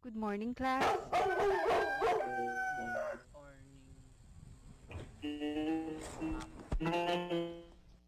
Good 0.00 0.16
morning, 0.16 0.56
class. 0.56 0.80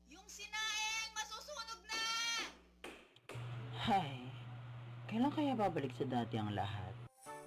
Yung 0.09 0.29
sinaing, 0.29 1.11
masusunog 1.13 1.81
na! 1.85 2.01
Hay, 3.77 4.25
kailan 5.13 5.29
kaya 5.37 5.53
babalik 5.53 5.93
sa 5.93 6.09
dati 6.09 6.41
ang 6.41 6.57
lahat? 6.57 7.02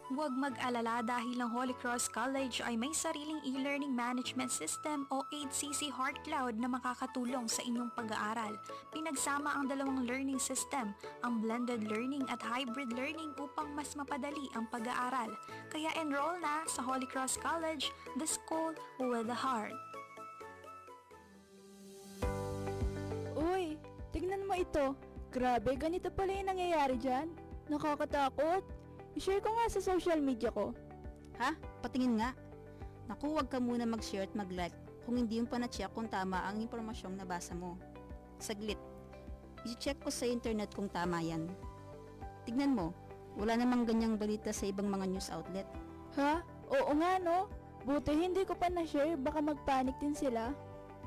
Huwag 0.06 0.38
mag-alala 0.38 1.02
dahil 1.02 1.34
ang 1.42 1.50
Holy 1.50 1.74
Cross 1.82 2.14
College 2.14 2.62
ay 2.62 2.78
may 2.78 2.94
sariling 2.94 3.42
e-learning 3.42 3.90
management 3.90 4.54
system 4.54 5.10
o 5.10 5.26
8CC 5.34 5.90
Heart 5.90 6.22
Cloud 6.22 6.62
na 6.62 6.70
makakatulong 6.70 7.50
sa 7.50 7.66
inyong 7.66 7.90
pag-aaral. 7.98 8.54
Pinagsama 8.94 9.58
ang 9.58 9.66
dalawang 9.66 10.06
learning 10.06 10.38
system, 10.38 10.94
ang 11.26 11.42
blended 11.42 11.90
learning 11.90 12.22
at 12.30 12.38
hybrid 12.38 12.94
learning 12.94 13.34
upang 13.42 13.74
mas 13.74 13.98
mapadali 13.98 14.46
ang 14.54 14.70
pag-aaral. 14.70 15.34
Kaya 15.74 15.90
enroll 15.98 16.38
na 16.38 16.62
sa 16.70 16.86
Holy 16.86 17.10
Cross 17.10 17.42
College, 17.42 17.90
the 18.22 18.30
school 18.30 18.78
with 19.02 19.26
a 19.26 19.34
heart. 19.34 19.74
Uy, 23.34 23.74
tignan 24.14 24.46
mo 24.46 24.54
ito. 24.54 24.94
Grabe, 25.34 25.74
ganito 25.74 26.14
pala 26.14 26.30
yung 26.30 26.54
nangyayari 26.54 26.94
dyan. 27.02 27.26
Nakakatakot. 27.74 28.85
I-share 29.16 29.40
ko 29.40 29.48
nga 29.48 29.72
sa 29.72 29.80
social 29.80 30.20
media 30.20 30.52
ko. 30.52 30.76
Ha? 31.40 31.56
Patingin 31.80 32.20
nga. 32.20 32.36
Naku, 33.08 33.32
huwag 33.32 33.48
ka 33.48 33.64
muna 33.64 33.88
mag-share 33.88 34.28
at 34.28 34.36
mag-like 34.36 34.76
kung 35.08 35.16
hindi 35.16 35.40
mo 35.40 35.48
pa 35.48 35.56
na-check 35.56 35.88
kung 35.96 36.12
tama 36.12 36.44
ang 36.44 36.60
impormasyong 36.60 37.16
nabasa 37.16 37.56
mo. 37.56 37.80
Saglit. 38.44 38.80
I-check 39.64 40.04
ko 40.04 40.12
sa 40.12 40.28
internet 40.28 40.76
kung 40.76 40.92
tama 40.92 41.24
yan. 41.24 41.48
Tignan 42.44 42.76
mo, 42.76 42.92
wala 43.40 43.56
namang 43.56 43.88
ganyang 43.88 44.20
balita 44.20 44.52
sa 44.52 44.68
ibang 44.68 44.92
mga 44.92 45.08
news 45.08 45.32
outlet. 45.32 45.66
Ha? 46.20 46.44
Oo 46.76 46.92
nga 47.00 47.16
no. 47.16 47.48
Buti 47.86 48.18
hindi 48.18 48.44
ko 48.44 48.58
pa 48.58 48.68
na-share, 48.68 49.16
baka 49.16 49.40
mag-panic 49.40 49.96
din 50.02 50.18
sila. 50.18 50.52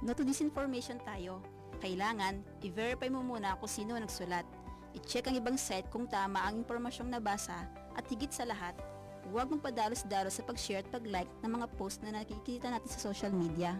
No 0.00 0.15
to 0.15 0.22
disinformation 0.25 0.97
tayo. 1.03 1.43
Kailangan, 1.83 2.41
i-verify 2.65 3.11
mo 3.11 3.20
muna 3.20 3.59
kung 3.59 3.69
sino 3.69 3.98
nagsulat. 3.98 4.47
I-check 4.97 5.28
ang 5.28 5.37
ibang 5.37 5.59
site 5.59 5.91
kung 5.93 6.09
tama 6.09 6.41
ang 6.47 6.62
impormasyong 6.62 7.11
nabasa 7.11 7.67
at 7.99 8.07
higit 8.07 8.31
sa 8.31 8.47
lahat, 8.47 8.79
huwag 9.35 9.51
mong 9.51 9.61
padalos-dalos 9.61 10.39
sa 10.39 10.47
pag-share 10.47 10.87
at 10.87 10.89
pag-like 10.95 11.29
ng 11.43 11.51
mga 11.51 11.67
post 11.75 11.99
na 12.07 12.15
nakikita 12.15 12.71
natin 12.71 12.87
sa 12.87 13.11
social 13.11 13.35
media. 13.35 13.75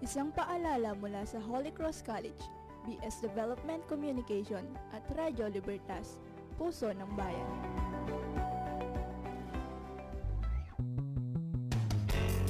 Isang 0.00 0.32
paalala 0.32 0.96
mula 0.96 1.22
sa 1.28 1.36
Holy 1.36 1.68
Cross 1.68 2.00
College, 2.00 2.40
BS 2.88 3.20
Development 3.20 3.84
Communication 3.86 4.64
at 4.96 5.04
Radyo 5.12 5.52
Libertas, 5.52 6.16
Puso 6.56 6.88
ng 6.88 7.10
Bayan. 7.12 7.50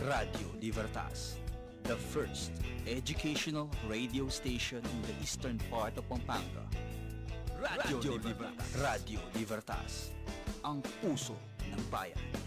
Radio 0.06 0.48
Libertas, 0.62 1.34
the 1.82 1.98
first 1.98 2.54
educational 2.86 3.66
radio 3.90 4.30
station 4.30 4.78
in 4.78 5.00
the 5.10 5.14
eastern 5.18 5.58
part 5.66 5.98
of 5.98 6.06
Pampanga. 6.06 6.62
Radio, 7.58 8.14
Libertas. 8.14 8.70
Radio 8.78 9.18
Libertas, 9.34 10.14
ang 10.66 10.82
puso 10.98 11.38
ng 11.62 11.82
bayan. 11.94 12.45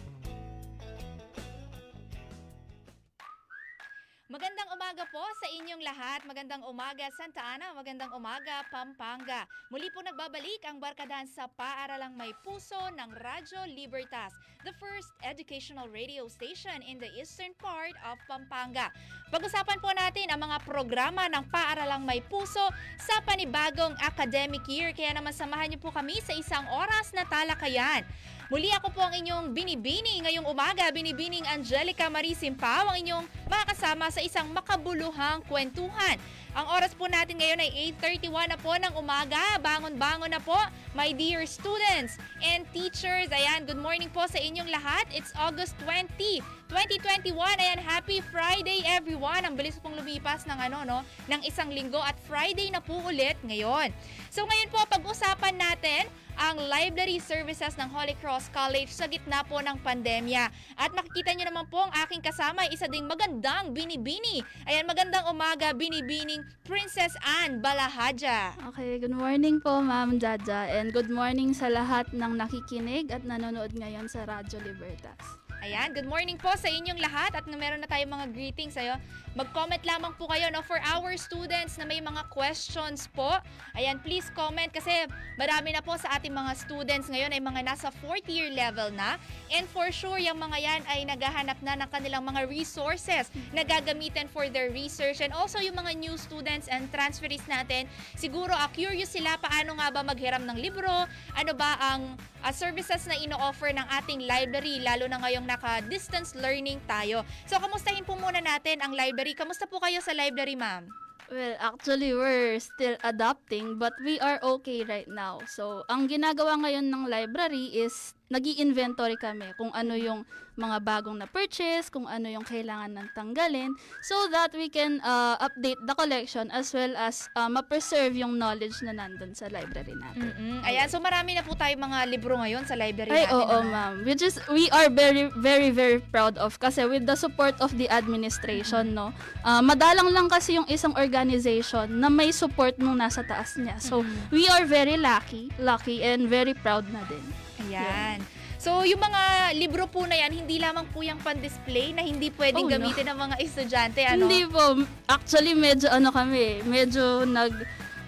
Po 5.10 5.26
sa 5.42 5.50
inyong 5.50 5.82
lahat. 5.82 6.22
Magandang 6.30 6.62
umaga 6.70 7.10
Santa 7.18 7.42
Ana, 7.42 7.74
magandang 7.74 8.14
umaga 8.14 8.62
Pampanga. 8.70 9.50
Muli 9.74 9.90
po 9.90 10.06
nagbabalik 10.06 10.62
ang 10.70 10.78
barkadahan 10.78 11.26
sa 11.26 11.50
Paaralang 11.50 12.14
May 12.14 12.30
Puso 12.46 12.78
ng 12.94 13.10
Radyo 13.18 13.66
Libertas, 13.74 14.38
the 14.62 14.74
first 14.78 15.10
educational 15.26 15.90
radio 15.90 16.30
station 16.30 16.86
in 16.86 17.02
the 17.02 17.10
eastern 17.18 17.58
part 17.58 17.98
of 18.06 18.22
Pampanga. 18.30 18.94
Pag-usapan 19.34 19.82
po 19.82 19.90
natin 19.98 20.30
ang 20.30 20.46
mga 20.46 20.62
programa 20.62 21.26
ng 21.26 21.42
Paaralang 21.50 22.06
May 22.06 22.22
Puso 22.22 22.70
sa 23.02 23.18
panibagong 23.26 23.98
academic 24.06 24.62
year. 24.70 24.94
Kaya 24.94 25.18
naman 25.18 25.34
samahan 25.34 25.74
niyo 25.74 25.82
po 25.82 25.90
kami 25.90 26.22
sa 26.22 26.38
isang 26.38 26.70
oras 26.70 27.18
na 27.18 27.26
talakayan. 27.26 28.06
Muli 28.50 28.74
ako 28.74 28.90
po 28.90 29.06
ang 29.06 29.14
inyong 29.14 29.54
binibini 29.54 30.26
ngayong 30.26 30.50
umaga, 30.50 30.90
binibining 30.90 31.46
Angelica 31.46 32.10
Marie 32.10 32.34
Simpao, 32.34 32.90
ang 32.90 32.98
inyong 32.98 33.26
makakasama 33.46 34.10
sa 34.10 34.26
isang 34.26 34.50
makabuluhang 34.50 35.46
kwentuhan. 35.46 36.18
Ang 36.58 36.66
oras 36.74 36.98
po 36.98 37.06
natin 37.06 37.38
ngayon 37.38 37.62
ay 37.62 37.94
8.31 38.02 38.50
na 38.50 38.58
po 38.58 38.74
ng 38.74 38.90
umaga. 38.98 39.38
Bangon-bangon 39.62 40.34
na 40.34 40.42
po, 40.42 40.58
my 40.98 41.14
dear 41.14 41.46
students 41.46 42.18
and 42.42 42.66
teachers. 42.74 43.30
Ayan, 43.30 43.70
good 43.70 43.78
morning 43.78 44.10
po 44.10 44.26
sa 44.26 44.42
inyong 44.42 44.74
lahat. 44.74 45.06
It's 45.14 45.30
August 45.38 45.78
20, 45.86 46.42
2021. 46.70 47.34
Ayan, 47.34 47.82
happy 47.82 48.22
Friday 48.30 48.86
everyone. 48.86 49.42
Ang 49.42 49.58
bilis 49.58 49.82
pong 49.82 49.98
lumipas 49.98 50.46
ng 50.46 50.54
ano, 50.54 50.86
no, 50.86 51.00
ng 51.26 51.42
isang 51.42 51.74
linggo 51.74 51.98
at 51.98 52.14
Friday 52.30 52.70
na 52.70 52.78
po 52.78 53.02
ulit 53.10 53.36
ngayon. 53.42 53.90
So 54.30 54.46
ngayon 54.46 54.70
po, 54.70 54.78
pag-usapan 54.86 55.58
natin 55.58 56.06
ang 56.40 56.62
library 56.62 57.18
services 57.20 57.74
ng 57.76 57.90
Holy 57.90 58.14
Cross 58.22 58.54
College 58.54 58.88
sa 58.94 59.10
gitna 59.10 59.42
po 59.44 59.60
ng 59.60 59.82
pandemya. 59.82 60.48
At 60.78 60.94
makikita 60.94 61.36
nyo 61.36 61.50
naman 61.50 61.66
po 61.68 61.90
ang 61.90 61.92
aking 62.06 62.22
kasama, 62.22 62.64
isa 62.70 62.86
ding 62.86 63.10
magandang 63.10 63.74
binibini. 63.74 64.40
Ayan, 64.70 64.86
magandang 64.86 65.26
umaga, 65.26 65.74
binibining 65.74 66.46
Princess 66.64 67.18
Anne 67.26 67.60
Balahaja. 67.60 68.56
Okay, 68.72 69.02
good 69.02 69.12
morning 69.12 69.58
po 69.58 69.82
Ma'am 69.82 70.22
Jaja 70.22 70.70
and 70.70 70.94
good 70.94 71.10
morning 71.10 71.52
sa 71.52 71.68
lahat 71.68 72.08
ng 72.14 72.38
nakikinig 72.38 73.10
at 73.10 73.26
nanonood 73.26 73.74
ngayon 73.74 74.06
sa 74.06 74.24
Radyo 74.24 74.62
Libertas. 74.64 75.49
Ayan, 75.60 75.92
good 75.92 76.08
morning 76.08 76.40
po 76.40 76.48
sa 76.56 76.72
inyong 76.72 77.04
lahat 77.04 77.36
at 77.36 77.44
meron 77.44 77.84
na 77.84 77.90
tayong 77.92 78.08
mga 78.08 78.32
greetings 78.32 78.80
sa'yo. 78.80 78.96
Mag-comment 79.38 79.78
lamang 79.86 80.18
po 80.18 80.26
kayo 80.26 80.50
no, 80.50 80.66
for 80.66 80.82
our 80.82 81.14
students 81.14 81.78
na 81.78 81.86
may 81.86 82.02
mga 82.02 82.26
questions 82.34 83.06
po. 83.14 83.38
Ayan, 83.78 84.02
please 84.02 84.26
comment 84.34 84.74
kasi 84.74 85.06
marami 85.38 85.70
na 85.70 85.86
po 85.86 85.94
sa 86.02 86.18
ating 86.18 86.34
mga 86.34 86.58
students 86.58 87.14
ngayon 87.14 87.30
ay 87.30 87.38
mga 87.38 87.62
nasa 87.62 87.94
4th 88.02 88.26
year 88.26 88.50
level 88.50 88.90
na. 88.90 89.22
And 89.54 89.70
for 89.70 89.94
sure, 89.94 90.18
yung 90.18 90.42
mga 90.42 90.58
yan 90.58 90.82
ay 90.90 91.06
naghahanap 91.06 91.62
na 91.62 91.78
ng 91.78 91.90
kanilang 91.94 92.26
mga 92.26 92.50
resources 92.50 93.30
na 93.54 93.62
gagamitin 93.62 94.26
for 94.26 94.50
their 94.50 94.74
research. 94.74 95.22
And 95.22 95.30
also 95.30 95.62
yung 95.62 95.78
mga 95.78 95.94
new 96.02 96.18
students 96.18 96.66
and 96.66 96.90
transferees 96.90 97.46
natin, 97.46 97.86
siguro 98.18 98.58
uh, 98.58 98.70
curious 98.74 99.14
sila 99.14 99.38
paano 99.38 99.78
nga 99.78 99.94
ba 99.94 100.02
maghiram 100.02 100.42
ng 100.42 100.58
libro, 100.58 101.06
ano 101.38 101.52
ba 101.54 101.78
ang 101.78 102.18
uh, 102.42 102.54
services 102.54 103.06
na 103.06 103.14
ino-offer 103.14 103.70
ng 103.78 103.88
ating 104.02 104.26
library, 104.26 104.82
lalo 104.82 105.06
na 105.06 105.22
ngayong 105.22 105.46
naka-distance 105.46 106.34
learning 106.34 106.82
tayo. 106.90 107.22
So, 107.46 107.62
kamustahin 107.62 108.02
po 108.10 108.18
muna 108.18 108.42
natin 108.42 108.82
ang 108.82 108.98
library. 108.98 109.19
Kamusta 109.36 109.68
po 109.68 109.84
kayo 109.84 110.00
sa 110.00 110.16
library, 110.16 110.56
ma'am? 110.56 110.88
Well, 111.30 111.56
actually, 111.62 112.16
we're 112.16 112.58
still 112.58 112.98
adapting 113.06 113.78
but 113.78 113.94
we 114.02 114.18
are 114.18 114.42
okay 114.58 114.82
right 114.88 115.06
now. 115.06 115.44
So, 115.46 115.86
ang 115.92 116.10
ginagawa 116.10 116.58
ngayon 116.58 116.90
ng 116.90 117.06
library 117.06 117.70
is 117.76 118.18
nag 118.30 118.46
inventory 118.46 119.18
kami 119.18 119.50
kung 119.58 119.74
ano 119.74 119.98
yung 119.98 120.22
mga 120.60 120.78
bagong 120.84 121.18
na 121.18 121.26
purchase, 121.26 121.88
kung 121.90 122.06
ano 122.06 122.28
yung 122.28 122.44
kailangan 122.44 122.92
ng 122.92 123.08
tanggalin 123.16 123.72
so 124.04 124.28
that 124.30 124.52
we 124.54 124.68
can 124.68 125.00
uh, 125.02 125.40
update 125.40 125.80
the 125.88 125.96
collection 125.96 126.52
as 126.52 126.70
well 126.76 126.94
as 127.00 127.32
uh, 127.34 127.48
ma-preserve 127.48 128.14
yung 128.14 128.36
knowledge 128.36 128.76
na 128.84 128.92
nandun 128.92 129.32
sa 129.32 129.48
library 129.48 129.96
natin. 129.96 130.30
Mm-mm. 130.30 130.60
Ayan, 130.68 130.86
so 130.92 131.00
marami 131.00 131.34
na 131.34 131.42
po 131.42 131.56
tayo 131.56 131.74
mga 131.80 132.06
libro 132.12 132.36
ngayon 132.38 132.68
sa 132.68 132.76
library 132.76 133.10
Ay, 133.10 133.26
natin. 133.26 133.40
oo, 133.40 133.58
ano? 133.64 133.72
ma'am. 133.72 133.94
Which 134.04 134.22
is, 134.22 134.36
we 134.52 134.68
are 134.70 134.92
very, 134.92 135.32
very, 135.40 135.72
very 135.72 136.04
proud 136.04 136.36
of 136.38 136.60
kasi 136.60 136.84
with 136.86 137.08
the 137.08 137.16
support 137.16 137.56
of 137.64 137.74
the 137.80 137.88
administration, 137.88 138.94
no, 138.94 139.16
uh, 139.48 139.64
madalang 139.64 140.12
lang 140.12 140.28
kasi 140.28 140.60
yung 140.60 140.68
isang 140.68 140.94
organization 141.00 141.88
na 141.98 142.12
may 142.12 142.36
support 142.36 142.76
nung 142.78 143.00
nasa 143.00 143.24
taas 143.24 143.56
niya. 143.56 143.80
So, 143.80 144.04
we 144.30 144.46
are 144.52 144.68
very 144.68 145.00
lucky, 145.00 145.50
lucky 145.58 146.04
and 146.04 146.28
very 146.28 146.54
proud 146.54 146.84
na 146.92 147.02
din. 147.08 147.49
Ayan. 147.68 148.24
So, 148.60 148.84
yung 148.84 149.00
mga 149.00 149.56
libro 149.56 149.88
po 149.88 150.04
na 150.04 150.20
yan, 150.20 150.44
hindi 150.44 150.60
lamang 150.60 150.84
po 150.92 151.00
yung 151.00 151.16
pan-display 151.24 151.96
na 151.96 152.04
hindi 152.04 152.28
pwedeng 152.36 152.68
Oh, 152.68 152.70
no. 152.70 152.76
gamitin 152.76 153.08
ng 153.08 153.20
mga 153.20 153.36
estudyante, 153.40 154.04
ano? 154.04 154.28
Hindi 154.28 154.44
po. 154.52 154.84
Actually, 155.08 155.56
medyo 155.56 155.88
ano 155.88 156.12
kami, 156.12 156.60
medyo 156.68 157.24
nag 157.24 157.56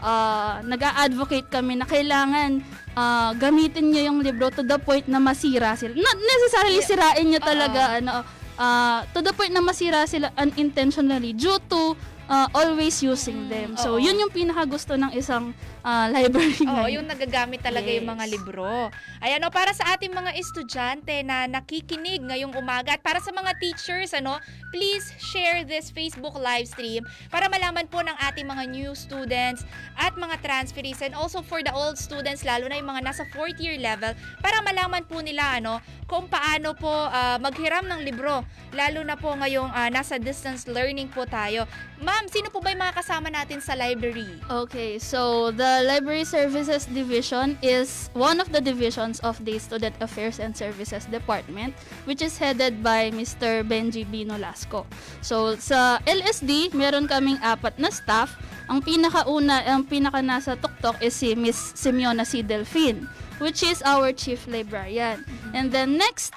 ah, 0.04 0.60
nag-a-advocate 0.66 1.48
kami 1.48 1.80
na 1.80 1.88
kailangan 1.88 2.60
ah, 3.00 3.32
gamitin 3.40 3.96
niyo 3.96 4.12
yung 4.12 4.20
libro 4.20 4.52
to 4.52 4.66
the 4.66 4.76
point 4.76 5.08
na 5.08 5.24
masira 5.24 5.78
sila. 5.80 5.96
Not 5.96 6.20
necessarily 6.20 6.82
sirain 6.84 7.26
niyo 7.32 7.40
talaga 7.40 8.02
ano 8.02 8.28
ah, 8.60 9.08
to 9.16 9.24
the 9.24 9.32
point 9.32 9.56
na 9.56 9.64
masira 9.64 10.04
sila 10.04 10.36
unintentionally 10.36 11.32
due 11.32 11.62
to 11.72 11.96
ah, 12.28 12.52
always 12.52 13.00
using 13.00 13.48
them. 13.48 13.80
So, 13.80 13.96
oo. 13.96 14.04
yun 14.04 14.20
yung 14.20 14.34
pinaka 14.34 14.68
gusto 14.68 15.00
ng 15.00 15.16
isang 15.16 15.56
ah, 15.82 16.08
library 16.08 16.56
Oo, 16.62 16.86
ngayon. 16.86 16.94
yung 16.96 17.08
nagagamit 17.08 17.60
talaga 17.60 17.88
yung 17.88 18.06
mga 18.08 18.26
Yes. 18.28 18.34
libro. 18.34 18.90
Ayan, 19.20 19.42
o, 19.42 19.50
para 19.50 19.72
sa 19.72 19.94
ating 19.94 20.10
mga 20.10 20.32
estudyante 20.36 21.22
na 21.22 21.46
nakikinig 21.46 22.22
ngayong 22.22 22.54
umaga 22.54 22.94
at 22.94 23.02
para 23.02 23.18
sa 23.18 23.30
mga 23.30 23.54
teachers, 23.58 24.12
ano, 24.12 24.38
please 24.70 25.10
share 25.18 25.64
this 25.64 25.90
Facebook 25.90 26.34
live 26.34 26.66
stream 26.66 27.02
para 27.28 27.48
malaman 27.48 27.86
po 27.86 28.00
ng 28.00 28.14
ating 28.24 28.46
mga 28.46 28.64
new 28.68 28.92
students 28.94 29.66
at 29.96 30.14
mga 30.14 30.38
transferees 30.40 31.02
and 31.02 31.14
also 31.14 31.42
for 31.42 31.60
the 31.60 31.72
old 31.72 31.98
students, 31.98 32.42
lalo 32.42 32.66
na 32.66 32.78
yung 32.78 32.88
mga 32.88 33.02
nasa 33.04 33.24
fourth 33.30 33.58
year 33.58 33.76
level, 33.76 34.14
para 34.40 34.62
malaman 34.62 35.02
po 35.04 35.20
nila, 35.20 35.58
ano, 35.58 35.80
kung 36.06 36.28
paano 36.28 36.74
po 36.74 36.90
ah, 36.90 37.38
maghiram 37.38 37.84
ng 37.84 38.04
libro, 38.04 38.44
lalo 38.72 39.00
na 39.02 39.16
po 39.16 39.34
ngayong 39.34 39.72
ah, 39.72 39.88
nasa 39.88 40.16
distance 40.16 40.68
learning 40.68 41.08
po 41.08 41.24
tayo. 41.24 41.64
Ma'am, 41.98 42.28
sino 42.28 42.50
po 42.50 42.60
ba 42.60 42.70
yung 42.70 42.82
mga 42.82 42.98
kasama 42.98 43.28
natin 43.28 43.58
sa 43.58 43.74
library? 43.74 44.28
Okay, 44.46 44.98
so 44.98 45.50
the 45.50 45.71
Library 45.80 46.28
Services 46.28 46.84
Division 46.92 47.56
is 47.64 48.12
one 48.12 48.44
of 48.44 48.52
the 48.52 48.60
divisions 48.60 49.24
of 49.24 49.40
the 49.48 49.56
Student 49.56 49.96
Affairs 50.04 50.44
and 50.44 50.52
Services 50.52 51.08
Department, 51.08 51.72
which 52.04 52.20
is 52.20 52.36
headed 52.36 52.84
by 52.84 53.16
Mr. 53.16 53.64
Benji 53.64 54.04
B. 54.04 54.28
Nolasco. 54.28 54.84
So, 55.24 55.56
sa 55.56 56.04
LSD, 56.04 56.76
meron 56.76 57.08
kaming 57.08 57.40
apat 57.40 57.80
na 57.80 57.88
staff. 57.88 58.36
Ang 58.68 58.84
pinakauna, 58.84 59.64
ang 59.64 59.88
pinaka 59.88 60.20
nasa 60.20 60.60
tuktok 60.60 61.00
is 61.00 61.16
si 61.16 61.32
Miss 61.40 61.78
Simeona 61.80 62.28
C. 62.28 62.44
Delfin, 62.44 63.08
which 63.40 63.64
is 63.64 63.80
our 63.88 64.12
chief 64.12 64.44
librarian. 64.52 65.24
And 65.56 65.72
then 65.72 65.96
next 65.96 66.36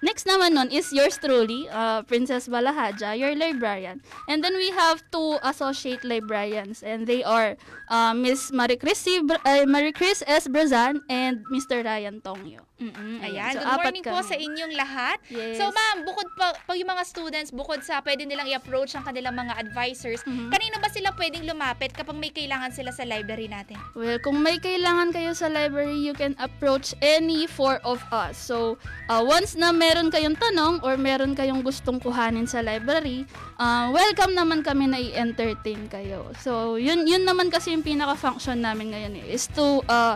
Next 0.00 0.24
naman 0.24 0.56
nun 0.56 0.72
is 0.72 0.88
yours 0.92 1.20
truly, 1.20 1.68
uh, 1.68 2.00
Princess 2.08 2.48
Balahaja, 2.48 3.12
your 3.12 3.36
librarian. 3.36 4.00
And 4.28 4.40
then 4.40 4.56
we 4.56 4.72
have 4.72 5.04
two 5.12 5.36
associate 5.44 6.04
librarians 6.04 6.80
and 6.80 7.04
they 7.06 7.20
are 7.22 7.56
uh, 7.88 8.12
Miss. 8.16 8.48
Bra- 8.50 9.44
uh, 9.44 9.68
Maricris 9.68 10.24
S. 10.26 10.48
Brazan 10.48 11.00
and 11.08 11.44
Mr. 11.52 11.84
Ryan 11.84 12.20
Tongyo. 12.24 12.64
Mm-mm, 12.80 13.20
Ayan. 13.20 13.52
So, 13.52 13.60
Good 13.60 13.76
morning 13.76 14.04
po 14.08 14.18
sa 14.24 14.36
inyong 14.40 14.72
lahat. 14.72 15.20
Yes. 15.28 15.60
So 15.60 15.68
ma'am, 15.68 16.08
bukod 16.08 16.32
pa, 16.32 16.56
pag 16.56 16.80
yung 16.80 16.88
mga 16.88 17.04
students, 17.04 17.52
bukod 17.52 17.84
sa 17.84 18.00
pwede 18.00 18.24
nilang 18.24 18.48
i-approach 18.48 18.96
ang 18.96 19.04
kanilang 19.04 19.36
mga 19.36 19.52
advisors, 19.60 20.24
Mhm. 20.24 20.48
kanina 20.48 20.80
ba 20.80 20.88
sila 20.88 21.12
pwedeng 21.12 21.44
lumapit 21.44 21.92
kapag 21.92 22.16
may 22.16 22.32
kailangan 22.32 22.72
sila 22.72 22.88
sa 22.88 23.04
library 23.04 23.52
natin? 23.52 23.76
Well, 23.92 24.16
kung 24.18 24.40
may 24.40 24.56
kailangan 24.56 25.12
kayo 25.12 25.36
sa 25.36 25.52
library, 25.52 26.00
you 26.00 26.16
can 26.16 26.32
approach 26.40 26.96
any 27.04 27.44
four 27.44 27.84
of 27.84 28.00
us. 28.08 28.40
So, 28.40 28.80
uh, 29.12 29.20
once 29.20 29.52
na 29.52 29.76
meron 29.90 30.06
kayong 30.06 30.38
tanong 30.38 30.78
or 30.86 30.94
meron 30.94 31.34
kayong 31.34 31.66
gustong 31.66 31.98
kuhanin 31.98 32.46
sa 32.46 32.62
library, 32.62 33.26
uh, 33.58 33.90
welcome 33.90 34.38
naman 34.38 34.62
kami 34.62 34.86
na 34.86 35.02
i-entertain 35.02 35.90
kayo. 35.90 36.30
So, 36.38 36.78
yun, 36.78 37.10
yun 37.10 37.26
naman 37.26 37.50
kasi 37.50 37.74
yung 37.74 37.82
pinaka-function 37.82 38.62
namin 38.62 38.94
ngayon 38.94 39.18
eh, 39.18 39.34
is 39.34 39.50
to 39.50 39.82
uh, 39.90 40.14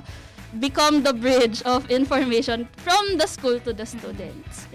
become 0.63 1.03
the 1.03 1.11
bridge 1.11 1.59
of 1.67 1.91
information 1.91 2.71
from 2.87 3.19
the 3.19 3.27
school 3.27 3.59
to 3.67 3.75
the 3.75 3.83
students. 3.83 4.71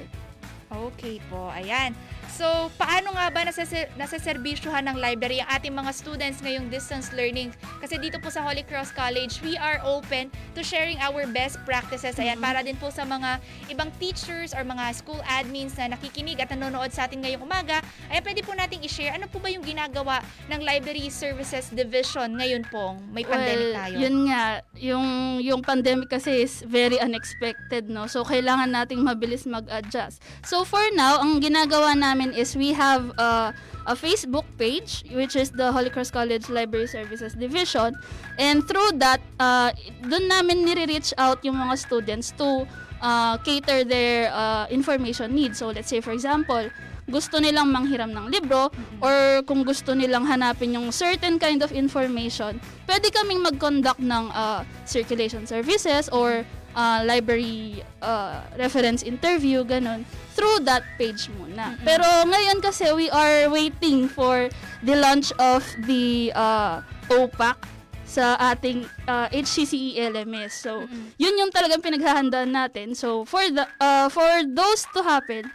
Okay 0.68 1.24
po, 1.32 1.48
ayan. 1.48 1.96
So, 2.30 2.70
paano 2.78 3.18
nga 3.18 3.34
ba 3.34 3.42
nasa 3.42 3.66
nasaservisyohan 3.98 4.86
ng 4.86 4.98
library 5.02 5.42
ang 5.42 5.50
ating 5.58 5.74
mga 5.74 5.92
students 5.92 6.38
ngayong 6.46 6.70
distance 6.70 7.10
learning? 7.10 7.50
Kasi 7.82 7.98
dito 7.98 8.22
po 8.22 8.30
sa 8.30 8.46
Holy 8.46 8.62
Cross 8.62 8.94
College, 8.94 9.42
we 9.42 9.58
are 9.58 9.82
open 9.82 10.30
to 10.54 10.62
sharing 10.62 11.02
our 11.02 11.26
best 11.34 11.58
practices. 11.66 12.16
Ayan, 12.22 12.38
para 12.38 12.62
din 12.62 12.78
po 12.78 12.94
sa 12.94 13.02
mga 13.04 13.42
ibang 13.74 13.90
teachers 13.98 14.54
or 14.54 14.62
mga 14.62 14.94
school 14.94 15.20
admins 15.26 15.74
na 15.82 15.98
nakikinig 15.98 16.38
at 16.38 16.54
nanonood 16.54 16.94
sa 16.94 17.10
atin 17.10 17.26
ngayong 17.26 17.42
umaga, 17.42 17.82
ay 18.14 18.22
pwede 18.22 18.46
po 18.46 18.54
nating 18.54 18.86
i-share 18.86 19.18
ano 19.18 19.26
po 19.26 19.42
ba 19.42 19.50
yung 19.50 19.66
ginagawa 19.66 20.22
ng 20.48 20.62
Library 20.62 21.10
Services 21.10 21.74
Division 21.74 22.38
ngayon 22.38 22.64
pong 22.70 23.02
may 23.10 23.26
pandemic 23.26 23.74
well, 23.74 23.80
tayo? 23.84 23.96
yun 23.98 24.16
nga, 24.30 24.44
yung, 24.78 25.08
yung 25.42 25.62
pandemic 25.66 26.12
kasi 26.12 26.46
is 26.46 26.62
very 26.68 27.02
unexpected, 27.02 27.90
no? 27.90 28.06
So, 28.06 28.22
kailangan 28.24 28.70
nating 28.70 29.02
mabilis 29.02 29.48
mag-adjust. 29.50 30.22
So, 30.46 30.64
for 30.68 30.84
now, 30.94 31.24
ang 31.24 31.40
ginagawa 31.40 31.96
namin 31.96 32.19
is 32.36 32.60
we 32.60 32.76
have 32.76 33.16
uh, 33.16 33.56
a 33.88 33.96
Facebook 33.96 34.44
page, 34.60 35.08
which 35.16 35.40
is 35.40 35.50
the 35.56 35.72
Holy 35.72 35.90
Cross 35.90 36.12
College 36.12 36.52
Library 36.52 36.88
Services 36.88 37.34
Division. 37.34 37.96
And 38.38 38.68
through 38.68 39.00
that, 39.00 39.24
uh, 39.40 39.72
doon 40.04 40.28
namin 40.28 40.68
nire-reach 40.68 41.16
out 41.16 41.40
yung 41.48 41.56
mga 41.56 41.80
students 41.80 42.36
to 42.36 42.68
uh, 43.00 43.40
cater 43.48 43.88
their 43.88 44.28
uh, 44.36 44.68
information 44.68 45.32
needs. 45.32 45.58
So, 45.64 45.72
let's 45.72 45.88
say, 45.88 46.04
for 46.04 46.12
example, 46.12 46.68
gusto 47.10 47.42
nilang 47.42 47.74
manghiram 47.74 48.14
ng 48.14 48.30
libro 48.30 48.70
or 49.02 49.42
kung 49.50 49.66
gusto 49.66 49.98
nilang 49.98 50.30
hanapin 50.30 50.78
yung 50.78 50.94
certain 50.94 51.42
kind 51.42 51.66
of 51.66 51.74
information, 51.74 52.62
pwede 52.86 53.10
kaming 53.10 53.42
mag-conduct 53.42 53.98
ng 53.98 54.30
uh, 54.30 54.62
circulation 54.86 55.50
services 55.50 56.06
or 56.14 56.46
uh, 56.76 57.02
library 57.06 57.82
uh, 58.02 58.42
reference 58.58 59.02
interview, 59.04 59.64
ganun, 59.64 60.06
through 60.36 60.64
that 60.66 60.84
page 60.98 61.30
muna. 61.40 61.78
Pero 61.84 62.06
ngayon 62.06 62.62
kasi 62.62 62.92
we 62.94 63.08
are 63.10 63.50
waiting 63.50 64.08
for 64.10 64.50
the 64.84 64.96
launch 64.96 65.32
of 65.40 65.66
the 65.86 66.34
uh, 66.36 66.82
OPAC 67.10 67.58
sa 68.10 68.34
ating 68.42 68.90
uh, 69.06 69.30
HCCE 69.30 70.02
LMS. 70.10 70.66
So, 70.66 70.90
yun 71.22 71.38
yung 71.38 71.54
talagang 71.54 71.86
pinaghahandaan 71.86 72.50
natin. 72.50 72.98
So, 72.98 73.22
for 73.22 73.46
the 73.54 73.70
uh, 73.78 74.10
for 74.10 74.26
those 74.50 74.82
to 74.98 75.06
happen, 75.06 75.46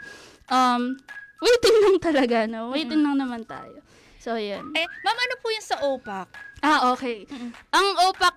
um, 0.46 0.94
waiting 1.42 1.76
lang 1.84 1.96
talaga, 1.98 2.46
no? 2.46 2.70
Waiting 2.70 3.02
lang 3.02 3.18
naman 3.18 3.42
tayo. 3.42 3.82
So, 4.22 4.38
yun. 4.38 4.70
Eh, 4.72 4.86
ma'am, 4.86 5.18
ano 5.18 5.34
po 5.42 5.46
yung 5.50 5.66
sa 5.66 5.76
OPAC? 5.82 6.28
Ah, 6.64 6.94
okay. 6.94 7.28
Ang 7.74 7.88
OPAC, 8.08 8.34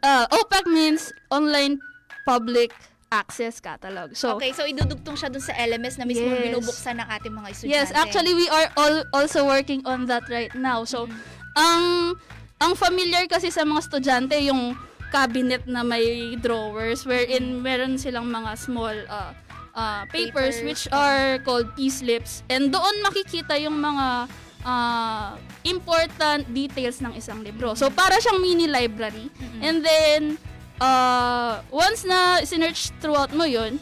uh, 0.00 0.24
OPAC 0.32 0.64
means 0.70 1.12
Online 1.28 1.76
Public 2.24 2.70
Access 3.10 3.58
Catalog. 3.58 4.14
So, 4.14 4.38
okay, 4.38 4.54
so 4.54 4.62
idudugtong 4.62 5.18
siya 5.18 5.34
dun 5.34 5.42
sa 5.42 5.50
LMS 5.58 5.98
na 5.98 6.06
mismo 6.06 6.30
Yes. 6.30 6.46
binubuksan 6.46 6.94
ng 7.02 7.08
ating 7.10 7.34
mga 7.34 7.48
estudyante. 7.50 7.74
Yes, 7.74 7.88
actually 7.90 8.38
we 8.38 8.46
are 8.46 8.70
all 8.78 9.02
also 9.10 9.42
working 9.42 9.82
on 9.82 10.06
that 10.06 10.22
right 10.30 10.54
now. 10.54 10.86
So, 10.86 11.10
ang 11.58 12.14
ang 12.62 12.72
familiar 12.78 13.26
kasi 13.26 13.50
sa 13.50 13.66
mga 13.66 13.82
estudyante 13.82 14.38
yung 14.46 14.78
cabinet 15.10 15.66
na 15.66 15.82
may 15.82 16.38
drawers 16.38 17.02
wherein 17.02 17.58
meron 17.58 17.98
silang 17.98 18.30
mga 18.30 18.54
small 18.54 18.94
uh, 19.10 19.34
uh, 19.74 20.06
papers, 20.06 20.62
Papers. 20.62 20.62
which 20.62 20.82
are 20.94 21.42
called 21.42 21.66
P-slips 21.74 22.46
and 22.46 22.70
doon 22.70 22.94
makikita 23.02 23.58
yung 23.58 23.74
mga 23.74 24.30
uh, 24.62 25.34
important 25.66 26.46
details 26.54 27.02
ng 27.02 27.18
isang 27.18 27.42
libro. 27.42 27.74
So, 27.74 27.90
para 27.90 28.22
siyang 28.22 28.38
mini 28.38 28.70
library. 28.70 29.26
And 29.58 29.82
then, 29.82 30.38
uh, 30.80 31.60
once 31.70 32.02
na 32.08 32.42
sinearch 32.42 32.90
throughout 32.98 33.30
mo 33.36 33.44
yun, 33.44 33.78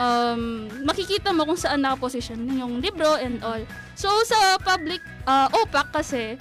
um, 0.00 0.66
makikita 0.82 1.30
mo 1.30 1.44
kung 1.44 1.60
saan 1.60 1.84
nakaposition 1.84 2.40
yung 2.56 2.80
libro 2.80 3.20
and 3.20 3.44
all. 3.44 3.60
So, 3.94 4.08
sa 4.24 4.56
public 4.58 5.04
uh, 5.28 5.52
OPAC 5.52 5.86
kasi, 5.92 6.40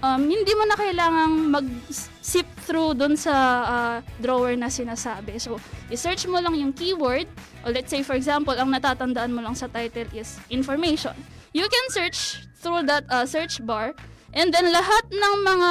um, 0.00 0.24
hindi 0.24 0.52
mo 0.56 0.64
na 0.64 0.76
kailangang 0.80 1.52
mag-sip 1.52 2.48
through 2.64 2.96
dun 2.96 3.14
sa 3.14 3.34
uh, 3.64 3.96
drawer 4.24 4.56
na 4.56 4.72
sinasabi. 4.72 5.36
So, 5.36 5.60
i-search 5.92 6.24
mo 6.26 6.40
lang 6.40 6.56
yung 6.56 6.72
keyword, 6.72 7.28
or 7.62 7.70
let's 7.70 7.92
say 7.92 8.00
for 8.00 8.16
example, 8.16 8.56
ang 8.56 8.72
natatandaan 8.72 9.30
mo 9.30 9.44
lang 9.44 9.54
sa 9.54 9.68
title 9.68 10.08
is 10.16 10.40
information. 10.48 11.14
You 11.52 11.68
can 11.68 11.86
search 11.92 12.44
through 12.60 12.88
that 12.88 13.08
uh, 13.08 13.24
search 13.24 13.60
bar, 13.64 13.96
and 14.36 14.52
then 14.52 14.68
lahat 14.68 15.04
ng 15.08 15.34
mga 15.44 15.70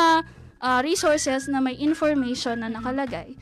uh, 0.62 0.80
resources 0.84 1.48
na 1.48 1.60
may 1.62 1.76
information 1.78 2.62
na 2.62 2.70
nakalagay, 2.70 3.38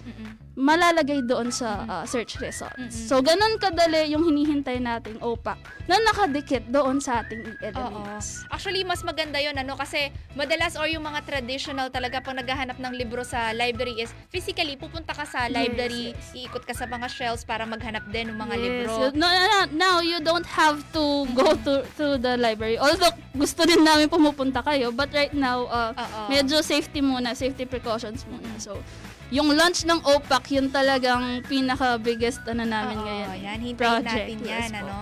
malalagay 0.56 1.20
doon 1.22 1.52
sa 1.52 1.84
uh, 1.84 2.06
search 2.08 2.40
results. 2.40 2.96
So, 2.96 3.20
ganun 3.20 3.60
kadali 3.60 4.12
yung 4.16 4.24
hinihintay 4.24 4.80
nating 4.80 5.20
OPAC 5.20 5.60
na 5.86 6.00
nakadikit 6.00 6.64
doon 6.72 7.04
sa 7.04 7.22
ating 7.22 7.44
e-LMS. 7.60 8.48
Actually, 8.48 8.88
mas 8.88 9.04
maganda 9.04 9.38
yon 9.38 9.54
ano, 9.60 9.76
kasi 9.76 10.10
madalas 10.34 10.80
or 10.80 10.88
yung 10.88 11.04
mga 11.04 11.28
traditional 11.28 11.92
talaga 11.92 12.24
pag 12.24 12.40
naghahanap 12.40 12.80
ng 12.80 12.94
libro 12.96 13.22
sa 13.28 13.52
library 13.52 14.00
is 14.00 14.16
physically, 14.32 14.80
pupunta 14.80 15.12
ka 15.12 15.28
sa 15.28 15.52
library, 15.52 16.16
yes. 16.16 16.32
iikot 16.32 16.64
ka 16.64 16.72
sa 16.72 16.88
mga 16.88 17.12
shelves 17.12 17.44
para 17.44 17.68
maghanap 17.68 18.08
din 18.10 18.32
ng 18.32 18.38
mga 18.40 18.56
Yes. 18.56 18.64
libro. 18.64 18.94
No, 19.14 19.28
no, 19.28 19.44
no, 19.46 19.60
now, 19.76 19.96
you 20.00 20.24
don't 20.24 20.48
have 20.48 20.80
to 20.96 21.28
go 21.36 21.52
to 21.68 21.84
to 22.00 22.16
the 22.16 22.40
library. 22.40 22.80
Although, 22.80 23.12
gusto 23.36 23.68
din 23.68 23.84
namin 23.84 24.08
pumupunta 24.08 24.64
kayo. 24.64 24.96
But 24.96 25.12
right 25.12 25.36
now, 25.36 25.68
uh, 25.68 25.92
medyo 26.32 26.64
safety 26.64 27.04
muna, 27.04 27.36
safety 27.36 27.68
precautions 27.68 28.24
muna. 28.32 28.48
So, 28.58 28.80
yung 29.28 29.50
launch 29.52 29.84
ng 29.84 30.02
OPAC, 30.04 30.52
yun 30.52 30.70
talagang 30.70 31.42
pinaka-biggest 31.46 32.46
ano 32.46 32.64
namin 32.64 32.96
Oo, 32.96 33.04
ngayon. 33.04 33.28
Yan, 33.40 33.60
hintayin 33.60 33.78
Project, 33.78 34.06
natin 34.06 34.38
yes 34.40 34.52
yan, 34.52 34.72
po. 34.72 34.80
ano. 34.82 34.98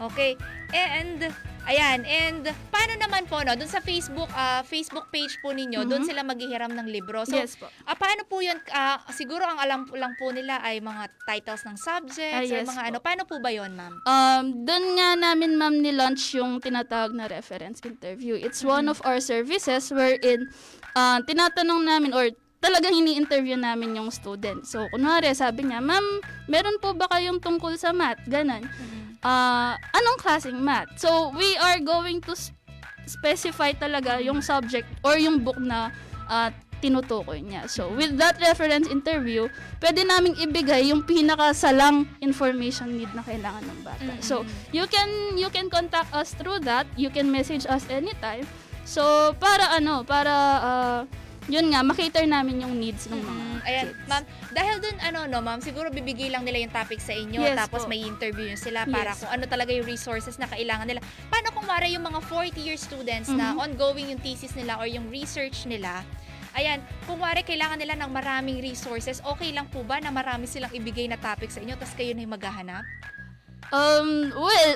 Okay. 0.00 0.32
And 0.72 1.20
ayan, 1.66 2.02
and 2.02 2.40
paano 2.72 2.96
naman 2.96 3.28
po 3.28 3.42
no, 3.42 3.52
doon 3.52 3.68
sa 3.68 3.78
Facebook 3.78 4.32
ah, 4.32 4.64
Facebook 4.64 5.10
page 5.10 5.36
po 5.38 5.52
ninyo, 5.52 5.84
doon 5.84 6.00
Mhm. 6.00 6.08
sila 6.08 6.20
maghihiram 6.24 6.72
ng 6.72 6.88
libro. 6.88 7.20
So, 7.22 7.36
yes 7.36 7.52
po. 7.54 7.68
ah, 7.84 7.92
paano 7.92 8.24
po 8.24 8.40
'yun? 8.40 8.56
Ah, 8.70 9.02
siguro 9.10 9.44
ang 9.44 9.60
alam 9.60 9.84
lang 9.92 10.16
po 10.16 10.32
nila 10.32 10.56
ay 10.58 10.80
mga 10.80 11.04
titles 11.26 11.62
ng 11.62 11.76
subjects 11.76 12.32
Ah, 12.32 12.40
or 12.40 12.48
yes 12.48 12.64
mga 12.64 12.80
po. 12.80 12.88
ano. 12.88 12.96
Paano 12.98 13.22
po 13.24 13.36
ba 13.38 13.50
'yon, 13.50 13.76
ma'am? 13.76 13.94
Um, 14.00 14.44
doon 14.64 14.84
nga 14.94 15.08
namin 15.20 15.52
ma'am 15.52 15.74
ni-launch 15.76 16.32
yung 16.32 16.58
tinatawag 16.58 17.12
na 17.12 17.28
reference 17.28 17.84
interview. 17.84 18.34
It's 18.34 18.64
one 18.64 18.86
Mm-hmm. 18.86 18.94
of 18.94 19.04
our 19.04 19.20
services 19.20 19.92
wherein 19.92 20.48
uh, 20.94 21.20
tinatanong 21.20 21.84
namin 21.84 22.16
or 22.16 22.30
talagang 22.60 22.92
ini-interview 22.92 23.56
namin 23.56 23.96
yung 23.96 24.12
student. 24.12 24.68
So, 24.68 24.86
kunwari, 24.92 25.32
sabi 25.32 25.66
niya, 25.66 25.80
ma'am, 25.80 26.20
meron 26.46 26.76
po 26.78 26.92
ba 26.92 27.08
kayong 27.08 27.40
tungkol 27.40 27.74
sa 27.80 27.90
math? 27.90 28.20
Ganon. 28.28 28.68
Ah, 29.24 29.80
anong 29.96 30.20
klaseng 30.20 30.60
math? 30.60 30.92
So, 31.00 31.32
we 31.32 31.56
are 31.56 31.80
going 31.80 32.20
to 32.28 32.36
specify 33.08 33.72
talaga 33.72 34.20
yung 34.20 34.44
subject 34.44 34.86
or 35.00 35.16
yung 35.16 35.40
book 35.40 35.56
na 35.56 35.90
ah, 36.28 36.52
tinutukoy 36.80 37.44
niya. 37.44 37.68
So, 37.68 37.92
with 37.92 38.16
that 38.16 38.40
reference 38.40 38.88
interview, 38.88 39.48
pwede 39.80 40.04
naming 40.04 40.36
ibigay 40.40 40.88
yung 40.88 41.04
pinakasalang 41.04 42.08
information 42.24 42.96
need 42.96 43.12
na 43.12 43.20
kailangan 43.20 43.64
ng 43.68 43.80
bata. 43.84 44.12
So, 44.24 44.48
you 44.72 44.88
can 44.88 45.36
you 45.36 45.52
can 45.52 45.68
contact 45.68 46.12
us 46.16 46.32
through 46.32 46.64
that. 46.64 46.88
You 46.96 47.12
can 47.12 47.28
message 47.28 47.68
us 47.68 47.84
anytime. 47.92 48.48
So, 48.88 49.36
para 49.36 49.76
ano, 49.76 50.02
para 50.08 50.34
ah, 50.60 51.00
yun 51.50 51.66
nga, 51.68 51.82
makater 51.82 52.24
namin 52.24 52.62
yung 52.62 52.74
needs 52.74 53.04
ng 53.06 53.18
mga 53.18 53.42
Mm, 53.42 53.58
ayan, 53.60 53.86
kids. 53.90 54.06
ma'am, 54.06 54.22
dahil 54.50 54.76
dun, 54.78 54.96
ano, 55.00 55.20
no, 55.26 55.38
ma'am, 55.40 55.60
siguro 55.60 55.90
bibigay 55.90 56.30
lang 56.30 56.42
nila 56.42 56.58
yung 56.58 56.72
topic 56.72 56.96
sa 56.98 57.12
inyo, 57.12 57.42
Yes 57.42 57.58
tapos 57.58 57.84
po. 57.84 57.88
may 57.88 58.00
interview 58.00 58.46
yun 58.46 58.56
sila 58.56 58.86
para 58.86 59.12
Yes. 59.12 59.20
kung 59.20 59.30
ano 59.30 59.44
talaga 59.44 59.70
yung 59.70 59.84
resources 59.84 60.38
na 60.38 60.46
kailangan 60.46 60.86
nila. 60.86 61.00
Paano 61.26 61.50
kung 61.50 61.66
wari 61.66 61.92
yung 61.92 62.02
mga 62.02 62.20
40-year 62.22 62.78
students 62.78 63.28
na 63.28 63.52
Mhm. 63.52 63.62
ongoing 63.68 64.08
yung 64.14 64.20
thesis 64.20 64.54
nila 64.54 64.78
or 64.78 64.86
yung 64.86 65.10
research 65.10 65.66
nila, 65.66 66.06
ayan, 66.52 66.78
kung 67.04 67.18
wari 67.18 67.42
kailangan 67.42 67.76
nila 67.76 67.94
ng 67.96 68.10
maraming 68.10 68.58
resources, 68.58 69.20
okay 69.22 69.50
lang 69.50 69.66
po 69.66 69.82
ba 69.82 69.98
na 69.98 70.08
marami 70.08 70.46
silang 70.46 70.70
ibigay 70.70 71.04
na 71.04 71.14
topic 71.14 71.50
sa 71.50 71.58
inyo, 71.58 71.74
tapos 71.74 71.92
kayo 71.92 72.10
na 72.10 72.22
yung 72.22 72.32
maghahanap? 72.32 72.82
Um, 73.70 74.32
well, 74.32 74.74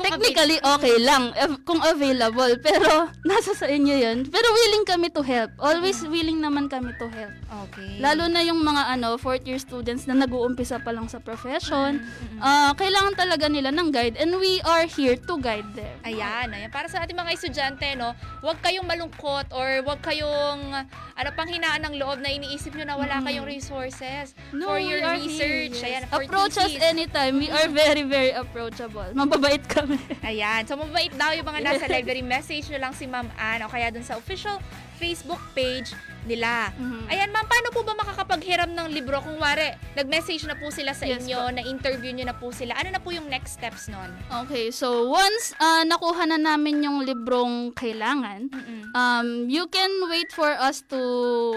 Kung 0.00 0.08
technically 0.08 0.56
okay 0.58 0.96
lang 0.98 1.30
kung 1.62 1.76
available, 1.78 2.56
pero 2.66 2.88
nasa 3.22 3.52
sa 3.52 3.68
inyo 3.68 3.94
yun. 3.94 4.18
Pero 4.24 4.48
willing 4.48 4.84
kami 4.84 5.08
to 5.08 5.20
help. 5.20 5.52
Always 5.56 6.00
willing 6.02 6.40
naman 6.40 6.66
kami 6.66 6.96
to 6.96 7.06
help. 7.06 7.32
Okay. 7.68 8.00
Lalo 8.00 8.24
na 8.26 8.40
yung 8.40 8.58
mga 8.58 8.96
ano, 8.96 9.14
fourth 9.16 9.44
year 9.44 9.58
students 9.58 10.06
na 10.06 10.16
nag-uumpisa 10.16 10.80
pa 10.80 10.90
lang 10.90 11.04
sa 11.04 11.20
profession. 11.20 12.00
Mm-mm. 12.00 12.40
ah, 12.40 12.72
kailangan 12.72 13.12
talaga 13.12 13.46
nila 13.46 13.68
ng 13.68 13.90
guide 13.90 14.16
and 14.16 14.32
we 14.34 14.62
are 14.64 14.86
here 14.86 15.18
to 15.18 15.36
guide 15.36 15.66
them. 15.74 15.92
Ayan, 16.02 16.48
ayan. 16.48 16.70
Para 16.70 16.86
sa 16.86 17.02
ating 17.02 17.14
mga 17.14 17.30
estudyante, 17.32 17.92
no, 17.94 18.14
huwag 18.40 18.56
kayong 18.60 18.86
malungkot 18.86 19.50
or 19.50 19.82
huwag 19.82 20.00
kayong 20.00 20.72
ano 21.12 21.28
pang 21.34 21.46
hinaan 21.46 21.82
ng 21.82 21.98
loob 21.98 22.18
na 22.18 22.30
iniisip 22.30 22.72
nyo 22.72 22.86
na 22.86 22.96
wala 22.96 23.18
Mm. 23.18 23.26
kayong 23.26 23.48
resources 23.50 24.32
No, 24.50 24.70
for 24.70 24.78
your 24.78 25.02
research. 25.12 25.74
here, 25.76 25.90
Ayan, 25.90 26.02
yes. 26.02 26.08
for 26.08 26.22
Approach 26.22 26.54
us 26.56 26.70
thesis. 26.70 26.86
anytime. 26.86 27.34
We 27.36 27.50
are 27.50 27.66
very, 27.66 28.06
very 28.06 28.30
approachable. 28.30 29.10
Mababait 29.12 29.66
kami. 29.66 29.89
Ayan. 30.28 30.62
So, 30.66 30.76
mabait 30.78 31.12
daw 31.14 31.34
yung 31.34 31.46
mga 31.46 31.60
nasa 31.64 31.84
library. 31.94 32.22
Message 32.22 32.70
nyo 32.70 32.78
lang 32.78 32.94
si 32.94 33.06
Ma'am 33.06 33.28
Ann 33.36 33.66
o 33.66 33.70
kaya 33.70 33.90
dun 33.90 34.04
sa 34.04 34.16
official 34.16 34.58
Facebook 35.00 35.40
page 35.56 35.96
nila. 36.28 36.72
Mhm. 36.76 37.08
Ayan, 37.08 37.30
ma'am, 37.32 37.46
paano 37.48 37.68
po 37.72 37.80
ba 37.86 37.94
makakapaghiram 37.96 38.70
ng 38.72 38.88
libro 38.92 39.20
kung 39.24 39.40
wari, 39.40 39.72
nag-message 39.96 40.44
na 40.44 40.56
po 40.56 40.68
sila 40.68 40.92
sa 40.92 41.08
Yes 41.08 41.24
inyo, 41.24 41.52
na-interview 41.52 42.12
nyo 42.12 42.26
na 42.28 42.36
po 42.36 42.52
sila. 42.52 42.76
Ano 42.76 42.92
na 42.92 43.00
po 43.00 43.12
yung 43.12 43.28
next 43.28 43.56
steps 43.60 43.88
nun? 43.88 44.10
Okay, 44.44 44.72
so 44.72 45.08
once 45.08 45.52
ah, 45.60 45.84
nakuha 45.84 46.28
na 46.28 46.38
namin 46.40 46.84
yung 46.84 47.04
librong 47.04 47.72
kailangan, 47.76 48.48
um, 48.94 49.48
you 49.48 49.66
can 49.68 49.90
wait 50.10 50.30
for 50.32 50.48
us 50.48 50.82
to 50.90 51.00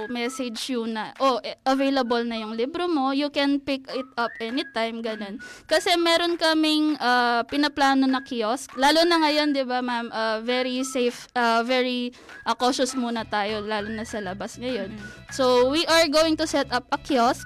message 0.10 0.70
you 0.70 0.86
na, 0.86 1.14
oh, 1.20 1.40
eh, 1.44 1.56
available 1.66 2.22
na 2.24 2.40
yung 2.40 2.54
libro 2.58 2.88
mo. 2.88 3.12
You 3.12 3.30
can 3.30 3.60
pick 3.60 3.88
it 3.92 4.10
up 4.18 4.32
anytime, 4.40 5.02
ganun. 5.02 5.40
Kasi 5.66 5.96
meron 5.98 6.38
kaming 6.38 6.98
ah, 7.00 7.44
pinaplano 7.48 8.06
na 8.06 8.22
kiosk. 8.22 8.74
Lalo 8.78 9.06
na 9.08 9.22
ngayon, 9.22 9.56
di 9.56 9.64
ba, 9.66 9.80
ma'am, 9.82 10.10
ah, 10.14 10.38
very 10.42 10.82
safe, 10.84 11.28
ah, 11.34 11.62
very 11.66 12.12
ah, 12.46 12.56
cautious 12.58 12.94
muna 12.94 13.26
tayo, 13.26 13.64
lalo 13.64 13.90
na 13.90 14.06
sa 14.06 14.20
labas 14.22 14.53
ngayon. 14.58 14.94
So, 15.30 15.70
we 15.70 15.86
are 15.86 16.06
going 16.08 16.36
to 16.38 16.46
set 16.46 16.70
up 16.70 16.86
a 16.90 16.98
kiosk 16.98 17.46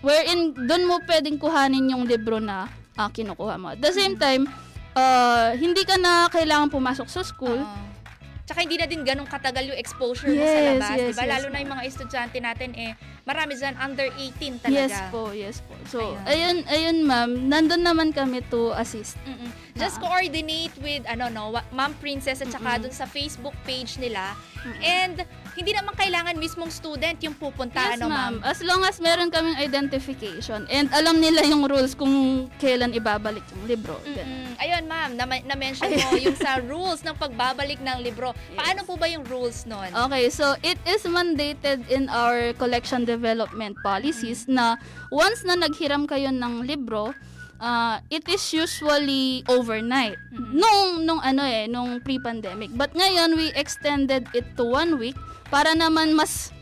wherein 0.00 0.56
doon 0.56 0.88
mo 0.88 0.98
pwedeng 1.04 1.36
kuhanin 1.36 1.92
yung 1.92 2.04
libro 2.04 2.40
na 2.40 2.66
ah, 2.96 3.08
kinukuha 3.08 3.54
mo. 3.56 3.72
At 3.72 3.80
the 3.80 3.92
same 3.92 4.16
time, 4.16 4.48
ah, 4.92 5.52
hindi 5.52 5.84
ka 5.84 5.96
na 5.96 6.28
kailangan 6.28 6.68
pumasok 6.68 7.08
sa 7.08 7.20
school. 7.20 7.60
Oo. 7.60 7.88
Tsaka 8.44 8.66
hindi 8.66 8.82
na 8.82 8.90
din 8.90 9.06
ganun 9.06 9.30
katagal 9.30 9.70
yung 9.70 9.78
exposure 9.78 10.26
mo 10.26 10.42
sa 10.42 10.58
Yes, 10.58 10.66
labas, 10.74 10.90
yes, 10.90 10.98
'di 10.98 11.14
ba? 11.14 11.22
yes, 11.22 11.30
Lalo 11.30 11.46
na 11.54 11.58
yung 11.62 11.70
mga 11.70 11.84
estudyante 11.86 12.38
natin 12.42 12.70
eh 12.74 12.98
marami 13.22 13.52
diyan 13.54 13.74
under 13.76 14.08
18 14.10 14.60
talaga. 14.60 14.76
Yes 14.80 14.96
po, 15.08 15.22
yes 15.30 15.56
po. 15.60 15.74
So, 15.86 15.98
ayun, 16.24 16.64
ayun 16.66 17.02
ma'am, 17.02 17.30
nandun 17.46 17.80
naman 17.80 18.10
kami 18.10 18.40
to 18.46 18.72
assist. 18.72 19.16
Mm-mm. 19.22 19.48
Just 19.72 19.96
Ah. 19.96 20.04
coordinate 20.04 20.74
with 20.78 21.04
ano 21.04 21.28
no, 21.28 21.44
Ma'am 21.70 21.94
Princess 21.96 22.38
at 22.38 22.48
saka 22.48 22.78
dun 22.78 22.92
sa 22.92 23.04
Facebook 23.04 23.54
page 23.62 23.96
nila. 23.96 24.34
Mm-mm. 24.58 24.76
And 24.82 25.16
hindi 25.50 25.72
naman 25.72 25.94
kailangan 25.94 26.36
mismong 26.36 26.68
student 26.68 27.16
yung 27.18 27.32
pupunta 27.34 27.80
Yes, 27.80 27.96
ano 27.96 28.06
ma'am. 28.06 28.38
ma'am. 28.38 28.46
As 28.46 28.60
long 28.60 28.82
as 28.82 28.98
meron 28.98 29.28
kaming 29.28 29.56
identification 29.56 30.68
and 30.68 30.86
alam 30.90 31.18
nila 31.18 31.42
yung 31.42 31.64
rules 31.64 31.92
kung 31.92 32.12
kailan 32.56 32.92
ibabalik 32.92 33.42
yung 33.50 33.64
libro. 33.66 33.96
Mm-mm. 34.02 34.54
Ayun 34.56 34.84
ma'am, 34.84 35.10
na- 35.14 35.44
na-mention 35.46 35.88
mo 35.88 36.12
yung 36.18 36.36
sa 36.36 36.60
rules 36.62 37.00
ng 37.00 37.16
pagbabalik 37.16 37.80
ng 37.80 37.98
libro. 38.00 38.30
Paano 38.52 38.84
po 38.84 38.94
ba 38.94 39.06
yung 39.06 39.24
rules 39.24 39.64
nun? 39.64 39.88
Okay, 39.88 40.28
so 40.28 40.44
it 40.60 40.76
is 40.84 41.02
mandated 41.04 41.82
in 41.88 42.06
our 42.06 42.52
collection 42.54 43.08
development 43.10 43.74
policies 43.82 44.46
na 44.46 44.78
once 45.10 45.42
na 45.42 45.58
naghiram 45.58 46.06
kayo 46.06 46.30
ng 46.30 46.62
libro, 46.62 47.10
uh, 47.58 47.98
it 48.14 48.22
is 48.30 48.42
usually 48.54 49.42
overnight. 49.50 50.16
Nung 50.30 51.02
nung 51.02 51.18
ano 51.18 51.42
eh, 51.42 51.66
nung 51.66 51.98
pre-pandemic. 51.98 52.70
But 52.78 52.94
ngayon 52.94 53.34
we 53.34 53.50
extended 53.58 54.30
it 54.30 54.46
to 54.54 54.62
one 54.62 55.02
week 55.02 55.18
para 55.50 55.74
naman 55.74 56.14
mas 56.14 56.54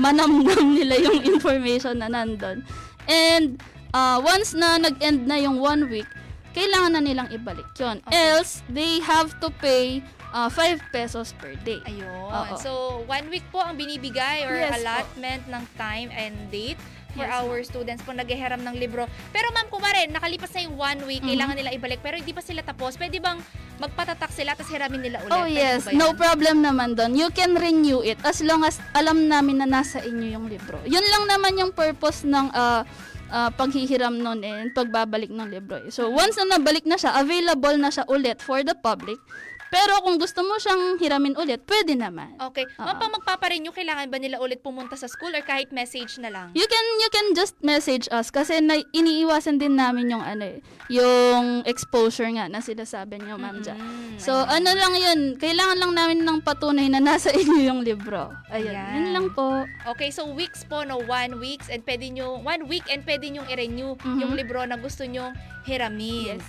manamnam 0.00 0.72
nila 0.76 0.96
yung 0.98 1.20
information 1.22 2.00
na 2.00 2.08
nandun. 2.08 2.64
And 3.04 3.60
uh, 3.94 4.18
once 4.24 4.56
na 4.56 4.80
nag-end 4.80 5.28
na 5.28 5.36
yung 5.38 5.60
one 5.60 5.86
week, 5.92 6.08
kailangan 6.54 6.98
na 6.98 7.02
nilang 7.02 7.28
ibalik 7.30 7.66
yon. 7.76 8.02
Okay. 8.08 8.14
Else, 8.14 8.62
they 8.70 8.98
have 9.02 9.34
to 9.42 9.50
pay 9.62 10.00
uh, 10.34 10.50
5 10.50 10.90
pesos 10.90 11.30
per 11.38 11.54
day. 11.62 11.78
Ayun. 11.86 12.10
Oo. 12.28 12.54
So, 12.58 12.70
one 13.06 13.30
week 13.30 13.46
po 13.48 13.62
ang 13.62 13.78
binibigay 13.78 14.42
or 14.44 14.58
Yes 14.58 14.68
po. 14.68 14.76
allotment 14.82 15.42
ng 15.46 15.62
time 15.78 16.10
and 16.10 16.34
date 16.50 16.76
for 17.14 17.22
Yes, 17.22 17.38
our 17.38 17.62
students 17.62 18.02
po 18.02 18.10
naghihiram 18.10 18.58
ng 18.58 18.74
libro. 18.74 19.06
Pero 19.30 19.46
ma'am, 19.54 19.70
kumare, 19.70 20.10
nakalipas 20.10 20.50
na 20.50 20.66
yung 20.66 20.74
one 20.74 21.00
week, 21.06 21.22
Mhm. 21.22 21.30
kailangan 21.30 21.54
nila 21.54 21.70
ibalik, 21.70 22.02
pero 22.02 22.18
hindi 22.18 22.34
pa 22.34 22.42
sila 22.42 22.58
tapos. 22.60 22.98
Pwede 22.98 23.22
bang 23.22 23.38
magpatatak 23.78 24.34
sila 24.34 24.58
tapos 24.58 24.66
hiramin 24.66 24.98
nila 24.98 25.22
ulit? 25.22 25.30
Oh 25.30 25.46
Pwede 25.46 25.54
yes, 25.54 25.86
po 25.86 25.94
no 25.94 26.10
problem 26.14 26.58
naman 26.58 26.98
doon. 26.98 27.14
You 27.14 27.30
can 27.30 27.54
renew 27.54 28.02
it 28.02 28.18
as 28.26 28.42
long 28.42 28.66
as 28.66 28.82
alam 28.92 29.30
namin 29.30 29.62
na 29.62 29.66
nasa 29.70 30.02
inyo 30.02 30.26
yung 30.34 30.46
libro. 30.46 30.82
Yun 30.82 31.06
lang 31.06 31.24
naman 31.30 31.54
yung 31.54 31.70
purpose 31.70 32.26
ng 32.26 32.50
ah, 32.50 32.82
ah, 33.30 33.50
paghihiram 33.50 34.14
nun 34.14 34.42
eh, 34.42 34.70
pagbabalik 34.70 35.30
ng 35.30 35.48
libro. 35.48 35.86
So 35.90 36.10
once 36.10 36.34
na 36.34 36.58
nabalik 36.58 36.82
na 36.82 36.94
siya, 36.94 37.14
available 37.14 37.78
na 37.78 37.90
siya 37.90 38.06
ulit 38.06 38.38
for 38.38 38.62
the 38.62 38.74
public. 38.74 39.18
Pero 39.66 40.00
kung 40.00 40.16
gusto 40.16 40.40
mo 40.40 40.56
siyang 40.56 40.96
hiramin 40.96 41.34
ulit, 41.34 41.64
pwede 41.64 41.92
naman. 41.92 42.36
Okay. 42.38 42.64
Ma'am, 42.76 42.88
Oo. 42.88 42.98
pang 42.98 43.12
magpaparenew, 43.12 43.70
kailangan 43.70 44.06
ba 44.06 44.16
nila 44.16 44.38
ulit 44.38 44.58
pumunta 44.58 44.94
sa 44.94 45.06
school 45.06 45.30
or 45.30 45.40
kahit 45.40 45.70
message 45.70 46.16
na 46.16 46.28
lang? 46.28 46.48
You 46.52 46.64
can 46.64 46.86
you 46.98 47.10
can 47.10 47.26
just 47.32 47.58
message 47.60 48.06
us 48.08 48.28
kasi 48.28 48.58
na, 48.58 48.78
iniiwasan 48.88 49.56
din 49.56 49.74
namin 49.74 50.08
yung 50.08 50.20
ano 50.20 50.46
eh, 50.46 50.58
yung 50.88 51.62
exposure 51.64 52.28
nga 52.30 52.46
na 52.46 52.58
sinasabi 52.58 53.18
niyo, 53.18 53.34
ma'am 53.34 53.60
Jack. 53.60 53.76
Mm, 53.76 54.16
So, 54.16 54.30
ano 54.32 54.70
lang 54.70 54.94
yun, 54.94 55.20
kailangan 55.34 55.76
lang 55.76 55.92
namin 55.92 56.18
ng 56.22 56.38
patunay 56.40 56.86
na 56.86 56.98
nasa 56.98 57.34
inyo 57.34 57.58
yung 57.64 57.80
libro. 57.82 58.30
Ayun, 58.48 58.70
Ayan. 58.70 58.90
yun 58.94 59.08
lang 59.12 59.26
po. 59.30 59.66
Okay, 59.86 60.08
so 60.08 60.24
weeks 60.28 60.62
po, 60.62 60.82
no? 60.82 61.02
One 61.02 61.36
weeks 61.36 61.66
and 61.66 61.82
pwede 61.82 62.08
nyo, 62.08 62.38
one 62.38 62.64
week 62.64 62.86
and 62.86 63.02
pwede 63.02 63.26
nyo 63.28 63.42
i-renew 63.44 63.96
Mhm. 63.96 64.18
yung 64.18 64.32
libro 64.32 64.62
na 64.62 64.76
gusto 64.76 65.02
nyo 65.02 65.34
hiramin. 65.64 66.38
Yes. 66.38 66.46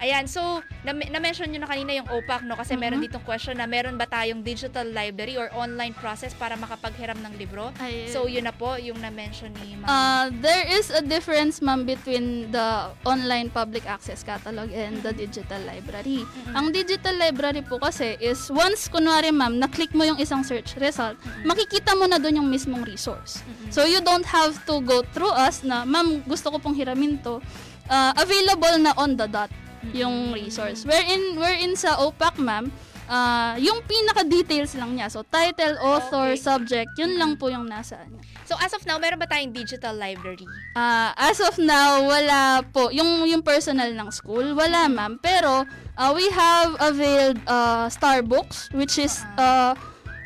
Ayan, 0.00 0.24
so, 0.24 0.64
na- 0.80 0.96
na-mention 0.96 1.52
nyo 1.52 1.60
na 1.60 1.68
kanina 1.68 1.92
yung 1.92 2.08
OPAC, 2.08 2.48
no? 2.48 2.56
Kasi 2.56 2.72
meron 2.72 3.04
Mhm. 3.04 3.12
ditong 3.12 3.24
question 3.28 3.52
na 3.60 3.68
meron 3.68 4.00
ba 4.00 4.08
tayong 4.08 4.40
digital 4.40 4.88
library 4.88 5.36
or 5.36 5.52
online 5.52 5.92
process 5.92 6.32
para 6.32 6.56
makapaghiram 6.56 7.20
ng 7.20 7.36
libro? 7.36 7.68
Ayun. 7.76 8.08
So, 8.08 8.24
yun 8.24 8.48
na 8.48 8.54
po 8.56 8.80
yung 8.80 8.96
na-mention 8.96 9.52
ni 9.60 9.76
Ma'am. 9.76 9.84
Uh, 9.84 10.24
there 10.40 10.64
is 10.72 10.88
a 10.88 11.04
difference, 11.04 11.60
ma'am, 11.60 11.84
between 11.84 12.48
the 12.48 12.88
online 13.04 13.52
public 13.52 13.84
access 13.84 14.24
catalog 14.24 14.72
and 14.72 15.04
the 15.04 15.12
digital 15.12 15.60
library. 15.68 16.24
Ang 16.56 16.72
digital 16.72 17.20
library 17.20 17.60
po 17.60 17.76
kasi 17.76 18.16
is 18.24 18.48
once, 18.48 18.88
kunwari, 18.88 19.28
ma'am, 19.28 19.60
na-click 19.60 19.92
mo 19.92 20.08
yung 20.08 20.16
isang 20.16 20.40
search 20.40 20.80
result, 20.80 21.20
makikita 21.44 21.92
mo 21.92 22.08
na 22.08 22.16
doon 22.16 22.40
yung 22.40 22.48
mismong 22.48 22.88
resource. 22.88 23.44
So, 23.68 23.84
you 23.84 24.00
don't 24.00 24.24
have 24.24 24.56
to 24.64 24.80
go 24.80 25.04
through 25.12 25.36
us 25.36 25.60
na, 25.60 25.84
ma'am, 25.84 26.24
gusto 26.24 26.48
ko 26.48 26.56
pong 26.56 26.72
hiramin 26.72 27.20
to. 27.20 27.44
Uh, 27.84 28.14
available 28.16 28.78
na 28.78 28.94
on 28.96 29.18
the 29.18 29.26
dot 29.26 29.50
yung 29.96 30.32
resource. 30.36 30.84
Wherein, 30.84 31.36
wherein 31.36 31.74
sa 31.76 31.96
OPAC, 31.98 32.36
ma'am, 32.40 32.68
uh, 33.10 33.58
yung 33.58 33.82
pinaka-details 33.84 34.78
lang 34.78 34.94
niya. 34.94 35.10
So, 35.10 35.26
title, 35.26 35.74
author, 35.82 36.32
Okay. 36.32 36.40
subject, 36.40 36.90
yun 36.94 37.18
lang 37.18 37.34
po 37.34 37.50
yung 37.50 37.66
nasa 37.66 37.98
niya. 38.06 38.22
so, 38.46 38.54
as 38.62 38.74
of 38.74 38.82
now, 38.86 38.98
meron 38.98 39.18
ba 39.18 39.26
tayong 39.26 39.54
digital 39.54 39.94
library? 39.94 40.46
Ah, 40.74 41.14
as 41.18 41.42
of 41.42 41.58
now, 41.58 42.02
wala 42.06 42.62
po. 42.70 42.90
Yung, 42.94 43.26
yung 43.26 43.42
personal 43.42 43.90
ng 43.90 44.10
school, 44.14 44.54
wala 44.54 44.86
ma'am. 44.86 45.18
Pero, 45.18 45.66
ah, 45.98 46.10
we 46.14 46.26
have 46.30 46.78
availed 46.78 47.38
uh, 47.46 47.90
Starbucks, 47.90 48.74
which 48.74 48.98
is 48.98 49.22
uh, 49.38 49.74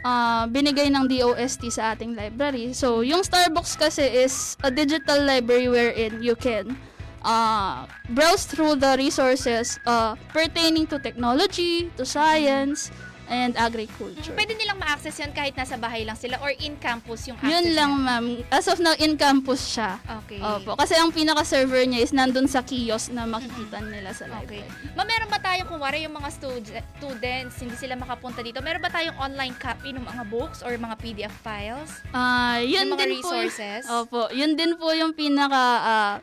ah, 0.05 0.45
binigay 0.49 0.93
ng 0.93 1.09
DOST 1.09 1.69
sa 1.73 1.97
ating 1.97 2.13
library. 2.17 2.77
So, 2.77 3.01
yung 3.01 3.25
Starbucks 3.25 3.77
kasi 3.81 4.05
is 4.05 4.57
a 4.61 4.69
digital 4.69 5.25
library 5.25 5.69
wherein 5.69 6.21
you 6.21 6.37
can 6.37 6.77
uh, 7.25 7.85
browse 8.09 8.45
through 8.45 8.77
the 8.77 8.95
resources 8.95 9.81
uh, 9.83 10.15
pertaining 10.31 10.87
to 10.87 10.99
technology, 10.99 11.91
to 11.97 12.05
science, 12.05 12.93
and 13.25 13.57
agriculture. 13.57 14.37
Pwede 14.37 14.53
nilang 14.53 14.77
ma-access 14.77 15.17
yun 15.17 15.33
kahit 15.33 15.57
nasa 15.57 15.81
bahay 15.81 16.05
lang 16.05 16.13
sila 16.13 16.37
or 16.39 16.53
in-campus 16.55 17.25
yung 17.25 17.41
access 17.41 17.49
Yun 17.51 17.73
lang, 17.73 17.93
ma'am. 17.97 18.25
As 18.53 18.69
of 18.69 18.77
now, 18.79 18.93
in-campus 18.95 19.65
siya. 19.67 19.97
Okay. 20.21 20.37
Opo. 20.37 20.77
Kasi 20.77 20.93
ang 20.93 21.09
pinaka-server 21.09 21.89
niya 21.89 22.05
is 22.05 22.13
nandun 22.13 22.45
sa 22.45 22.61
kiosk 22.61 23.09
na 23.11 23.25
makikita 23.25 23.81
nila 23.81 24.13
sa 24.13 24.29
Okay. 24.29 24.61
library. 24.61 24.69
Ma, 24.93 25.09
meron 25.09 25.33
ba 25.33 25.41
tayong, 25.41 25.65
kumwari 25.67 26.05
yung 26.05 26.13
mga 26.13 26.29
stud- 26.31 26.69
students, 26.95 27.57
hindi 27.59 27.73
sila 27.75 27.97
makapunta 27.97 28.45
dito, 28.45 28.61
meron 28.61 28.85
ba 28.85 28.93
tayong 28.93 29.17
online 29.17 29.57
copy 29.57 29.97
ng 29.97 30.05
mga 30.05 30.23
books 30.29 30.61
or 30.61 30.77
mga 30.77 30.97
PDF 31.01 31.35
files? 31.41 32.05
Ah, 32.13 32.61
yun 32.61 32.85
Yung 32.85 32.93
mga 32.93 33.09
din 33.09 33.13
resources? 33.17 33.89
po. 33.89 34.05
Opo, 34.05 34.21
yun 34.37 34.53
din 34.53 34.77
po 34.77 34.93
yung 34.93 35.17
pinaka 35.17 35.65
ah, 35.81 36.15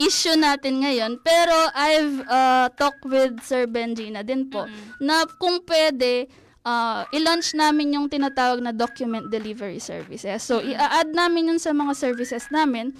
issue 0.00 0.36
natin 0.38 0.80
ngayon. 0.84 1.20
Pero 1.20 1.56
I've 1.76 2.16
uh, 2.24 2.66
talked 2.76 3.04
with 3.04 3.40
Sir 3.44 3.68
Benji 3.68 4.08
na 4.08 4.24
din 4.24 4.48
po 4.48 4.64
na 5.02 5.26
kung 5.36 5.60
pwede 5.66 6.30
ah, 6.62 7.06
i-launch 7.10 7.54
namin 7.58 7.98
yung 7.98 8.06
tinatawag 8.06 8.62
na 8.62 8.70
document 8.70 9.28
delivery 9.28 9.82
services. 9.82 10.42
So, 10.42 10.62
i-add 10.62 11.10
namin 11.10 11.54
yun 11.54 11.60
sa 11.60 11.74
mga 11.74 11.92
services 11.94 12.48
namin. 12.54 12.94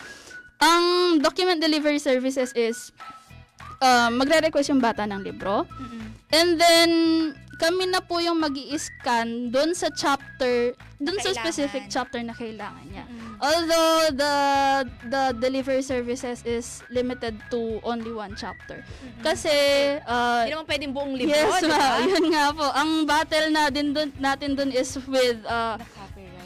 Ang 0.63 1.19
document 1.19 1.59
delivery 1.59 1.99
services 1.99 2.55
is 2.55 2.91
ah, 3.83 4.11
magre-request 4.11 4.71
yung 4.75 4.83
bata 4.83 5.07
ng 5.07 5.23
libro. 5.23 5.67
And 6.33 6.57
then, 6.59 6.91
kami 7.63 7.87
na 7.87 8.03
po 8.03 8.19
yung 8.19 8.43
mag 8.43 8.57
scan 8.59 9.55
doon 9.55 9.77
sa 9.77 9.87
chapter, 9.95 10.75
doon 11.03 11.19
sa 11.19 11.31
specific 11.35 11.91
chapter 11.91 12.23
na 12.23 12.35
kailangan 12.35 12.85
niya. 12.89 13.05
Mm. 13.07 13.35
Although 13.43 13.97
the 14.15 14.35
the 15.11 15.23
delivery 15.43 15.83
services 15.83 16.47
is 16.47 16.81
limited 16.95 17.35
to 17.51 17.83
only 17.83 18.15
one 18.15 18.39
chapter. 18.39 18.87
Kasi 19.19 19.51
uh, 20.07 20.47
Hindi 20.47 20.55
naman 20.55 20.69
pwedeng 20.71 20.93
buong 20.95 21.13
libro, 21.19 21.35
yes, 21.35 21.59
di 21.59 21.67
ba? 21.67 21.79
ma'am. 21.79 22.01
Yun 22.15 22.27
nga 22.31 22.47
po. 22.55 22.67
Ang 22.71 22.91
battle 23.03 23.49
na 23.51 23.63
din 23.69 23.91
dun, 23.91 24.15
natin 24.23 24.55
dun 24.55 24.71
is 24.71 24.95
with 25.11 25.43
uh. 25.45 25.75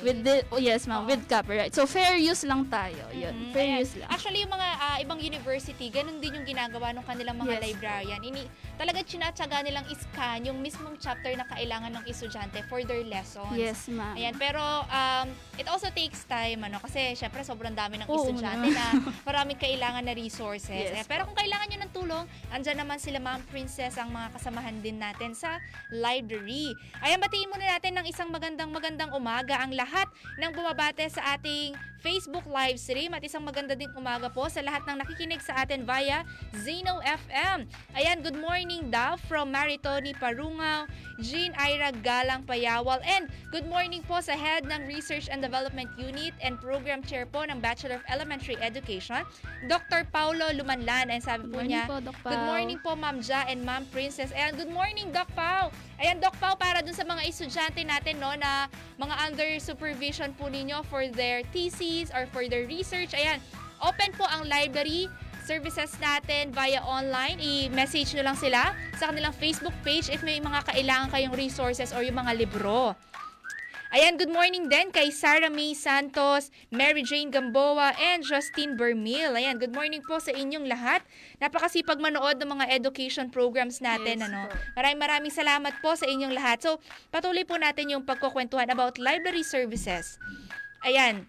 With 0.03 0.21
the 0.21 0.45
oh, 0.49 0.59
yes, 0.59 0.85
ma'am, 0.85 1.05
with 1.05 1.25
copyright. 1.25 1.73
So 1.73 1.85
fair 1.85 2.17
use 2.17 2.43
lang 2.43 2.67
tayo. 2.67 3.09
Yun. 3.11 3.33
Mhm. 3.33 3.53
Fair 3.53 3.69
Ayan. 3.69 3.81
use 3.81 3.95
lang. 3.97 4.09
Actually, 4.09 4.43
yung 4.43 4.53
mga 4.53 4.69
ah, 4.76 4.97
ibang 4.99 5.17
university, 5.17 5.87
ganun 5.88 6.19
din 6.19 6.35
yung 6.35 6.47
ginagawa 6.47 6.93
ng 6.93 7.03
kanilang 7.03 7.37
mga 7.37 7.57
Yes. 7.57 7.62
librarian. 7.67 8.21
Ini, 8.21 8.43
talaga 8.75 8.99
chinatsaga 9.00 9.62
nilang 9.62 9.87
iscan 9.87 10.45
yung 10.45 10.59
mismong 10.59 10.97
chapter 10.97 11.33
na 11.33 11.47
kailangan 11.47 11.93
ng 11.93 12.05
estudyante 12.05 12.61
for 12.67 12.83
their 12.83 13.00
lessons. 13.03 13.55
Yes, 13.55 13.87
ma'am. 13.87 14.15
Ayan, 14.15 14.35
pero 14.37 14.61
um, 14.85 15.26
it 15.57 15.67
also 15.67 15.88
takes 15.91 16.25
time, 16.25 16.61
ano, 16.61 16.76
kasi 16.79 17.15
syempre 17.15 17.41
sobrang 17.41 17.73
dami 17.73 17.97
ng 17.97 18.09
Oo 18.09 18.17
estudyante 18.19 18.69
na 18.69 18.87
maraming 19.29 19.57
kailangan 19.57 20.03
na 20.03 20.12
resources. 20.12 20.69
Yes 20.69 20.93
Ayan, 20.93 21.07
pero 21.07 21.25
kung 21.25 21.35
kailangan 21.35 21.67
nyo 21.69 21.79
ng 21.81 21.93
tulong, 21.93 22.25
andyan 22.50 22.79
naman 22.79 22.99
sila 22.99 23.17
Ma'am 23.17 23.41
Princess, 23.47 23.97
ang 23.97 24.11
mga 24.11 24.29
kasamahan 24.35 24.76
din 24.79 24.99
natin 24.99 25.33
sa 25.33 25.57
library. 25.91 26.73
Ayan, 27.00 27.19
batiin 27.19 27.49
muna 27.49 27.67
natin 27.67 27.93
ng 27.97 28.07
isang 28.07 28.29
magandang 28.29 28.69
magandang 28.69 29.11
umaga 29.11 29.57
ang 29.57 29.71
lahat 29.71 29.86
ng 30.37 30.50
bumabate 30.52 31.09
sa 31.09 31.38
ating 31.38 31.75
Facebook 32.07 32.47
live 32.47 32.78
stream 32.78 33.19
at 33.19 33.23
isang 33.26 33.43
maganda 33.43 33.75
ding 33.75 33.90
umaga 33.99 34.31
po 34.31 34.47
sa 34.47 34.62
lahat 34.62 34.87
ng 34.87 35.02
nakikinig 35.02 35.43
sa 35.43 35.66
atin 35.66 35.83
via 35.83 36.23
Zeno 36.62 37.02
FM. 37.02 37.66
Ayan, 37.99 38.23
good 38.23 38.38
morning 38.38 38.95
daw 38.95 39.19
from 39.26 39.50
Maritoni 39.50 40.14
Parungaw, 40.14 40.87
Jean 41.19 41.50
Ira 41.59 41.90
Galang 42.07 42.47
Payawal, 42.47 43.02
and 43.02 43.26
good 43.50 43.66
morning 43.66 44.07
po 44.07 44.23
sa 44.23 44.38
head 44.38 44.69
ng 44.71 44.87
Research 44.87 45.26
and 45.26 45.43
Development 45.43 45.90
Unit 45.99 46.31
and 46.47 46.62
Program 46.62 47.02
Chair 47.02 47.26
po 47.26 47.43
ng 47.43 47.59
Bachelor 47.59 47.99
of 47.99 48.07
Elementary 48.07 48.55
Education, 48.62 49.26
Dr. 49.66 50.07
Paulo 50.14 50.47
Lumanlan. 50.55 51.11
Ayan, 51.11 51.25
sabi 51.25 51.50
po 51.50 51.59
morning 51.59 51.75
niya, 51.75 51.90
po, 51.90 51.99
Doc 51.99 52.14
Good 52.23 52.45
morning 52.47 52.78
po, 52.87 52.95
Ma'am 52.95 53.19
Ja 53.19 53.50
and 53.50 53.66
Ma'am 53.66 53.83
Princess. 53.90 54.31
Ayan, 54.31 54.55
good 54.55 54.70
morning, 54.70 55.11
Doc 55.11 55.27
Pao. 55.35 55.75
Ayan, 55.96 56.20
Doc 56.20 56.37
Pao, 56.37 56.52
para 56.61 56.85
dun 56.85 56.92
sa 56.92 57.09
mga 57.09 57.24
estudyante 57.24 57.80
natin, 57.80 58.20
no, 58.20 58.28
na 58.37 58.68
mga 59.00 59.14
under 59.24 59.50
supervision 59.56 60.28
po 60.37 60.52
ninyo 60.52 60.85
for 60.92 61.09
their 61.09 61.40
thesis 61.56 62.12
or 62.12 62.28
for 62.28 62.44
their 62.44 62.68
research. 62.68 63.16
Ayan, 63.16 63.40
open 63.80 64.12
po 64.12 64.28
ang 64.28 64.44
library 64.44 65.09
services 65.48 65.96
natin 65.96 66.52
via 66.52 66.85
online. 66.85 67.40
I-message 67.40 68.12
nyo 68.12 68.28
lang 68.28 68.37
sila 68.37 68.76
sa 69.00 69.09
kanilang 69.09 69.32
Facebook 69.32 69.72
page 69.80 70.12
if 70.12 70.20
may 70.20 70.37
mga 70.37 70.68
kailangan 70.68 71.09
kayong 71.09 71.32
resources 71.32 71.96
or 71.96 72.04
yung 72.04 72.20
mga 72.20 72.44
libro. 72.44 72.92
Ayan, 73.96 74.20
good 74.20 74.28
morning 74.28 74.68
din 74.68 74.92
kay 74.92 75.09
Sarah 75.09 75.48
May 75.48 75.72
Santos, 75.72 76.52
Mary 76.68 77.00
Jane 77.00 77.32
Gamboa, 77.32 77.96
and 77.96 78.20
Justine 78.20 78.76
Bermil. 78.76 79.32
Ayan, 79.32 79.56
good 79.56 79.72
morning 79.72 80.04
po 80.04 80.20
sa 80.20 80.37
inyong 80.37 80.68
lahat. 80.68 81.00
Napakasipag 81.40 81.96
manood 81.96 82.37
ng 82.37 82.44
mga 82.44 82.76
education 82.76 83.32
programs 83.32 83.80
natin. 83.80 84.20
Yes 84.20 84.28
ano. 84.28 84.52
Maraming 84.76 85.00
maraming 85.00 85.32
salamat 85.32 85.80
po 85.80 85.96
sa 85.96 86.04
inyong 86.04 86.37
lahat. 86.37 86.61
So, 86.61 86.76
patuloy 87.09 87.48
po 87.48 87.56
natin 87.56 87.88
yung 87.88 88.04
pagkukwentuhan 88.04 88.68
about 88.68 89.00
library 89.00 89.40
services. 89.40 90.20
Ayan. 90.85 91.24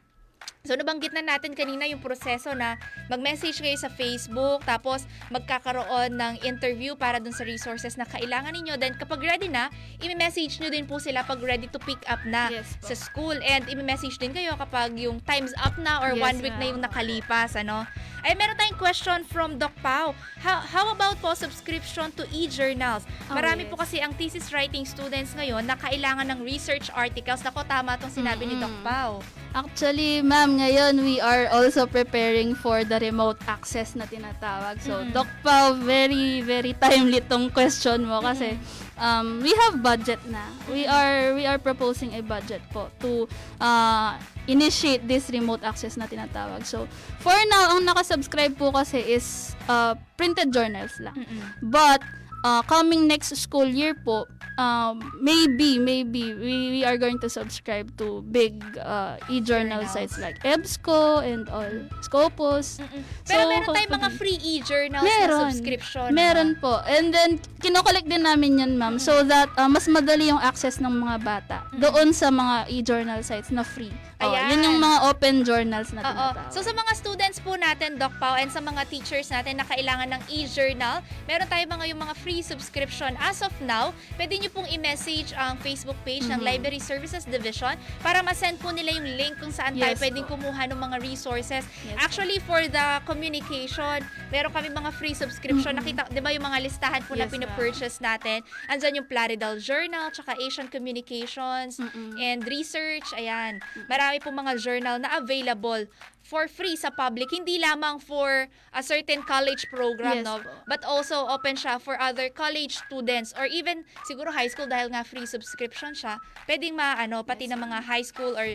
So, 0.67 0.75
nabanggit 0.75 1.15
na 1.15 1.23
natin 1.23 1.55
kanina 1.55 1.87
yung 1.87 2.03
proseso 2.03 2.51
na 2.51 2.75
mag-message 3.07 3.63
kayo 3.63 3.79
sa 3.79 3.87
Facebook, 3.87 4.67
tapos 4.67 5.07
magkakaroon 5.31 6.19
ng 6.19 6.33
interview 6.43 6.91
para 6.99 7.23
dun 7.23 7.31
sa 7.31 7.47
resources 7.47 7.95
na 7.95 8.03
kailangan 8.03 8.51
ninyo. 8.51 8.75
Then, 8.75 8.99
kapag 8.99 9.23
ready 9.23 9.47
na, 9.47 9.71
i-message 10.03 10.59
nyo 10.59 10.67
din 10.67 10.83
po 10.83 10.99
sila 10.99 11.23
pag 11.23 11.39
ready 11.39 11.71
to 11.71 11.79
pick 11.79 12.03
up 12.11 12.19
na 12.27 12.51
Yes 12.51 12.75
po. 12.83 12.91
sa 12.91 12.95
school. 12.99 13.39
And 13.39 13.63
i-message 13.71 14.19
din 14.19 14.35
kayo 14.35 14.59
kapag 14.59 14.99
yung 14.99 15.23
time's 15.23 15.55
up 15.63 15.79
na 15.79 16.03
or 16.03 16.19
Yes, 16.19 16.19
one 16.19 16.37
week 16.43 16.55
na 16.59 16.67
yung 16.67 16.83
nakalipas. 16.83 17.55
Ano? 17.55 17.87
Ay, 18.27 18.35
meron 18.35 18.59
tayong 18.59 18.75
question 18.75 19.23
from 19.23 19.55
Doc 19.55 19.71
Pau. 19.79 20.11
How, 20.43 20.59
how 20.59 20.91
about 20.91 21.15
po 21.23 21.31
subscription 21.31 22.11
to 22.19 22.27
e-journals? 22.35 23.07
Oh, 23.31 23.39
Marami 23.39 23.63
yes. 23.63 23.71
po 23.71 23.79
kasi 23.79 24.03
ang 24.03 24.11
thesis 24.19 24.51
writing 24.51 24.83
students 24.83 25.31
ngayon 25.31 25.63
na 25.63 25.79
kailangan 25.79 26.27
ng 26.35 26.43
research 26.43 26.91
articles. 26.91 27.39
Nako, 27.39 27.63
tama 27.63 27.95
itong 27.95 28.11
sinabi 28.11 28.43
ni 28.51 28.59
Doc. 28.59 28.73
Pau. 28.83 29.23
Actually, 29.55 30.19
ma'am, 30.21 30.56
ngayon 30.57 30.99
we 31.01 31.21
are 31.21 31.47
also 31.53 31.85
preparing 31.85 32.57
for 32.57 32.81
the 32.83 32.97
remote 32.99 33.37
access 33.45 33.93
na 33.93 34.05
tinatawag. 34.05 34.81
So, 34.81 35.05
Mm. 35.05 35.13
Doc 35.13 35.29
Pao, 35.45 35.77
very, 35.77 36.41
very 36.41 36.73
timely 36.73 37.21
tong 37.21 37.53
question 37.53 38.03
mo 38.03 38.19
kasi 38.19 38.57
um, 38.97 39.39
we 39.45 39.53
have 39.53 39.79
budget 39.79 40.19
na. 40.27 40.41
We 40.67 40.89
are 40.89 41.37
we 41.37 41.45
are 41.45 41.61
proposing 41.61 42.17
a 42.17 42.21
budget 42.21 42.65
po 42.73 42.89
to 42.99 43.29
uh, 43.61 44.17
initiate 44.47 45.05
this 45.05 45.29
remote 45.29 45.61
access 45.61 45.95
na 45.95 46.07
tinatawag. 46.09 46.65
So, 46.65 46.87
for 47.19 47.35
now, 47.47 47.77
ang 47.77 47.85
nakasubscribe 47.85 48.57
po 48.57 48.71
kasi 48.71 48.99
is 49.03 49.53
uh, 49.67 49.93
printed 50.15 50.49
journals 50.55 50.97
lang. 51.03 51.13
Mm-mm. 51.13 51.41
But, 51.61 52.01
uh, 52.43 52.61
coming 52.63 53.07
next 53.07 53.33
school 53.37 53.65
year 53.65 53.93
po, 53.93 54.25
um, 54.57 54.99
maybe, 55.21 55.79
maybe, 55.79 56.33
we, 56.33 56.81
we 56.81 56.81
are 56.85 56.97
going 56.97 57.19
to 57.19 57.29
subscribe 57.29 57.95
to 57.97 58.21
big 58.29 58.59
uh, 58.77 59.17
e-journal 59.29 59.85
Journals. 59.85 59.93
sites 59.93 60.17
like 60.19 60.37
EBSCO 60.43 61.23
and 61.23 61.49
all, 61.49 61.69
Scopus. 62.01 62.81
Mm-mm. 62.81 63.01
Pero 63.25 63.41
So, 63.45 63.49
meron 63.49 63.67
tayong 63.73 63.93
mga 64.01 64.09
free 64.17 64.37
e-journals 64.41 65.05
na 65.05 65.09
Meron. 65.09 65.51
subscription. 65.51 66.07
Meron 66.13 66.49
po. 66.59 66.81
And 66.85 67.13
then, 67.13 67.39
kinokollect 67.61 68.09
din 68.09 68.23
namin 68.25 68.59
yan, 68.59 68.73
ma'am, 68.77 68.99
so 68.99 69.23
that 69.23 69.49
uh, 69.57 69.69
mas 69.69 69.87
madali 69.87 70.29
yung 70.29 70.41
access 70.41 70.81
ng 70.81 70.91
mga 70.91 71.15
bata 71.23 71.57
doon 71.77 72.13
sa 72.13 72.29
mga 72.29 72.69
e-journal 72.69 73.21
sites 73.23 73.49
na 73.53 73.63
free. 73.63 73.93
Oh, 74.17 74.33
Ayan. 74.33 74.49
yun 74.49 74.61
yung 74.65 74.79
mga 74.79 74.97
open 75.05 75.35
journals 75.41 75.93
na 75.93 76.01
tinatawag. 76.01 76.49
So 76.49 76.65
sa 76.65 76.73
mga 76.73 76.91
students 76.95 77.37
po 77.37 77.53
natin, 77.53 78.01
Doc 78.01 78.17
Pao, 78.17 78.33
and 78.33 78.49
sa 78.49 78.57
mga 78.59 78.89
teachers 78.89 79.29
natin 79.29 79.61
na 79.61 79.63
kailangan 79.63 80.09
ng 80.09 80.21
e-journal, 80.27 81.05
meron 81.23 81.45
tayong 81.45 81.69
mga 81.69 81.85
yung 81.87 82.01
mga 82.01 82.17
free 82.17 82.41
subscription. 82.41 83.13
As 83.19 83.45
of 83.45 83.53
now, 83.61 83.93
pwede 84.17 84.41
nyo 84.41 84.49
pong 84.51 84.65
i-message 84.67 85.37
ang 85.37 85.53
Facebook 85.59 85.93
page 86.01 86.25
ng 86.25 86.33
Mhm. 86.35 86.49
Library 86.49 86.81
Services 86.81 87.23
Division 87.23 87.77
para 88.01 88.19
ma-send 88.19 88.57
po 88.57 88.73
nila 88.73 88.89
yung 88.91 89.05
link 89.13 89.37
kung 89.37 89.53
saan 89.53 89.77
tayo 89.77 89.93
Yes 89.93 90.01
pwedeng 90.01 90.25
po. 90.25 90.33
kumuha 90.33 90.65
ng 90.65 90.79
mga 90.79 90.97
resources. 90.97 91.61
Yes 91.85 91.97
Actually, 91.99 92.41
for 92.41 92.65
the 92.65 92.87
communication, 93.05 94.01
meron 94.27 94.49
kami 94.49 94.73
mga 94.73 94.91
free 94.91 95.13
subscription. 95.13 95.77
Mhm. 95.77 95.79
Nakita, 95.79 96.01
di 96.09 96.17
ba 96.17 96.33
yung 96.33 96.41
mga 96.43 96.57
listahan 96.59 97.05
po 97.05 97.13
na 97.13 97.23
Yes, 97.23 97.29
ma'am. 97.29 97.35
pinapurchase 97.37 98.01
natin? 98.01 98.41
Andyan 98.65 98.97
yung 98.97 99.05
Plaridel 99.05 99.61
Journal, 99.61 100.09
tsaka 100.09 100.33
Asian 100.37 100.65
Communications, 100.65 101.77
Mm-mm. 101.77 102.17
and 102.17 102.41
research. 102.43 103.05
Ayan. 103.13 103.61
Marami 103.85 104.05
pong 104.23 104.39
mga 104.39 104.55
journal 104.63 104.95
na 104.95 105.19
available 105.19 105.83
for 106.23 106.47
free 106.47 106.79
sa 106.79 106.87
public. 106.87 107.27
Hindi 107.31 107.59
lamang 107.59 107.99
for 107.99 108.47
a 108.71 108.81
certain 108.83 109.23
college 109.23 109.67
program, 109.67 110.23
Yes 110.23 110.27
no? 110.27 110.39
po. 110.39 110.51
But 110.67 110.87
also 110.87 111.27
open 111.27 111.59
siya 111.59 111.79
for 111.79 111.99
other 111.99 112.31
college 112.31 112.79
students 112.87 113.35
or 113.35 113.47
even 113.47 113.83
siguro 114.07 114.31
high 114.31 114.47
school 114.47 114.67
dahil 114.67 114.91
nga 114.91 115.03
free 115.03 115.27
subscription 115.27 115.91
siya. 115.91 116.19
Pwedeng 116.47 116.75
maano 116.79 117.23
pati 117.27 117.47
ng 117.51 117.59
mga 117.59 117.83
high 117.83 118.03
school 118.03 118.35
or 118.35 118.47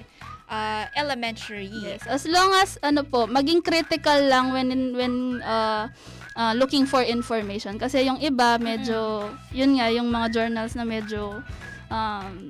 uh, 0.49 0.85
elementary. 0.97 1.69
Yes, 1.69 2.05
as 2.09 2.25
long 2.25 2.53
as 2.61 2.77
ano 2.85 3.05
po, 3.05 3.29
maging 3.29 3.61
critical 3.65 4.21
lang 4.29 4.53
when 4.53 4.69
in- 4.73 4.93
when 4.97 5.15
uh, 5.41 5.89
uh, 6.37 6.53
looking 6.57 6.85
for 6.85 7.01
information 7.05 7.77
kasi 7.77 8.05
yung 8.05 8.21
iba 8.21 8.57
medyo 8.61 9.29
yun 9.53 9.77
nga 9.77 9.89
yung 9.93 10.09
mga 10.09 10.33
journals 10.33 10.73
na 10.77 10.85
medyo 10.85 11.41
um, 11.93 12.49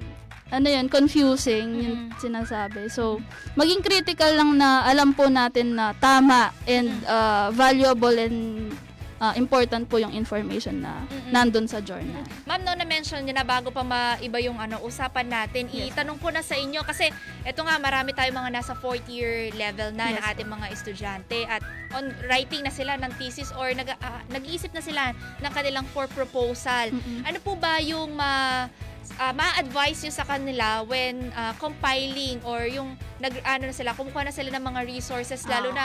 ano 0.53 0.69
yun, 0.69 0.87
confusing 0.87 1.67
yung 1.81 2.01
Mm. 2.07 2.21
sinasabi. 2.21 2.87
So, 2.87 3.19
maging 3.55 3.81
critical 3.81 4.29
lang 4.31 4.55
na 4.55 4.85
alam 4.85 5.11
po 5.11 5.27
natin 5.27 5.73
na 5.73 5.97
tama 5.97 6.53
and 6.67 6.93
uh, 7.05 7.49
valuable 7.51 8.13
and 8.13 8.69
uh, 9.17 9.33
important 9.33 9.87
po 9.87 9.97
yung 9.97 10.13
information 10.13 10.79
na 10.79 11.01
Mm-mm. 11.07 11.31
nandun 11.31 11.65
sa 11.65 11.81
journal. 11.81 12.21
Ma'am, 12.45 12.61
no, 12.61 12.75
na-mention 12.75 13.23
niyo 13.23 13.33
na 13.33 13.47
bago 13.47 13.71
pa 13.71 13.81
maiba 13.81 14.37
yung 14.39 14.59
ano, 14.59 14.77
usapan 14.83 15.25
natin, 15.25 15.73
Yes. 15.73 15.95
itanong 15.95 16.19
ko 16.19 16.29
na 16.29 16.43
sa 16.43 16.53
inyo 16.53 16.83
kasi 16.83 17.09
eto 17.43 17.63
nga, 17.63 17.79
marami 17.79 18.13
tayong 18.13 18.37
mga 18.37 18.53
nasa 18.53 18.75
fourth 18.75 19.09
year 19.09 19.49
level 19.55 19.89
na 19.95 20.11
ng 20.11 20.21
Yes, 20.21 20.29
ating 20.29 20.49
mga 20.49 20.67
estudyante 20.69 21.39
at 21.47 21.63
on 21.93 22.13
writing 22.27 22.61
na 22.61 22.71
sila 22.71 22.99
ng 22.99 23.09
thesis 23.17 23.55
or 23.55 23.73
nag, 23.73 23.89
ah, 23.97 24.21
nag-iisip 24.29 24.69
na 24.71 24.81
sila 24.81 25.03
ng 25.39 25.53
kanilang 25.55 25.89
for 25.89 26.05
proposal. 26.09 26.91
Mm-mm. 26.91 27.25
Ano 27.25 27.39
po 27.39 27.55
ba 27.55 27.79
yung 27.79 28.13
ma 28.13 28.67
ah, 29.19 29.33
ma-advise 29.33 30.05
nyo 30.05 30.13
sa 30.13 30.25
kanila 30.25 30.85
when 30.85 31.33
ah, 31.35 31.53
compiling 31.59 32.39
or 32.45 32.65
yung 32.65 32.95
nag 33.19 33.33
ano 33.45 33.69
na 33.69 33.75
sila, 33.75 33.93
kumukuha 33.93 34.29
na 34.29 34.35
sila 34.35 34.49
ng 34.53 34.65
mga 34.65 34.81
resources 34.87 35.45
lalo 35.47 35.73
Ah, 35.73 35.77
na 35.77 35.85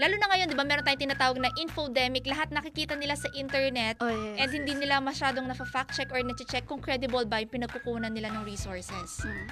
lalo 0.00 0.14
na 0.16 0.26
ngayon, 0.32 0.46
'di 0.48 0.56
ba, 0.56 0.64
meron 0.64 0.80
tayong 0.80 1.04
tinatawag 1.04 1.38
na 1.38 1.52
infodemic, 1.60 2.24
lahat 2.24 2.48
nakikita 2.50 2.96
nila 2.96 3.14
sa 3.16 3.28
internet 3.36 4.00
Oh, 4.00 4.08
yes. 4.08 4.40
and 4.40 4.50
hindi 4.56 4.72
nila 4.76 4.96
masyadong 4.98 5.44
na-fact 5.44 5.92
check 5.92 6.08
or 6.08 6.20
na-check 6.24 6.64
kung 6.64 6.80
credible 6.80 7.24
ba 7.28 7.40
yung 7.40 7.52
pinagkukunan 7.52 8.08
nila 8.08 8.32
ng 8.32 8.42
resources. 8.48 9.20
Mm. 9.20 9.46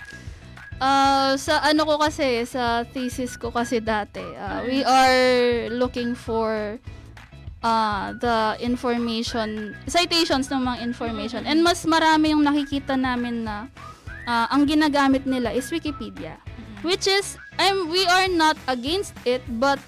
Ah, 0.79 1.35
sa 1.35 1.59
ano 1.67 1.83
ko 1.83 1.99
kasi, 1.99 2.47
sa 2.47 2.87
thesis 2.87 3.35
ko 3.35 3.51
kasi 3.51 3.83
dati, 3.83 4.23
ah, 4.39 4.63
we 4.63 4.87
are 4.87 5.67
looking 5.75 6.15
for 6.15 6.79
ah 7.63 8.15
the 8.15 8.55
information, 8.63 9.75
citations 9.91 10.47
ng 10.51 10.63
mga 10.63 10.79
information. 10.87 11.43
And 11.43 11.63
mas 11.67 11.83
marami 11.83 12.31
yung 12.31 12.47
nakikita 12.47 12.95
namin 12.95 13.43
na 13.47 13.67
ah, 14.29 14.47
ang 14.53 14.69
ginagamit 14.69 15.27
nila 15.27 15.51
is 15.51 15.67
Wikipedia. 15.73 16.39
Which 16.87 17.11
is, 17.11 17.35
I'm, 17.59 17.91
we 17.91 18.07
are 18.07 18.31
not 18.31 18.55
against 18.71 19.19
it, 19.27 19.43
but 19.59 19.83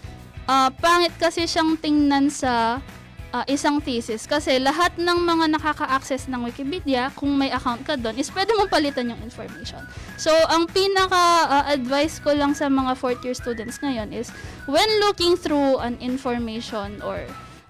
ah, 0.51 0.75
pangit 0.83 1.15
kasi 1.23 1.47
siyang 1.47 1.79
tingnan 1.79 2.27
sa 2.27 2.83
ah, 3.31 3.45
isang 3.47 3.79
thesis. 3.79 4.27
Kasi 4.27 4.59
lahat 4.59 4.99
ng 4.99 5.19
mga 5.23 5.55
nakaka-access 5.55 6.27
ng 6.27 6.51
Wikipedia, 6.51 7.15
kung 7.15 7.39
may 7.39 7.55
account 7.55 7.87
ka 7.87 7.95
doon, 7.95 8.19
is 8.19 8.27
pwede 8.35 8.51
mong 8.59 8.67
palitan 8.67 9.15
yung 9.15 9.23
information. 9.23 9.87
So, 10.19 10.35
ang 10.51 10.67
pinaka-advice 10.75 12.19
ko 12.19 12.35
lang 12.35 12.59
sa 12.59 12.67
mga 12.67 12.99
fourth 12.99 13.23
year 13.23 13.39
students 13.39 13.79
ngayon 13.79 14.11
is, 14.11 14.35
when 14.67 14.91
looking 14.99 15.39
through 15.39 15.79
an 15.79 15.95
information 16.03 16.99
or 17.07 17.23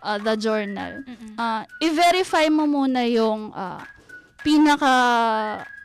uh, 0.03 0.19
the 0.19 0.35
journal, 0.37 1.05
Mm-mm. 1.05 1.35
uh, 1.37 1.63
i-verify 1.81 2.49
mo 2.49 2.65
muna 2.65 3.05
yung 3.07 3.53
uh, 3.53 3.81
pinaka 4.41 4.95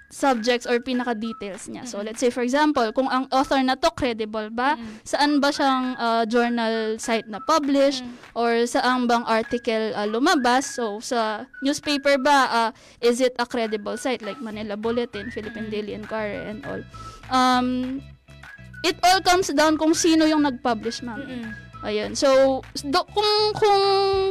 subjects 0.06 0.63
or 0.63 0.80
pinaka 0.80 1.12
details 1.12 1.67
niya. 1.67 1.84
So 1.84 1.99
Mm-mm. 1.99 2.08
let's 2.08 2.23
say 2.23 2.32
for 2.32 2.39
example, 2.39 2.88
kung 2.95 3.12
ang 3.12 3.28
author 3.36 3.60
na 3.60 3.75
to 3.75 3.91
credible 3.91 4.47
ba, 4.47 4.80
Mm-mm. 4.80 5.04
saan 5.04 5.43
ba 5.43 5.51
siyang 5.51 5.99
uh, 5.99 6.23
journal 6.23 6.95
site 6.95 7.28
na 7.28 7.43
publish 7.43 7.99
Mm. 7.99 8.15
or 8.32 8.63
saan 8.63 9.12
bang 9.12 9.28
article 9.28 9.91
uh, 9.91 10.08
lumabas? 10.08 10.71
So 10.71 11.04
sa 11.04 11.43
newspaper 11.60 12.15
ba 12.15 12.38
uh, 12.47 12.69
is 13.04 13.19
it 13.19 13.36
a 13.36 13.43
credible 13.43 13.99
site 13.99 14.23
like 14.23 14.39
Manila 14.39 14.80
Bulletin, 14.80 15.36
Philippine 15.36 15.67
Mm. 15.67 15.73
Daily 15.73 15.91
Inquirer 15.91 16.47
and 16.47 16.63
all. 16.63 16.82
Um 17.28 17.99
it 18.86 18.95
all 19.04 19.19
comes 19.19 19.49
down 19.51 19.75
kung 19.75 19.97
sino 19.97 20.23
yung 20.23 20.45
nag-publish, 20.45 21.01
ma'am. 21.04 21.19
Mm-mm. 21.19 21.49
Ayun. 21.86 22.17
So, 22.17 22.62
do, 22.82 23.00
kung 23.13 23.32
kung 23.54 23.82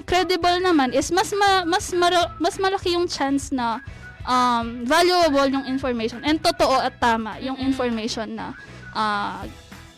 credible 0.02 0.58
naman 0.58 0.90
is 0.90 1.14
mas 1.14 1.30
ma, 1.30 1.62
mas 1.62 1.94
mara, 1.94 2.34
mas 2.42 2.58
malaki 2.58 2.98
yung 2.98 3.06
chance 3.06 3.54
na 3.54 3.78
um, 4.26 4.82
valuable 4.82 5.46
yung 5.46 5.64
information 5.70 6.18
and 6.26 6.42
totoo 6.42 6.82
at 6.82 6.98
tama 6.98 7.38
yung 7.38 7.54
Mm-mm. 7.54 7.70
information 7.70 8.34
na 8.34 8.50
uh, 8.90 9.46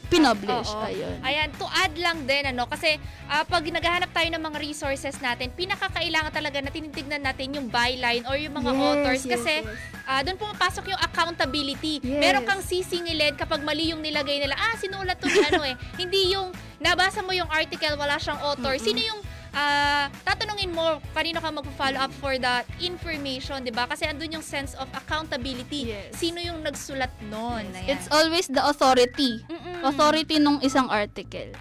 pinublish. 0.07 0.71
Oo. 0.71 0.87
Ayun. 0.87 1.19
Ayan, 1.23 1.49
to 1.59 1.66
add 1.66 1.95
lang 1.99 2.23
din, 2.25 2.42
ano, 2.47 2.66
kasi 2.71 2.99
ah, 3.27 3.42
pag 3.42 3.62
naghahanap 3.66 4.11
tayo 4.14 4.29
ng 4.31 4.42
mga 4.42 4.59
resources 4.62 5.19
natin, 5.19 5.51
pinakakailangan 5.53 6.31
talaga 6.31 6.59
na 6.62 6.71
tinitignan 6.71 7.23
natin 7.23 7.59
yung 7.59 7.66
byline 7.66 8.23
or 8.31 8.38
yung 8.38 8.55
mga 8.55 8.71
Yes, 8.77 8.83
authors 8.83 9.23
yes, 9.27 9.33
kasi 9.38 9.55
yes. 9.66 9.79
ah, 10.07 10.21
doon 10.23 10.37
pumapasok 10.38 10.85
yung 10.95 11.01
accountability. 11.03 11.99
Yes. 12.03 12.23
Meron 12.23 12.45
kang 12.47 12.62
sisingilid 12.62 13.35
kapag 13.35 13.62
mali 13.66 13.90
yung 13.90 14.03
nilagay 14.03 14.38
nila. 14.38 14.55
Ah, 14.55 14.79
sinulat 14.79 15.19
to 15.19 15.27
ano 15.27 15.66
eh. 15.66 15.75
Hindi 16.01 16.35
yung 16.35 16.55
nabasa 16.79 17.21
mo 17.25 17.35
yung 17.35 17.51
article, 17.51 17.99
wala 17.99 18.16
siyang 18.16 18.38
author. 18.42 18.79
Mm-mm. 18.79 18.87
Sino 18.87 19.01
yung 19.03 19.21
ah, 19.57 20.12
tatanungin 20.23 20.71
mo 20.71 21.01
kanino 21.16 21.40
ka 21.40 21.49
mag-follow 21.49 21.99
up 21.99 22.12
for 22.21 22.37
the 22.37 22.62
information, 22.85 23.64
'di 23.64 23.73
ba? 23.73 23.88
Kasi 23.88 24.05
andun 24.05 24.37
yung 24.37 24.45
sense 24.45 24.77
of 24.77 24.87
accountability. 24.92 25.97
Yes. 25.97 26.12
Sino 26.14 26.38
yung 26.38 26.61
nagsulat 26.61 27.11
noon? 27.33 27.64
Ayan. 27.73 27.97
It's 27.97 28.07
always 28.12 28.47
the 28.53 28.61
authority. 28.61 29.40
Mm-mm. 29.49 29.81
Authority 29.83 30.37
nung 30.37 30.61
isang 30.61 30.92
article. 30.92 31.57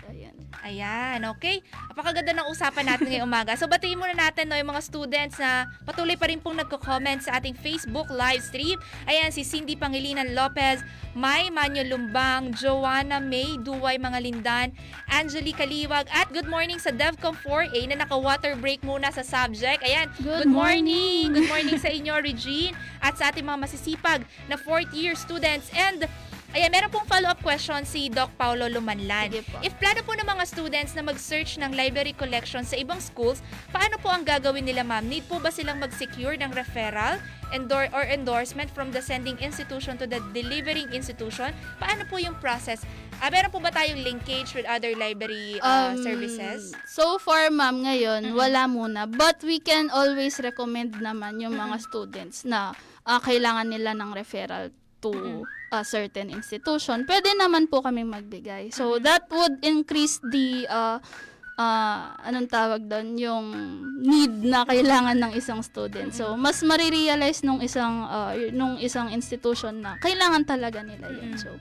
Ayan, 0.65 1.21
okay. 1.29 1.61
Napakaganda 1.93 2.33
ng 2.33 2.49
usapan 2.49 2.89
natin 2.89 3.05
ngayong 3.05 3.29
umaga. 3.29 3.53
So, 3.53 3.69
batiin 3.69 4.01
muna 4.01 4.17
natin 4.17 4.49
no, 4.49 4.57
yung 4.57 4.73
mga 4.73 4.81
students 4.81 5.37
na 5.37 5.69
patuloy 5.85 6.17
pa 6.17 6.25
rin 6.25 6.41
pong 6.41 6.57
nagko-comment 6.57 7.21
sa 7.21 7.37
ating 7.37 7.53
Facebook 7.53 8.09
live 8.09 8.41
stream. 8.41 8.81
Ayan, 9.05 9.29
si 9.29 9.45
Cindy 9.45 9.77
Pangilinan 9.77 10.33
Lopez, 10.33 10.81
May 11.13 11.53
Manyo 11.53 11.85
Lumbang, 11.85 12.49
Joanna 12.57 13.21
May 13.21 13.61
Duway 13.61 14.01
Mga 14.01 14.19
Lindan, 14.25 14.67
Angelica 15.05 15.69
Liwag, 15.69 16.09
at 16.09 16.33
good 16.33 16.49
morning 16.49 16.81
sa 16.81 16.89
DevCom 16.89 17.37
4A 17.45 17.85
na 17.93 18.01
naka-water 18.01 18.57
break 18.57 18.81
muna 18.81 19.13
sa 19.13 19.21
subject. 19.21 19.85
Ayan, 19.85 20.09
Good 20.17 20.49
good 20.49 20.51
morning. 20.51 21.29
morning. 21.29 21.45
Good 21.45 21.49
morning 21.53 21.77
sa 21.77 21.93
inyo, 21.93 22.17
Regine, 22.25 22.73
at 23.05 23.21
sa 23.21 23.29
ating 23.29 23.45
mga 23.45 23.69
masisipag 23.69 24.25
na 24.49 24.57
fourth 24.57 24.89
year 24.97 25.13
students. 25.13 25.69
And 25.77 26.09
Ayan, 26.55 26.71
meron 26.71 26.87
pong 26.87 27.03
follow-up 27.03 27.43
question 27.43 27.83
si 27.83 28.07
Doc 28.07 28.31
Paulo 28.39 28.71
Lumanlan. 28.71 29.27
If 29.59 29.75
plano 29.75 29.99
po 30.07 30.15
ng 30.15 30.23
mga 30.23 30.47
students 30.47 30.95
na 30.95 31.03
mag-search 31.03 31.59
ng 31.59 31.75
library 31.75 32.15
collection 32.15 32.63
sa 32.63 32.79
ibang 32.79 33.03
schools, 33.03 33.43
paano 33.75 33.99
po 33.99 34.07
ang 34.07 34.23
gagawin 34.23 34.63
nila, 34.63 34.87
ma'am? 34.87 35.03
Need 35.03 35.27
po 35.27 35.35
ba 35.43 35.51
silang 35.51 35.83
mag-secure 35.83 36.39
ng 36.39 36.55
referral 36.55 37.19
endor 37.51 37.91
or 37.91 38.07
endorsement 38.07 38.71
from 38.71 38.87
the 38.95 39.03
sending 39.03 39.35
institution 39.43 39.99
to 39.99 40.07
the 40.07 40.23
delivering 40.31 40.87
institution? 40.95 41.51
Paano 41.75 42.07
po 42.07 42.23
yung 42.23 42.39
process? 42.39 42.87
Ah, 43.19 43.27
meron 43.27 43.51
po 43.51 43.59
ba 43.59 43.75
tayong 43.75 43.99
linkage 44.07 44.55
with 44.55 44.63
other 44.63 44.95
library 44.95 45.59
ah, 45.59 45.91
Um, 45.91 46.07
services? 46.07 46.71
So 46.87 47.19
far, 47.19 47.51
ma'am, 47.51 47.83
ngayon, 47.83 48.31
Mm-mm. 48.31 48.39
wala 48.39 48.63
muna. 48.71 49.11
But 49.11 49.43
we 49.43 49.59
can 49.59 49.91
always 49.91 50.39
recommend 50.39 50.95
naman 51.03 51.35
yung 51.43 51.59
mga 51.59 51.83
students 51.83 52.47
na 52.47 52.71
ah, 53.03 53.19
kailangan 53.19 53.67
nila 53.67 53.91
ng 53.91 54.15
referral 54.15 54.71
to 55.05 55.13
Mm-mm. 55.13 55.45
a 55.69 55.85
certain 55.85 56.33
institution. 56.33 57.05
Pwede 57.05 57.29
naman 57.37 57.69
po 57.69 57.85
kami 57.85 58.01
magbigay. 58.01 58.73
So, 58.73 58.97
that 58.97 59.29
would 59.29 59.61
increase 59.61 60.17
the 60.25 60.65
uh, 60.65 60.97
uh, 61.59 61.99
anong 62.23 62.49
tawag 62.51 62.81
doon, 62.85 63.07
yung 63.19 63.45
need 64.01 64.33
na 64.45 64.67
kailangan 64.67 65.17
ng 65.17 65.31
isang 65.35 65.63
student. 65.63 66.11
So, 66.11 66.35
mas 66.35 66.61
marirealize 66.61 67.43
nung 67.43 67.63
isang 67.63 68.05
uh, 68.07 68.35
nung 68.51 68.79
isang 68.79 69.11
institution 69.11 69.81
na 69.81 69.97
kailangan 69.99 70.43
talaga 70.43 70.83
nila 70.83 71.11
yun. 71.11 71.35
So, 71.39 71.55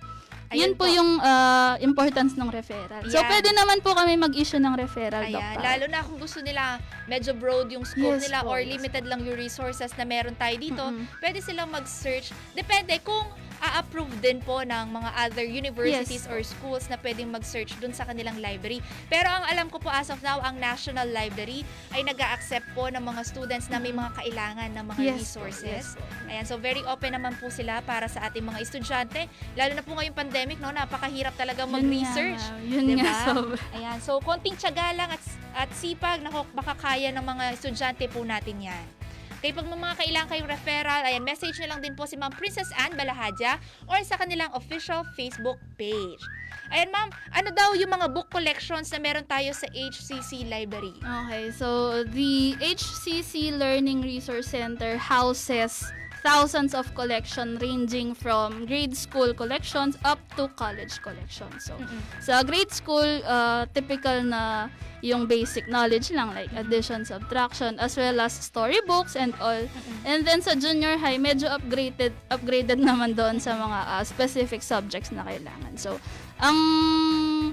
Ayun 0.55 0.63
yun 0.63 0.73
po, 0.79 0.87
yung 0.87 1.11
uh, 1.19 1.75
importance 1.83 2.39
ng 2.39 2.49
referral. 2.49 3.03
So, 3.11 3.19
Yan. 3.19 3.29
pwede 3.29 3.51
naman 3.53 3.83
po 3.83 3.93
kami 3.93 4.15
mag-issue 4.15 4.63
ng 4.63 4.75
referral, 4.79 5.27
Ayan, 5.27 5.59
Pao. 5.59 5.63
lalo 5.63 5.85
na 5.91 6.01
kung 6.07 6.19
gusto 6.23 6.39
nila 6.41 6.79
medyo 7.11 7.35
broad 7.35 7.69
yung 7.75 7.83
scope 7.83 8.17
Yes 8.17 8.31
nila 8.31 8.47
po, 8.47 8.55
or 8.55 8.63
limited 8.63 9.05
lang 9.05 9.27
yung 9.27 9.37
resources 9.37 9.91
na 9.99 10.07
meron 10.07 10.39
tayo 10.39 10.57
dito, 10.57 10.81
Mm-mm. 10.81 11.11
pwede 11.21 11.43
silang 11.43 11.69
mag-search. 11.69 12.31
Depende 12.55 12.97
kung 13.03 13.27
a-approve 13.65 14.13
din 14.21 14.45
po 14.45 14.61
ng 14.61 14.93
mga 14.93 15.11
other 15.17 15.47
universities 15.47 16.29
Yes 16.29 16.29
or 16.29 16.45
schools 16.45 16.85
na 16.93 17.01
pwedeng 17.01 17.33
mag-search 17.33 17.73
dun 17.81 17.97
sa 17.97 18.05
kanilang 18.05 18.37
library. 18.37 18.85
Pero 19.09 19.33
ang 19.33 19.49
alam 19.49 19.73
ko 19.73 19.81
po 19.81 19.89
as 19.89 20.13
of 20.13 20.21
now, 20.21 20.37
ang 20.45 20.61
National 20.61 21.09
Library 21.09 21.65
ay 21.97 22.05
nag 22.05 22.21
accept 22.21 22.69
po 22.77 22.93
ng 22.93 23.01
mga 23.01 23.21
students 23.25 23.73
na 23.73 23.81
may 23.81 23.93
mga 23.93 24.13
kailangan 24.21 24.69
ng 24.73 24.85
mga 24.85 25.01
Yes 25.01 25.17
resources. 25.25 25.97
yes. 25.97 26.29
Ayan, 26.29 26.45
so 26.45 26.61
very 26.61 26.85
open 26.85 27.17
naman 27.17 27.33
po 27.39 27.49
sila 27.49 27.81
para 27.81 28.05
sa 28.05 28.29
ating 28.29 28.45
mga 28.45 28.61
estudyante. 28.61 29.25
Lalo 29.57 29.73
na 29.73 29.83
po 29.85 29.97
ngayong 29.97 30.17
pandemic, 30.17 30.61
no, 30.61 30.69
napakahirap 30.69 31.33
talaga 31.35 31.65
Yun 31.65 31.73
mag-research. 31.73 32.43
nga, 32.43 32.57
ma'am. 32.61 32.69
Yun 32.69 32.85
Diba? 32.85 33.05
nga, 33.07 33.15
sobra. 33.25 33.57
Ayan, 33.73 33.99
so 34.01 34.13
konting 34.21 34.57
tiyaga 34.57 34.93
lang 34.93 35.09
at, 35.09 35.23
at 35.55 35.71
sipag, 35.73 36.21
nako, 36.21 36.45
baka 36.53 36.75
kaya 36.77 37.09
ng 37.13 37.25
mga 37.25 37.45
estudyante 37.55 38.05
po 38.11 38.21
natin 38.25 38.61
yan. 38.61 38.85
Kaya 39.45 39.61
pag 39.61 39.69
mga 39.69 39.97
kailangan 40.01 40.29
kayong 40.33 40.49
referral, 40.49 41.05
ayan, 41.05 41.21
message 41.21 41.61
na 41.61 41.77
lang 41.77 41.85
din 41.85 41.93
po 41.93 42.09
si 42.09 42.17
Ma'am 42.17 42.33
Princess 42.33 42.73
Anne 42.81 42.97
Balahadja 42.97 43.61
or 43.85 44.01
sa 44.01 44.17
kanilang 44.17 44.49
official 44.57 45.05
Facebook 45.13 45.61
page. 45.77 46.25
Ayan 46.73 46.89
ma'am, 46.89 47.13
ano 47.29 47.53
daw 47.53 47.77
yung 47.77 47.93
mga 47.93 48.09
book 48.09 48.33
collections 48.33 48.89
na 48.89 48.97
meron 48.97 49.29
tayo 49.29 49.53
sa 49.53 49.69
HCC 49.69 50.49
Library? 50.49 50.97
Okay, 50.97 51.53
so 51.53 52.01
the 52.17 52.57
HCC 52.57 53.53
Learning 53.53 54.01
Resource 54.01 54.49
Center 54.49 54.97
houses 54.97 55.93
thousands 56.25 56.73
of 56.73 56.89
collection 56.97 57.61
ranging 57.61 58.17
from 58.17 58.65
grade 58.65 58.97
school 58.97 59.37
collections 59.37 60.01
up 60.09 60.17
to 60.41 60.49
college 60.57 60.97
collections. 61.05 61.69
So, 61.69 61.77
Mm-mm. 61.77 62.01
sa 62.25 62.41
grade 62.41 62.73
school, 62.73 63.05
uh, 63.29 63.69
typical 63.77 64.25
na 64.25 64.73
yung 65.05 65.29
basic 65.29 65.69
knowledge 65.69 66.09
lang 66.17 66.33
like 66.33 66.49
addition, 66.57 67.05
subtraction, 67.05 67.77
as 67.77 68.01
well 68.01 68.25
as 68.25 68.33
storybooks 68.33 69.21
and 69.21 69.37
all. 69.37 69.61
And 70.09 70.25
then 70.25 70.41
sa 70.41 70.57
junior 70.57 70.97
high, 70.97 71.21
medyo 71.21 71.53
upgraded 71.53 72.17
upgraded 72.33 72.81
naman 72.89 73.13
doon 73.13 73.37
sa 73.37 73.61
mga 73.61 73.79
uh, 73.85 74.03
specific 74.09 74.65
subjects 74.65 75.13
na 75.13 75.29
kailangan. 75.29 75.77
So, 75.77 76.01
ang 76.41 76.57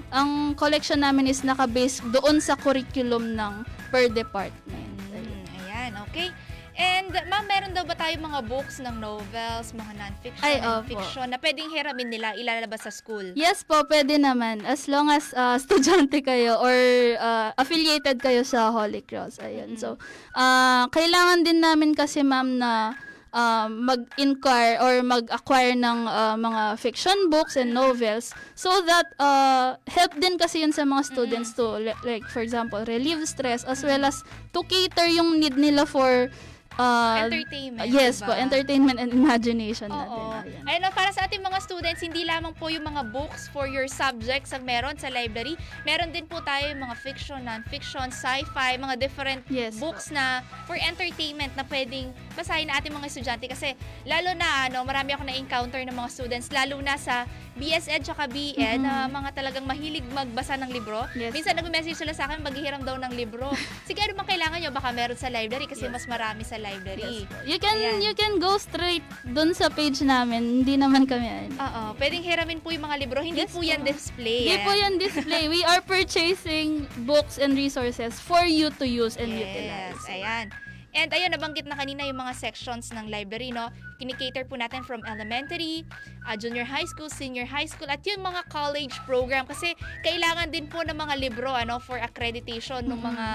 ang 0.08 0.56
collection 0.56 1.04
namin 1.04 1.28
is 1.28 1.44
naka-base 1.44 2.00
doon 2.08 2.40
sa 2.40 2.56
curriculum 2.56 3.36
ng 3.36 3.68
per 3.92 4.08
department. 4.08 4.96
Mm, 5.12 5.44
ayan, 5.68 5.92
okay. 6.08 6.32
And 6.72 7.12
ma'am, 7.12 7.44
meron 7.44 7.72
daw 7.76 7.84
ba 7.84 7.92
tayo 7.92 8.16
mga 8.16 8.40
books 8.48 8.80
ng 8.80 8.96
novels, 8.96 9.76
mga 9.76 9.92
non-fiction 9.92 10.44
Ay, 10.44 10.56
and 10.56 10.64
opo. 10.64 10.88
fiction 10.88 11.26
na 11.28 11.36
pwedeng 11.36 11.68
hiramin 11.68 12.08
nila 12.08 12.32
ilalabas 12.32 12.88
sa 12.88 12.92
school? 12.92 13.36
Yes 13.36 13.60
po, 13.60 13.84
pwede 13.84 14.16
naman. 14.16 14.64
As 14.64 14.88
long 14.88 15.12
as 15.12 15.36
uh, 15.36 15.60
estudyante 15.60 16.24
kayo 16.24 16.56
or 16.56 16.76
uh, 17.20 17.52
affiliated 17.60 18.24
kayo 18.24 18.40
sa 18.40 18.72
Holy 18.72 19.04
Cross. 19.04 19.44
Ayun. 19.44 19.76
So, 19.76 20.00
uh, 20.32 20.88
kailangan 20.88 21.44
din 21.44 21.60
namin 21.60 21.92
kasi 21.92 22.24
ma'am 22.24 22.56
na 22.56 22.96
uh, 23.32 23.66
mag-inquire 23.68 24.78
or 24.78 25.02
mag-acquire 25.02 25.74
ng 25.74 25.98
uh, 26.06 26.36
mga 26.36 26.78
fiction 26.78 27.16
books 27.32 27.56
and 27.56 27.72
novels 27.72 28.30
so 28.54 28.70
that 28.84 29.08
uh, 29.18 29.74
help 29.88 30.12
din 30.20 30.36
kasi 30.36 30.62
yun 30.62 30.70
sa 30.70 30.84
mga 30.84 31.02
students 31.04 31.56
to 31.56 31.80
li- 31.80 31.96
like 32.04 32.24
for 32.28 32.44
example 32.44 32.80
relieve 32.84 33.24
stress 33.24 33.64
as 33.64 33.82
well 33.82 34.04
as 34.04 34.20
to 34.52 34.60
cater 34.68 35.08
yung 35.08 35.40
need 35.40 35.56
nila 35.56 35.88
for 35.88 36.28
uh, 36.76 37.16
Entertainment, 37.22 37.88
yes 37.88 38.18
diba? 38.18 38.26
po 38.26 38.32
entertainment 38.32 38.98
and 38.98 39.10
imagination 39.10 39.88
natin 39.88 40.12
Oo. 40.12 40.32
Ayan. 40.42 40.62
Ayun 40.64 40.80
lang, 40.82 40.92
para 40.92 41.10
sa 41.10 41.24
ating 41.24 41.38
mga 41.38 41.58
students, 41.60 42.00
hindi 42.00 42.22
lamang 42.22 42.52
po 42.52 42.66
yung 42.66 42.84
mga 42.84 43.02
books 43.08 43.46
for 43.48 43.66
your 43.66 43.86
subjects 43.86 44.50
ang 44.50 44.62
meron 44.62 44.94
sa 44.94 45.08
library. 45.08 45.54
Meron 45.82 46.10
din 46.10 46.24
po 46.24 46.40
tayo 46.40 46.66
yung 46.66 46.82
mga 46.82 46.96
fiction, 46.96 47.40
non-fiction, 47.42 48.08
sci-fi, 48.08 48.76
mga 48.76 48.96
different 48.96 49.42
Yes 49.46 49.74
books 49.74 50.08
na 50.08 50.40
for 50.64 50.76
entertainment 50.76 51.50
na 51.52 51.64
pwedeng 51.64 52.08
basahin 52.32 52.66
na 52.66 52.78
ating 52.78 52.90
mga 52.90 53.06
estudyante 53.06 53.46
kasi 53.46 53.74
lalo 54.02 54.32
na 54.32 54.66
ano, 54.66 54.82
marami 54.82 55.12
ako 55.12 55.22
na-encounter 55.24 55.80
ng 55.82 55.92
mga 55.92 56.10
students 56.10 56.48
lalo 56.50 56.78
na 56.78 56.94
sa 56.94 57.24
BS 57.52 57.84
Ed 57.86 58.00
tsaka 58.02 58.24
BEd 58.26 58.80
na 58.80 59.04
mga 59.06 59.36
talagang 59.36 59.68
mahilig 59.68 60.00
magbasa 60.08 60.56
ng 60.56 60.72
libro. 60.72 61.04
Yes 61.12 61.36
Minsan 61.36 61.52
nag-message 61.54 61.94
sila 61.94 62.12
sa 62.12 62.24
akin 62.24 62.40
maghihiram 62.40 62.80
daw 62.80 62.96
ng 62.96 63.12
libro. 63.12 63.52
Sige, 63.84 64.00
ano 64.00 64.16
bang 64.16 64.28
kailangan 64.30 64.58
nyo? 64.58 64.70
Baka 64.72 64.88
meron 64.90 65.18
sa 65.18 65.28
library 65.28 65.66
kasi 65.66 65.84
Yes. 65.84 65.92
mas 65.92 66.04
marami 66.06 66.42
sa 66.42 66.56
library. 66.62 67.26
Yes. 67.26 67.42
You 67.44 67.58
can 67.58 67.74
Ayan. 67.74 67.98
you 68.00 68.14
can 68.14 68.38
go 68.38 68.54
straight 68.56 69.02
dun 69.26 69.52
sa 69.52 69.66
page 69.66 70.00
namin. 70.00 70.62
Hindi 70.62 70.78
naman 70.78 71.04
kami 71.04 71.26
ano. 71.26 71.50
Oo, 71.58 71.82
pwedeng 71.98 72.22
hiramin 72.22 72.62
po 72.62 72.70
yung 72.70 72.86
mga 72.86 72.96
libro. 73.02 73.18
Hindi 73.18 73.42
Yes 73.42 73.50
po 73.50 73.60
po. 73.60 73.66
yan 73.66 73.82
display. 73.82 74.46
Hindi 74.46 74.56
eh. 74.56 74.64
po 74.64 74.72
yan 74.72 74.94
display. 74.96 75.44
We 75.50 75.66
are 75.66 75.82
purchasing 75.82 76.86
books 77.02 77.36
and 77.42 77.58
resources 77.58 78.22
for 78.22 78.46
you 78.46 78.70
to 78.78 78.86
use 78.86 79.18
and 79.18 79.34
yes, 79.34 79.42
utilize. 79.42 80.02
ayan. 80.06 80.46
And 80.92 81.08
ayun, 81.08 81.32
nabanggit 81.32 81.64
na 81.64 81.72
kanina 81.72 82.04
yung 82.04 82.20
mga 82.20 82.36
sections 82.36 82.92
ng 82.92 83.08
library, 83.08 83.48
no? 83.48 83.72
Kinikater 84.02 84.42
po 84.42 84.58
natin 84.58 84.82
from 84.82 84.98
elementary, 85.06 85.86
uh, 86.26 86.34
junior 86.34 86.66
high 86.66 86.82
school, 86.90 87.06
senior 87.06 87.46
high 87.46 87.70
school, 87.70 87.86
at 87.86 88.02
yung 88.02 88.26
mga 88.26 88.42
college 88.50 88.98
program. 89.06 89.46
Kasi 89.46 89.78
kailangan 90.02 90.50
din 90.50 90.66
po 90.66 90.82
ng 90.82 90.98
mga 90.98 91.14
libro, 91.22 91.54
ano, 91.54 91.78
for 91.78 92.02
accreditation 92.02 92.82
ng 92.82 92.98
mga 92.98 93.26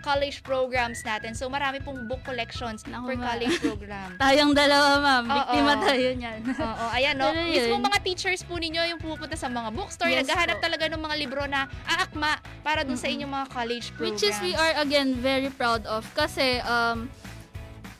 college 0.00 0.40
programs 0.40 1.04
natin. 1.04 1.36
So, 1.36 1.52
marami 1.52 1.84
pong 1.84 2.08
book 2.08 2.24
collections 2.24 2.80
Naku, 2.88 3.12
for 3.12 3.16
ma. 3.20 3.34
college 3.34 3.60
program. 3.60 4.08
Tayong 4.24 4.56
dalawa, 4.56 4.90
ma'am. 5.04 5.24
Biktima 5.28 5.72
tayo 5.84 6.08
niyan. 6.16 6.40
Oo, 6.48 6.84
ayan 6.96 7.14
no. 7.18 7.26
Pero 7.28 7.42
yun. 7.44 7.52
Mismo 7.52 7.76
mga 7.84 7.98
teachers 8.00 8.40
po 8.46 8.54
ninyo 8.56 8.82
yung 8.96 9.00
pupunta 9.02 9.36
sa 9.36 9.52
mga 9.52 9.68
bookstore, 9.74 10.08
Yes 10.08 10.24
naghahanap 10.24 10.62
po. 10.62 10.64
talaga 10.64 10.84
ng 10.88 11.02
mga 11.02 11.16
libro 11.20 11.42
na 11.44 11.68
aakma 11.84 12.40
para 12.64 12.86
dun 12.88 12.96
sa 12.96 13.10
inyong 13.10 13.28
mga 13.28 13.46
college 13.52 13.86
programs. 13.92 14.16
Which 14.16 14.24
is 14.24 14.38
we 14.40 14.56
are 14.56 14.80
again 14.80 15.18
very 15.20 15.52
proud 15.52 15.84
of 15.84 16.06
kasi 16.14 16.62
um 16.64 17.10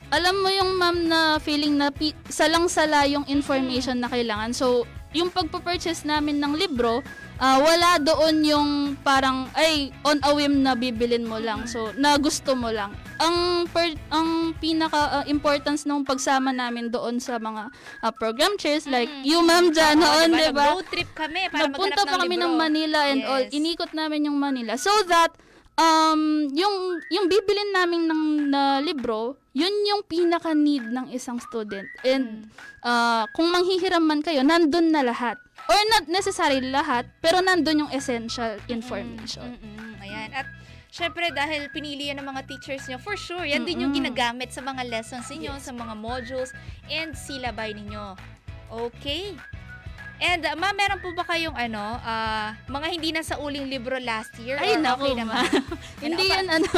alam 0.07 0.35
mo 0.37 0.49
yung 0.49 0.71
ma'am 0.75 0.97
na 1.03 1.19
feeling 1.37 1.75
na 1.75 1.89
pi- 1.89 2.15
salang-sala 2.27 3.03
yung 3.05 3.27
information 3.27 3.99
na 3.99 4.07
kailangan. 4.07 4.51
So, 4.51 4.87
yung 5.11 5.31
pagpa-purchase 5.31 6.03
namin 6.03 6.37
ng 6.37 6.53
libro, 6.53 6.99
ah, 7.37 7.57
wala 7.57 7.97
doon 7.97 8.43
yung 8.43 8.69
parang 9.01 9.47
ay 9.53 9.89
on 10.03 10.19
a 10.21 10.31
whim 10.31 10.61
na 10.61 10.75
bibilin 10.75 11.23
mo 11.23 11.39
lang. 11.39 11.63
So, 11.65 11.91
na 11.95 12.15
gusto 12.15 12.53
mo 12.53 12.69
lang. 12.69 12.91
Ang 13.17 13.65
per, 13.67 13.97
ang 14.09 14.53
pinaka 14.53 15.01
ah, 15.13 15.25
importance 15.25 15.83
ng 15.83 16.05
pagsama 16.05 16.51
namin 16.51 16.87
doon 16.87 17.17
sa 17.17 17.39
mga 17.39 17.71
ah, 17.99 18.13
program 18.13 18.55
chairs 18.55 18.85
like 18.85 19.09
you 19.23 19.39
ma'am 19.41 19.71
dyan 19.71 19.97
Oo, 19.97 20.03
noon, 20.05 20.29
diba? 20.29 20.37
'di 20.37 20.51
ba? 20.51 20.63
Nag-road 20.69 20.87
trip 20.87 21.09
kami 21.11 21.39
para 21.49 21.65
Nagpunta 21.65 21.81
maghanap 21.95 21.97
pa 21.97 22.11
ng 22.13 22.21
kami 22.21 22.35
libro. 22.35 22.43
ng 22.43 22.53
Manila 22.55 22.99
and 23.07 23.21
all. 23.23 23.43
Yes. 23.43 23.51
Inikot 23.51 23.91
namin 23.91 24.27
yung 24.27 24.37
Manila. 24.37 24.73
So 24.75 24.91
that, 25.07 25.33
um, 25.77 26.49
yung, 26.51 26.75
yung 27.13 27.25
bibilin 27.29 27.71
namin 27.71 28.01
ng 28.09 28.23
na 28.49 28.81
libro, 28.81 29.37
yun 29.53 29.73
yung 29.85 30.01
pinaka-need 30.05 30.89
ng 30.89 31.13
isang 31.13 31.37
student. 31.37 31.85
And 32.01 32.49
uh, 32.81 33.29
kung 33.33 33.53
manghihiram 33.53 34.03
man 34.03 34.25
kayo, 34.25 34.41
nandun 34.41 34.91
na 34.91 35.05
lahat. 35.05 35.37
Or 35.67 35.79
not 35.91 36.07
necessarily 36.07 36.71
lahat, 36.71 37.09
pero 37.19 37.43
nandun 37.43 37.87
yung 37.87 37.91
essential 37.91 38.55
information. 38.71 39.57
Mm-mm, 39.59 39.99
ayan. 39.99 40.29
At 40.31 40.47
syempre 40.87 41.27
dahil 41.35 41.67
pinili 41.75 42.07
yan 42.07 42.23
ng 42.23 42.27
mga 42.29 42.41
teachers 42.47 42.87
nyo, 42.87 42.95
for 43.01 43.19
sure, 43.19 43.43
yan 43.43 43.67
din 43.67 43.83
yung 43.83 43.91
Mm-mm. 43.91 44.07
ginagamit 44.07 44.55
sa 44.55 44.63
mga 44.63 44.87
lessons 44.87 45.27
ninyo, 45.27 45.59
sa 45.59 45.75
mga 45.75 45.93
modules, 45.99 46.55
and 46.87 47.11
syllabi 47.17 47.75
ninyo. 47.75 48.15
Okay. 48.71 49.35
And 50.17 50.41
uh, 50.41 50.53
ma'am, 50.53 50.73
meron 50.73 50.99
po 50.99 51.13
ba 51.13 51.21
kayong 51.23 51.53
ano, 51.53 51.81
ah, 52.01 52.57
mga 52.65 52.87
hindi 52.89 53.09
na 53.11 53.21
sa 53.21 53.37
uling 53.37 53.69
libro 53.69 53.97
last 53.97 54.33
year? 54.41 54.57
Ay, 54.57 54.73
naku, 54.75 55.05
okay 55.05 55.13
naman? 55.15 55.45
Hindi 55.97 56.25
Ano, 56.25 56.33
yan 56.33 56.45
ano, 56.51 56.69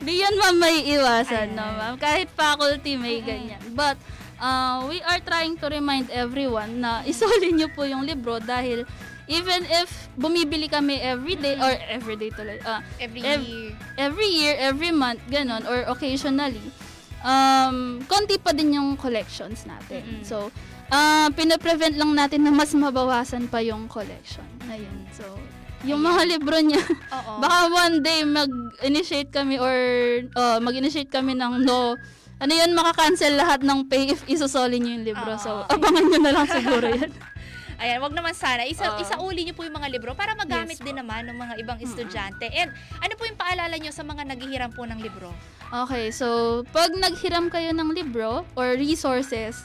hindi 0.00 0.14
yan 0.18 0.34
ma'am 0.40 0.56
may 0.56 0.76
iwasan, 0.88 1.52
no 1.52 1.64
ma'am. 1.68 1.94
Kahit 1.96 2.32
faculty 2.32 2.96
may 2.96 3.20
ganyan. 3.20 3.60
But, 3.72 4.00
uh, 4.36 4.88
we 4.88 5.04
are 5.04 5.20
trying 5.20 5.60
to 5.60 5.68
remind 5.68 6.08
everyone 6.08 6.80
na 6.80 7.04
isolin 7.04 7.54
niyo 7.54 7.68
po 7.68 7.84
yung 7.84 8.02
libro 8.02 8.40
dahil 8.40 8.88
even 9.28 9.62
if 9.68 9.86
bumibili 10.16 10.66
kami 10.66 10.96
every 10.96 11.36
day 11.36 11.54
or 11.54 11.70
every 11.86 12.16
day 12.16 12.32
tuloy, 12.32 12.56
uh, 12.62 12.80
Every 12.96 13.20
ev- 13.20 13.44
year. 13.44 13.70
every 13.96 14.30
year, 14.32 14.54
every 14.58 14.90
month, 14.90 15.20
ganon, 15.28 15.62
or 15.62 15.84
occasionally, 15.86 16.72
um, 17.20 18.00
konti 18.04 18.36
pa 18.36 18.50
din 18.50 18.74
yung 18.74 18.96
collections 18.96 19.64
natin. 19.64 20.02
Mm-mm. 20.02 20.24
So, 20.24 20.48
uh, 20.90 21.28
pinaprevent 21.32 21.96
lang 21.96 22.12
natin 22.12 22.44
na 22.44 22.52
mas 22.52 22.74
mabawasan 22.74 23.46
pa 23.46 23.62
yung 23.62 23.86
collection. 23.86 24.44
Ayun. 24.68 25.06
So, 25.14 25.24
yung 25.86 26.04
mga 26.04 26.36
libro 26.36 26.58
niya, 26.60 26.82
Oo. 26.84 27.32
baka 27.42 27.58
one 27.72 28.04
day 28.04 28.20
mag-initiate 28.26 29.32
kami 29.32 29.56
or 29.56 29.74
uh, 30.36 30.58
mag-initiate 30.60 31.08
kami 31.08 31.32
ng 31.38 31.64
no, 31.64 31.96
ano 32.40 32.52
yun, 32.52 32.72
makakancel 32.76 33.36
lahat 33.36 33.64
ng 33.64 33.88
pay 33.88 34.12
if 34.12 34.20
isusoli 34.28 34.80
niyo 34.80 35.00
yung 35.00 35.06
libro. 35.14 35.32
So, 35.40 35.64
Oo. 35.64 35.72
abangan 35.72 36.04
nyo 36.04 36.18
na 36.20 36.32
lang 36.36 36.46
siguro 36.48 36.86
yan. 37.00 37.12
Ayan, 37.80 37.96
wag 38.04 38.12
naman 38.12 38.36
sana. 38.36 38.68
Isa, 38.68 38.92
Oo. 38.92 39.00
isauli 39.00 39.48
niyo 39.48 39.56
po 39.56 39.64
yung 39.64 39.72
mga 39.72 39.88
libro 39.88 40.12
para 40.12 40.36
magamit 40.36 40.76
Yes 40.76 40.84
din 40.84 41.00
naman 41.00 41.24
ng 41.24 41.36
mga 41.36 41.54
ibang 41.64 41.78
estudyante. 41.80 42.44
And 42.52 42.68
ano 43.00 43.12
po 43.16 43.24
yung 43.24 43.40
paalala 43.40 43.72
niyo 43.80 43.88
sa 43.88 44.04
mga 44.04 44.28
naghihiram 44.28 44.68
po 44.76 44.84
ng 44.84 45.00
libro? 45.00 45.32
Okay, 45.72 46.12
so 46.12 46.60
pag 46.76 46.92
naghiram 46.92 47.48
kayo 47.48 47.72
ng 47.72 47.88
libro 47.96 48.44
or 48.52 48.76
resources, 48.76 49.64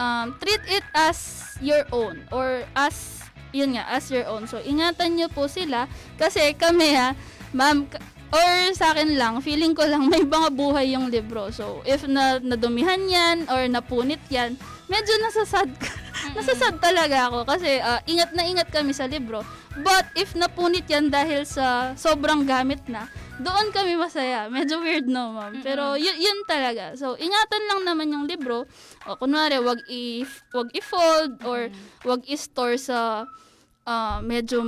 um, 0.00 0.32
treat 0.40 0.64
it 0.72 0.86
as 0.96 1.44
your 1.60 1.84
own 1.92 2.24
or 2.32 2.64
as, 2.72 3.20
yun 3.52 3.76
nga, 3.76 3.84
as 3.92 4.08
your 4.08 4.24
own. 4.24 4.48
So, 4.48 4.56
ingatan 4.64 5.20
nyo 5.20 5.28
po 5.28 5.44
sila 5.44 5.84
kasi 6.16 6.56
kami 6.56 6.96
ha, 6.96 7.12
ma'am, 7.52 7.84
or 8.32 8.48
sa 8.72 8.96
akin 8.96 9.20
lang, 9.20 9.44
feeling 9.44 9.76
ko 9.76 9.84
lang 9.84 10.08
may 10.12 10.24
mga 10.24 10.48
buhay 10.56 10.96
yung 10.96 11.12
libro. 11.12 11.52
So, 11.52 11.84
if 11.84 12.08
na 12.08 12.40
nadumihan 12.40 13.04
yan 13.04 13.44
or 13.52 13.68
napunit 13.68 14.22
yan, 14.32 14.56
medyo 14.88 15.14
nasasad 15.20 15.68
nasasad 16.36 16.82
talaga 16.82 17.30
ako 17.30 17.48
kasi 17.48 17.78
ah, 17.80 18.02
ingat 18.04 18.34
na 18.34 18.46
ingat 18.46 18.68
kami 18.72 18.96
sa 18.96 19.06
libro. 19.06 19.44
But 19.80 20.10
if 20.18 20.34
napunit 20.34 20.90
yan 20.90 21.14
dahil 21.14 21.46
sa 21.46 21.94
sobrang 21.94 22.42
gamit 22.42 22.82
na, 22.90 23.06
doon 23.40 23.72
kami 23.72 23.96
masaya. 23.96 24.46
Medyo 24.52 24.78
weird 24.84 25.08
no, 25.08 25.34
ma'am. 25.34 25.64
Pero 25.64 25.96
yun, 25.96 26.16
yun 26.16 26.38
talaga. 26.44 26.94
So, 26.94 27.16
ingatan 27.16 27.62
lang 27.66 27.80
naman 27.88 28.12
yung 28.12 28.24
libro. 28.28 28.68
O, 29.08 29.16
kunwari, 29.16 29.58
wag, 29.58 29.80
i, 29.88 30.22
wag 30.52 30.68
i-fold 30.76 31.40
or 31.42 31.72
wag 32.04 32.20
i-store 32.28 32.76
sa 32.76 33.24
ah, 33.88 34.18
medyo 34.22 34.62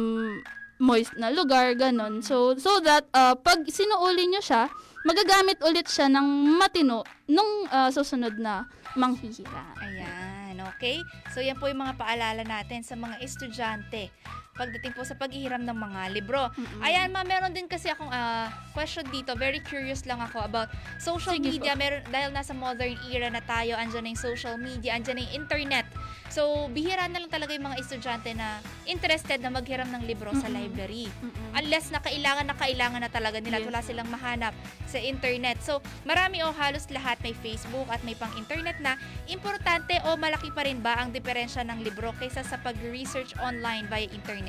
moist 0.82 1.14
na 1.14 1.30
lugar, 1.30 1.78
ganon. 1.78 2.24
So, 2.26 2.58
so 2.58 2.82
that 2.82 3.06
ah, 3.14 3.38
pag 3.38 3.62
sinuuli 3.70 4.26
nyo 4.26 4.42
siya, 4.42 4.66
magagamit 5.06 5.62
ulit 5.62 5.87
siya 5.87 6.11
ng 6.11 6.58
matino 6.58 7.06
nung 7.30 7.70
ah, 7.70 7.92
susunod 7.94 8.35
na 8.42 8.66
manghihira. 8.98 9.72
Ayan, 9.78 10.58
okay? 10.74 11.00
So 11.32 11.40
yan 11.40 11.56
po 11.56 11.70
yung 11.70 11.80
mga 11.80 11.96
paalala 11.96 12.42
natin 12.44 12.85
sa 12.85 12.98
mga 12.98 13.22
estudyante. 13.22 14.12
Pagdating 14.53 14.93
po 14.93 15.01
sa 15.03 15.17
paghihiram 15.17 15.65
ng 15.65 15.73
mga 15.77 16.01
libro. 16.12 16.53
Mm-mm. 16.53 16.85
Ayan, 16.85 17.09
ma'am, 17.09 17.25
meron 17.25 17.53
din 17.57 17.65
kasi 17.65 17.88
akong 17.88 18.12
ah, 18.12 18.53
question 18.77 19.05
dito. 19.09 19.33
Very 19.33 19.65
curious 19.65 20.05
lang 20.05 20.21
ako 20.21 20.45
about 20.45 20.69
social 21.01 21.37
Sige 21.41 21.57
media. 21.57 21.73
Meron, 21.73 22.05
dahil 22.12 22.31
nasa 22.31 22.53
modern 22.53 22.93
era 23.09 23.33
na 23.33 23.41
tayo, 23.41 23.81
andyan 23.81 24.05
na 24.05 24.11
yung 24.12 24.21
social 24.23 24.61
media, 24.61 24.93
andyan 24.93 25.17
na 25.17 25.23
yung 25.25 25.45
internet. 25.45 25.88
So, 26.33 26.69
bihira 26.73 27.12
na 27.12 27.21
lang 27.21 27.29
talaga 27.29 27.53
yung 27.53 27.69
mga 27.69 27.81
estudyante 27.81 28.33
na 28.33 28.61
interested 28.88 29.41
na 29.45 29.53
maghiram 29.53 29.85
ng 29.88 30.09
libro 30.09 30.33
sa 30.33 30.49
Mm-mm. 30.49 30.65
library. 30.65 31.07
Mm-mm. 31.21 31.61
Unless 31.61 31.93
na 31.93 32.01
kailangan 32.01 32.49
na 32.49 32.57
kailangan 32.57 33.01
na 33.05 33.11
talaga 33.12 33.37
nila 33.41 33.61
at 33.61 33.65
Yes. 33.65 33.69
wala 33.69 33.81
silang 33.85 34.09
mahanap 34.09 34.55
sa 34.88 34.97
internet. 34.97 35.61
So, 35.61 35.85
marami 36.09 36.41
o 36.41 36.49
halos 36.57 36.88
lahat 36.88 37.21
may 37.21 37.37
Facebook 37.37 37.85
at 37.93 38.01
may 38.01 38.17
pang-internet 38.17 38.81
na. 38.81 38.97
Importante 39.29 40.01
o 40.09 40.17
malaki 40.17 40.49
pa 40.57 40.65
rin 40.65 40.81
ba 40.81 40.97
ang 40.97 41.12
diferensya 41.12 41.65
ng 41.69 41.85
libro 41.85 42.17
kaysa 42.17 42.41
sa 42.43 42.57
pag-research 42.65 43.37
online 43.37 43.85
via 43.93 44.09
internet? 44.09 44.41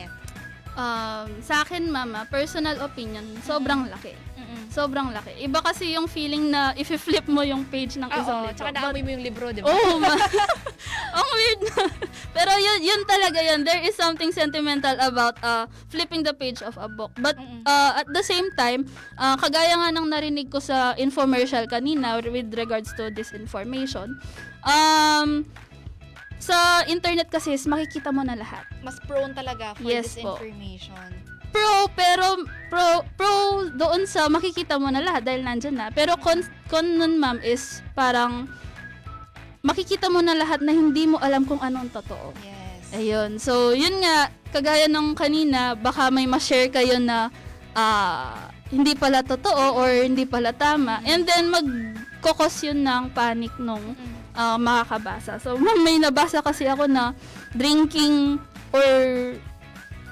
Um, 0.73 1.29
sa 1.45 1.61
akin, 1.61 1.85
mama, 1.85 2.25
personal 2.33 2.81
opinion, 2.81 3.21
sobrang 3.45 3.85
laki. 3.93 4.17
Mm-mm. 4.33 4.73
Sobrang 4.73 5.13
laki. 5.13 5.45
Iba 5.45 5.61
kasi 5.61 5.93
yung 5.93 6.09
feeling 6.09 6.49
na 6.49 6.73
if 6.73 6.89
flip 6.97 7.29
mo 7.29 7.45
yung 7.45 7.61
page 7.69 7.93
ng 8.01 8.09
isang 8.09 8.41
Oo, 8.41 8.49
libro. 8.49 8.57
tsaka 8.57 8.69
But- 8.73 8.81
naamoy 8.81 9.01
mo 9.05 9.09
yung 9.13 9.21
libro, 9.21 9.53
di 9.53 9.61
ba? 9.61 9.69
Oh, 9.69 10.01
ma. 10.01 10.17
Ang 11.21 11.27
weird 11.37 11.61
na. 11.69 11.83
Pero 12.33 12.51
yun, 12.57 12.79
yun 12.81 13.01
talaga 13.05 13.37
yun. 13.45 13.61
There 13.61 13.85
is 13.85 13.93
something 13.93 14.33
sentimental 14.33 14.97
about 14.97 15.37
uh, 15.45 15.69
flipping 15.93 16.25
the 16.25 16.33
page 16.33 16.65
of 16.65 16.73
a 16.81 16.89
book. 16.89 17.13
But 17.21 17.37
Mm-mm. 17.37 17.61
uh, 17.69 18.01
at 18.01 18.09
the 18.09 18.25
same 18.25 18.49
time, 18.57 18.89
uh, 19.21 19.37
kagaya 19.37 19.77
nga 19.77 19.93
ng 19.93 20.09
narinig 20.09 20.49
ko 20.49 20.57
sa 20.57 20.97
infomercial 20.97 21.69
kanina 21.69 22.17
with 22.17 22.49
regards 22.57 22.89
to 22.97 23.13
disinformation, 23.13 24.17
um, 24.65 25.45
sa 26.43 26.83
internet 26.91 27.31
kasi 27.31 27.55
is 27.55 27.63
makikita 27.63 28.11
mo 28.11 28.19
na 28.27 28.35
lahat. 28.35 28.67
Mas 28.83 28.99
prone 29.07 29.31
talaga 29.31 29.79
for 29.79 29.87
Yes 29.87 30.19
po. 30.19 30.35
disinformation. 30.35 31.07
Pro, 31.53 31.87
pero 31.93 32.43
pro, 32.67 33.05
pro 33.15 33.33
doon 33.71 34.03
sa 34.09 34.27
makikita 34.27 34.75
mo 34.75 34.89
na 34.89 34.99
lahat 34.99 35.23
dahil 35.23 35.45
nandyan 35.45 35.75
na. 35.77 35.87
Pero 35.93 36.19
con, 36.19 36.41
con 36.67 36.83
nun 36.83 37.15
ma'am 37.15 37.39
is 37.45 37.79
parang 37.93 38.49
makikita 39.63 40.11
mo 40.11 40.19
na 40.19 40.35
lahat 40.35 40.59
na 40.59 40.75
hindi 40.75 41.07
mo 41.07 41.21
alam 41.23 41.47
kung 41.47 41.61
anong 41.63 41.93
totoo. 41.93 42.35
Yes. 42.43 42.91
Ayun. 42.91 43.31
So, 43.39 43.71
yun 43.71 44.03
nga, 44.03 44.27
kagaya 44.51 44.91
ng 44.91 45.15
kanina, 45.15 45.73
baka 45.73 46.11
may 46.11 46.27
ma-share 46.27 46.67
kayo 46.67 46.99
na 46.99 47.31
ah, 47.71 48.51
hindi 48.69 48.93
pala 48.93 49.23
totoo 49.23 49.79
or 49.79 49.89
hindi 49.89 50.27
pala 50.27 50.51
tama. 50.51 50.99
And 51.07 51.23
then, 51.23 51.53
magkokos 51.53 52.65
yun 52.65 52.83
ng 52.83 53.13
panic 53.13 53.55
nung 53.57 53.93
Mm-mm. 53.93 54.12
Ah, 54.35 54.57
makakabasa. 54.57 55.37
So, 55.41 55.55
ma'am, 55.63 55.81
may 55.81 55.97
nabasa 55.97 56.41
kasi 56.41 56.65
ako 56.69 56.89
na 56.89 57.13
drinking 57.53 58.37
or 58.73 58.89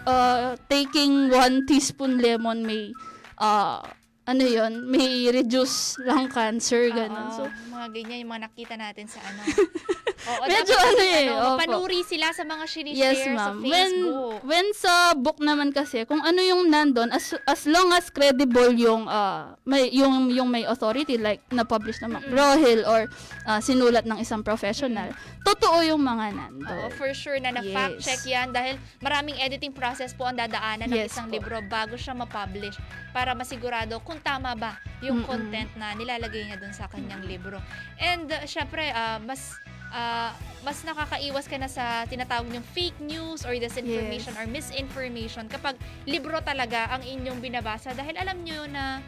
uh, 0.05 0.53
taking 0.69 1.29
one 1.29 1.65
teaspoon 1.65 2.21
lemon 2.21 2.65
may 2.65 2.93
uh, 3.41 3.81
ano 4.29 4.43
yon 4.45 4.85
may 4.85 5.27
reduce 5.33 5.97
lang 6.05 6.29
cancer, 6.29 6.93
ganun. 6.93 7.27
Oo, 7.33 7.35
So, 7.35 7.43
mga 7.73 7.87
ganyan, 7.89 8.17
yung 8.23 8.31
mga 8.37 8.43
nakita 8.47 8.73
natin 8.77 9.05
sa 9.09 9.19
ano. 9.25 9.41
Oo, 10.21 10.43
Medyo 10.45 10.75
dapat 10.75 10.91
ano 10.91 11.03
eh, 11.03 11.25
opo. 11.29 11.49
mapanuri 11.57 12.01
sila 12.05 12.29
sa 12.29 12.45
mga 12.45 12.63
yes, 12.63 12.73
sinishare 12.73 13.17
sa 13.17 13.49
ma'am. 13.49 13.57
When, 13.59 13.91
Facebook. 13.91 14.37
when 14.45 14.67
sa 14.77 14.93
book 15.17 15.39
naman 15.41 15.73
kasi, 15.73 16.05
kung 16.05 16.21
ano 16.21 16.39
yung 16.39 16.69
nandun, 16.69 17.09
as, 17.09 17.33
as 17.49 17.65
long 17.65 17.89
as 17.91 18.13
credible 18.13 18.69
yung, 18.71 19.09
uh, 19.09 19.57
may, 19.65 19.89
yung, 19.89 20.29
yung 20.29 20.47
may 20.47 20.63
authority, 20.63 21.17
like 21.17 21.41
na-publish 21.49 21.97
na. 21.99 22.09
McGraw-Hill 22.11 22.85
or 22.85 23.09
uh, 23.45 23.57
sinulat 23.57 24.05
ng 24.05 24.21
isang 24.21 24.45
professional, 24.45 25.09
totoo 25.41 25.81
yung 25.81 26.01
mga 26.01 26.37
nandun. 26.37 26.69
Oo, 26.69 26.93
for 26.93 27.09
sure 27.11 27.41
na 27.41 27.49
na-fact 27.49 27.97
Yes. 27.97 28.05
check 28.05 28.21
yan 28.23 28.53
dahil 28.53 28.77
maraming 29.01 29.35
editing 29.41 29.73
process 29.73 30.13
po 30.13 30.23
ang 30.23 30.37
dadaanan 30.37 30.85
ng 30.85 31.01
Yes 31.01 31.11
isang 31.11 31.27
po. 31.27 31.35
libro 31.35 31.59
bago 31.65 31.97
siya 31.97 32.13
ma-publish 32.13 32.77
para 33.09 33.33
masigurado 33.33 33.97
kung 34.05 34.21
tama 34.21 34.53
ba 34.53 34.77
yung 35.01 35.25
Mm-mm. 35.25 35.27
content 35.27 35.71
na 35.75 35.91
nilalagay 35.91 36.45
niya 36.45 36.55
dun 36.55 36.71
sa 36.71 36.85
kanyang 36.87 37.25
libro. 37.25 37.57
And 37.97 38.29
uh, 38.29 38.45
syempre, 38.45 38.91
ah, 38.91 39.17
mas 39.17 39.57
ah, 39.91 40.31
mas 40.61 40.81
nakakaiwas 40.81 41.45
ka 41.45 41.57
na 41.57 41.65
sa 41.65 42.05
tinatawag 42.05 42.47
yung 42.47 42.63
fake 42.71 42.97
news 42.99 43.43
or 43.43 43.53
disinformation 43.53 44.31
Yes. 44.31 44.39
or 44.39 44.45
misinformation 44.45 45.43
kapag 45.47 45.73
libro 46.05 46.37
talaga 46.39 46.85
ang 46.89 47.01
inyong 47.01 47.39
binabasa 47.39 47.91
dahil 47.91 48.13
alam 48.15 48.37
nyo 48.41 48.65
na 48.65 49.01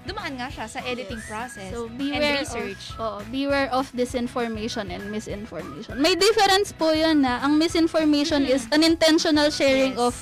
dumaan 0.00 0.32
nga 0.34 0.48
siya 0.48 0.64
sa 0.64 0.80
editing 0.82 1.18
Yes. 1.18 1.28
process 1.28 1.70
So, 1.70 1.84
and 1.84 1.98
beware 1.98 2.40
research. 2.40 2.94
Of, 2.96 3.00
oo, 3.00 3.18
beware 3.28 3.68
of 3.68 3.90
disinformation 3.92 4.88
and 4.88 5.10
misinformation. 5.10 5.98
May 5.98 6.16
difference 6.16 6.72
po 6.72 6.90
yun 6.90 7.20
na 7.20 7.42
ang 7.42 7.58
misinformation 7.58 8.46
Mhm. 8.46 8.54
is 8.54 8.64
unintentional 8.70 9.50
sharing 9.50 9.92
Yes. 9.92 10.00
of 10.00 10.14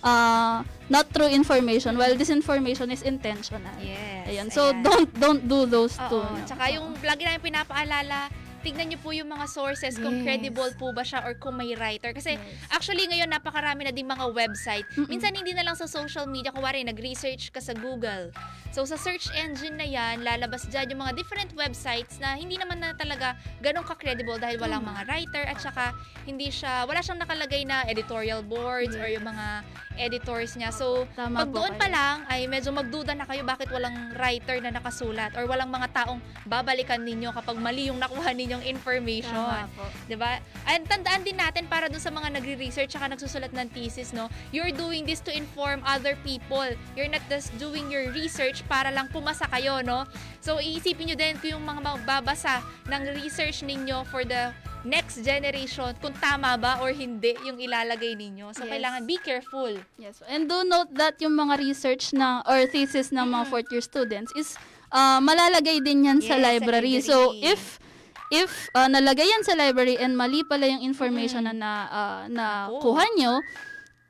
uh, 0.00 0.62
not 0.86 1.10
true 1.10 1.26
information 1.26 1.98
while 1.98 2.14
disinformation 2.14 2.88
is 2.88 3.02
intentional. 3.02 3.74
Yes. 3.76 4.30
Ayan. 4.30 4.46
So, 4.48 4.70
ayan. 4.70 4.80
don't 4.80 5.08
don't 5.12 5.42
do 5.44 5.66
those 5.66 5.98
two. 6.00 6.16
Oo. 6.16 6.30
no? 6.32 6.46
Tsaka 6.46 6.70
yung 6.70 6.94
lagi 7.02 7.26
namin 7.26 7.42
pinapaalala, 7.42 8.30
tignan 8.66 8.90
niyo 8.90 8.98
po 8.98 9.14
yung 9.14 9.30
mga 9.30 9.46
sources 9.46 9.94
kung 9.94 10.18
Yes. 10.18 10.24
credible 10.26 10.70
po 10.74 10.90
ba 10.90 11.06
siya 11.06 11.22
or 11.22 11.38
kung 11.38 11.54
may 11.54 11.78
writer. 11.78 12.10
Kasi 12.10 12.34
Yes. 12.34 12.66
actually 12.74 13.06
ngayon 13.06 13.30
napakarami 13.30 13.86
na 13.86 13.94
din 13.94 14.10
mga 14.10 14.26
website. 14.34 14.82
Mm-mm. 14.98 15.06
Minsan 15.06 15.38
hindi 15.38 15.54
na 15.54 15.62
lang 15.62 15.78
sa 15.78 15.86
social 15.86 16.26
media, 16.26 16.50
kuwari 16.50 16.82
nag-research 16.82 17.54
ka 17.54 17.62
sa 17.62 17.70
Google. 17.78 18.34
So 18.74 18.82
sa 18.82 18.98
search 18.98 19.30
engine 19.38 19.78
na 19.78 19.86
yan, 19.86 20.26
lalabas 20.26 20.66
dyan 20.66 20.90
yung 20.90 21.06
mga 21.06 21.14
different 21.14 21.54
websites 21.54 22.18
na 22.18 22.34
hindi 22.34 22.58
naman 22.58 22.82
na 22.82 22.90
talaga 22.92 23.38
ganun 23.62 23.86
ka-credible 23.86 24.36
dahil 24.42 24.58
walang 24.58 24.82
mga 24.82 25.06
writer 25.06 25.46
at 25.46 25.62
saka 25.62 25.94
hindi 26.26 26.50
siya, 26.50 26.84
wala 26.84 26.98
siyang 27.00 27.22
nakalagay 27.22 27.62
na 27.62 27.86
editorial 27.86 28.42
boards 28.42 28.98
or 28.98 29.06
yung 29.06 29.24
mga 29.24 29.62
editors 29.96 30.52
niya. 30.60 30.68
So 30.74 31.08
Tama 31.16 31.46
pag 31.46 31.50
doon 31.54 31.72
pa 31.80 31.88
lang 31.88 32.28
ay 32.28 32.44
medyo 32.44 32.68
magduda 32.68 33.16
na 33.16 33.24
kayo 33.24 33.46
bakit 33.48 33.72
walang 33.72 34.12
writer 34.12 34.60
na 34.60 34.74
nakasulat 34.74 35.32
or 35.38 35.48
walang 35.48 35.72
mga 35.72 35.88
taong 35.96 36.20
babalikan 36.44 37.00
ninyo 37.00 37.32
kapag 37.32 37.56
mali 37.56 37.88
yung 37.88 37.96
nakuha 37.96 38.36
ninyong 38.56 38.64
information. 38.64 39.68
'Di 40.08 40.16
ba? 40.16 40.40
And 40.64 40.88
tandaan 40.88 41.22
din 41.22 41.36
natin 41.36 41.68
para 41.68 41.92
dun 41.92 42.00
sa 42.00 42.08
mga 42.08 42.32
nagre-research 42.40 42.96
at 42.96 43.08
nagsusulat 43.12 43.52
ng 43.52 43.68
thesis, 43.72 44.16
no? 44.16 44.32
You're 44.50 44.72
doing 44.72 45.04
this 45.04 45.20
to 45.24 45.32
inform 45.32 45.84
other 45.84 46.16
people. 46.24 46.64
You're 46.96 47.10
not 47.10 47.22
just 47.28 47.52
doing 47.60 47.92
your 47.92 48.08
research 48.12 48.64
para 48.66 48.88
lang 48.88 49.12
pumasa 49.12 49.46
kayo, 49.52 49.84
no? 49.84 50.08
So 50.40 50.58
iisipin 50.58 51.12
niyo 51.12 51.16
din 51.18 51.36
kung 51.38 51.60
yung 51.60 51.64
mga 51.66 51.80
magbabasa 51.84 52.64
ng 52.88 53.02
research 53.20 53.62
ninyo 53.62 54.06
for 54.08 54.24
the 54.24 54.50
next 54.86 55.18
generation 55.26 55.90
kung 55.98 56.14
tama 56.22 56.54
ba 56.54 56.78
or 56.78 56.94
hindi 56.94 57.34
yung 57.42 57.58
ilalagay 57.58 58.14
ninyo. 58.14 58.54
So 58.54 58.62
Yes. 58.62 58.70
kailangan 58.78 59.00
be 59.02 59.18
careful. 59.18 59.74
Yes. 59.98 60.22
And 60.30 60.46
do 60.46 60.62
note 60.62 60.94
that 60.94 61.18
yung 61.18 61.34
mga 61.34 61.58
research 61.58 62.14
na 62.14 62.38
or 62.46 62.70
thesis 62.70 63.10
ng 63.10 63.26
mga 63.26 63.44
Mm. 63.46 63.50
fourth 63.50 63.68
year 63.74 63.82
students 63.82 64.30
is 64.38 64.54
uh, 64.94 65.18
malalagay 65.18 65.82
din 65.82 66.06
yan 66.06 66.22
sa 66.22 66.38
Yes, 66.38 66.38
sa 66.38 66.46
library. 66.54 67.02
library. 67.02 67.02
So 67.02 67.34
if 67.34 67.82
if 68.28 68.50
uh, 68.72 68.86
nalagay 68.86 69.24
yan 69.24 69.42
sa 69.42 69.54
library 69.54 69.96
and 69.96 70.14
mali 70.14 70.42
pala 70.42 70.66
yung 70.66 70.82
information 70.82 71.44
Mm. 71.44 71.48
na 71.50 71.54
na, 71.54 71.72
uh, 71.86 72.22
na 72.26 72.44
Ako. 72.66 72.80
kuha 72.82 73.04
nyo, 73.14 73.38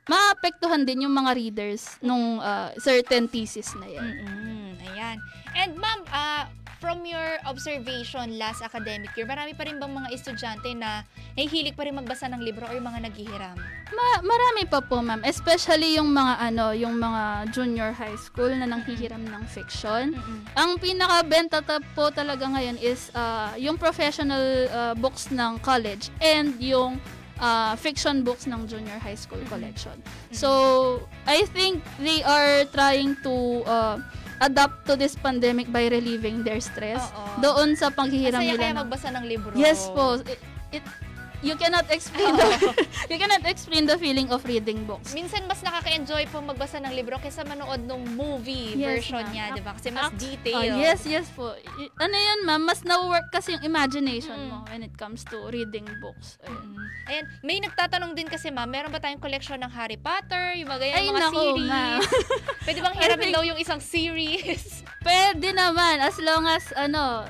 maapektuhan 0.07 0.83
din 0.83 1.03
yung 1.03 1.13
mga 1.13 1.35
readers 1.35 1.99
nung 1.99 2.39
uh, 2.39 2.71
certain 2.77 3.27
thesis 3.27 3.75
na 3.75 3.85
yan. 3.85 4.07
Mm-mm. 4.23 4.71
Ayan. 4.87 5.17
And 5.53 5.71
ma'am, 5.75 6.01
ah, 6.09 6.47
from 6.77 7.05
your 7.05 7.41
observation 7.45 8.37
last 8.37 8.61
academic 8.61 9.09
year, 9.17 9.25
marami 9.25 9.57
pa 9.57 9.65
rin 9.65 9.81
bang 9.81 9.89
mga 9.89 10.09
estudyante 10.13 10.69
na 10.77 11.01
nahihilig 11.33 11.73
pa 11.73 11.85
rin 11.85 11.97
magbasa 11.97 12.29
ng 12.29 12.41
libro 12.41 12.69
or 12.69 12.73
yung 12.77 12.85
mga 12.85 13.09
naghihiram? 13.09 13.57
Ma- 13.93 14.23
marami 14.23 14.63
pa 14.69 14.79
po, 14.81 15.01
ma'am. 15.01 15.21
Especially 15.25 15.97
yung 15.97 16.13
mga 16.13 16.33
ano, 16.53 16.71
yung 16.77 16.95
mga 16.97 17.49
junior 17.49 17.91
high 17.93 18.17
school 18.17 18.49
na 18.53 18.69
nanghihiram 18.69 19.21
ng 19.25 19.43
fiction. 19.49 20.13
Mm-mm. 20.13 20.39
Ang 20.53 20.77
pinakabenta 20.77 21.65
ta 21.65 21.81
po 21.97 22.13
talaga 22.13 22.45
ngayon 22.45 22.77
is 22.77 23.09
ah, 23.17 23.57
yung 23.57 23.75
professional 23.75 24.69
ah, 24.69 24.93
books 24.93 25.33
ng 25.33 25.57
college 25.65 26.13
and 26.21 26.53
yung 26.61 27.01
ah, 27.41 27.73
fiction 27.73 28.21
books 28.21 28.45
ng 28.45 28.69
junior 28.69 29.01
high 29.01 29.17
school 29.17 29.41
collection. 29.49 29.97
So, 30.29 31.01
I 31.25 31.49
think 31.49 31.81
they 31.97 32.21
are 32.21 32.69
trying 32.69 33.17
to 33.25 33.65
ah, 33.65 33.97
adapt 34.39 34.85
to 34.85 34.93
this 34.93 35.15
pandemic 35.15 35.65
by 35.67 35.87
relieving 35.87 36.41
their 36.41 36.59
stress 36.59 37.01
Oo. 37.09 37.41
doon 37.41 37.73
sa 37.73 37.89
paghihiram 37.89 38.37
Masaya 38.37 38.51
nila. 38.51 38.59
kaya 38.59 38.71
ng- 38.71 38.79
magbasa 38.79 39.07
ng 39.11 39.25
libro. 39.25 39.51
Yes 39.53 39.89
po. 39.89 40.21
It, 40.21 40.37
it- 40.73 40.91
you 41.39 41.55
cannot 41.55 41.85
explain 41.87 42.33
the, 42.33 42.47
you 43.11 43.17
cannot 43.17 43.43
explain 43.43 43.85
the 43.85 43.95
feeling 43.95 44.29
of 44.29 44.41
reading 44.43 44.83
books. 44.83 45.13
Minsan 45.13 45.45
mas 45.45 45.61
nakaka-enjoy 45.61 46.25
po 46.27 46.39
magbasa 46.39 46.79
ng 46.79 46.91
libro 46.91 47.17
kaysa 47.17 47.43
manood 47.43 47.81
ng 47.81 48.13
movie 48.13 48.73
Yes, 48.73 49.05
version 49.05 49.21
ma'am. 49.21 49.31
niya, 49.31 49.45
'di 49.51 49.61
ba? 49.61 49.71
Kasi 49.71 49.87
mas 49.89 50.09
Ac- 50.09 50.17
detailed. 50.17 50.73
Oh, 50.73 50.79
yes, 50.79 50.99
yes 51.03 51.27
po. 51.29 51.53
Y- 51.77 51.93
Ano 51.95 52.13
yun, 52.13 52.39
ma'am? 52.43 52.61
Mas 52.61 52.81
na-work 52.81 53.29
kasi 53.29 53.53
yung 53.53 53.63
imagination 53.63 54.33
Mm. 54.35 54.47
mo 54.47 54.57
when 54.67 54.81
it 54.81 54.93
comes 54.93 55.21
to 55.23 55.47
reading 55.47 55.85
books. 55.99 56.41
Ayun. 56.43 56.57
Mm. 56.73 56.85
Ayan, 57.07 57.25
may 57.41 57.57
nagtatanong 57.59 58.11
din 58.13 58.27
kasi 58.27 58.49
ma'am, 58.49 58.65
meron 58.65 58.89
ba 58.89 58.97
tayong 58.97 59.17
collection 59.17 59.55
ng 59.57 59.71
Harry 59.71 59.95
Potter, 59.95 60.53
yung 60.55 60.67
mga 60.67 60.79
ganyan, 60.81 60.97
Ay, 60.97 61.07
mga 61.07 61.21
naku, 61.23 61.39
series? 61.39 61.69
ma'am. 61.69 61.99
Pwede 62.67 62.79
bang 62.81 62.95
hiramin 62.99 63.19
think- 63.23 63.35
daw 63.35 63.43
yung 63.43 63.55
isang 63.57 63.79
series? 63.79 64.83
Pwede 64.99 65.47
naman, 65.51 66.01
as 66.01 66.17
long 66.17 66.43
as, 66.45 66.67
ano, 66.73 67.23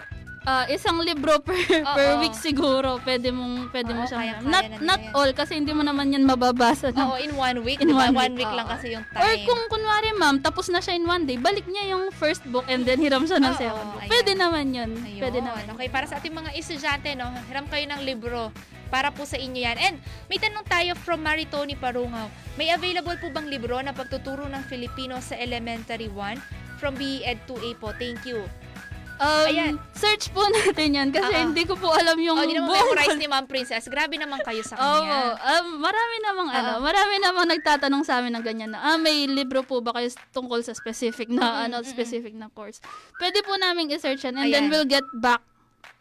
ah, 0.48 0.64
isang 0.68 0.96
libro 1.00 1.38
per 1.40 1.60
per 1.98 2.10
Oo. 2.10 2.20
week 2.20 2.32
siguro. 2.34 2.98
Pwede 3.00 3.30
mong 3.30 3.68
pwede 3.70 3.92
mo 3.92 4.02
Oo, 4.02 4.08
siyang 4.08 4.24
kaya-kaya 4.40 4.48
not 4.48 4.64
na 4.64 4.70
nila 4.72 4.88
not 4.88 5.02
all 5.12 5.32
kasi 5.34 5.52
hindi 5.54 5.72
mo 5.72 5.84
naman 5.84 6.08
yan 6.08 6.24
mababasa. 6.24 6.90
ng- 6.90 7.04
Oo, 7.04 7.20
in 7.20 7.32
one 7.34 7.60
week. 7.62 7.78
In 7.78 7.92
diba? 7.92 8.08
one 8.08 8.16
One 8.16 8.34
week, 8.34 8.42
week, 8.42 8.56
lang 8.56 8.66
oo. 8.66 8.74
kasi 8.74 8.96
yung 8.96 9.04
Or 9.12 9.28
time. 9.28 9.44
kung 9.44 9.62
kunwari 9.68 10.10
ma'am, 10.14 10.40
tapos 10.40 10.72
na 10.72 10.80
siya 10.80 10.96
in 10.96 11.04
one 11.04 11.24
day, 11.24 11.36
balik 11.38 11.68
niya 11.68 11.92
yung 11.92 12.08
first 12.12 12.48
book 12.48 12.64
and 12.66 12.82
then 12.82 12.98
hiram 12.98 13.28
siya 13.28 13.38
ng 13.38 13.52
Oo, 13.52 13.60
second 13.60 13.88
book. 13.92 14.02
ayan. 14.02 14.10
Pwede 14.10 14.32
naman 14.34 14.66
yun. 14.72 14.90
Ayun. 14.96 15.20
Pwede 15.20 15.40
naman. 15.40 15.64
Okay, 15.70 15.88
para 15.88 16.06
sa 16.08 16.16
ating 16.18 16.32
mga 16.32 16.56
estudyante, 16.56 17.12
no, 17.14 17.28
hiram 17.46 17.68
kayo 17.68 17.84
ng 17.86 18.02
libro 18.02 18.50
para 18.88 19.12
po 19.12 19.28
sa 19.28 19.36
inyo 19.36 19.60
yan. 19.62 19.78
And 19.78 19.96
may 20.26 20.40
tanong 20.40 20.64
tayo 20.64 20.96
from 20.96 21.20
Maritoni 21.20 21.76
Parungaw. 21.76 22.32
May 22.56 22.72
available 22.72 23.20
po 23.20 23.28
bang 23.28 23.46
libro 23.46 23.76
na 23.78 23.92
pagtuturo 23.92 24.48
ng 24.48 24.64
Filipino 24.64 25.20
sa 25.20 25.36
Elementary 25.36 26.08
1 26.08 26.40
from 26.80 26.96
BEd 26.96 27.44
2A 27.44 27.76
po? 27.76 27.92
Thank 27.92 28.24
you. 28.24 28.48
Um, 29.18 29.50
Ayan. 29.50 29.74
Search 29.98 30.30
po 30.30 30.46
natin 30.46 30.94
yan 30.94 31.10
kasi 31.10 31.34
Oo. 31.34 31.50
hindi 31.50 31.66
ko 31.66 31.74
po 31.74 31.90
alam 31.90 32.14
yung 32.22 32.38
Oh, 32.38 32.46
di 32.46 32.54
naman 32.54 32.70
buong 32.70 32.94
memorize 32.94 33.18
ni 33.18 33.26
Ma'am 33.26 33.50
Princess. 33.50 33.90
Grabe 33.90 34.14
naman 34.14 34.38
kayo 34.46 34.62
sa 34.62 34.78
Oo, 34.78 35.02
kanya. 35.02 35.34
um, 35.58 35.82
marami 35.82 36.16
namang 36.22 36.50
ano, 36.54 36.72
Oo. 36.78 36.82
marami 36.86 37.16
namang 37.18 37.48
nagtatanong 37.50 38.06
sa 38.06 38.22
amin 38.22 38.38
ng 38.38 38.46
ganyan 38.46 38.70
na, 38.78 38.94
ah, 38.94 38.98
may 38.98 39.26
libro 39.26 39.66
po 39.66 39.82
ba 39.82 39.98
kayo 39.98 40.06
tungkol 40.30 40.62
sa 40.62 40.78
specific 40.78 41.28
na, 41.28 41.42
Mm-mm, 41.42 41.66
ano, 41.66 41.76
mm-mm. 41.82 41.90
specific 41.90 42.38
na 42.38 42.54
course. 42.54 42.78
Pwede 43.18 43.42
po 43.42 43.58
namin 43.58 43.90
i-search 43.90 44.22
yan 44.22 44.38
and 44.38 44.54
then 44.54 44.66
Ayan. 44.66 44.70
we'll 44.70 44.86
get 44.86 45.06
back 45.18 45.42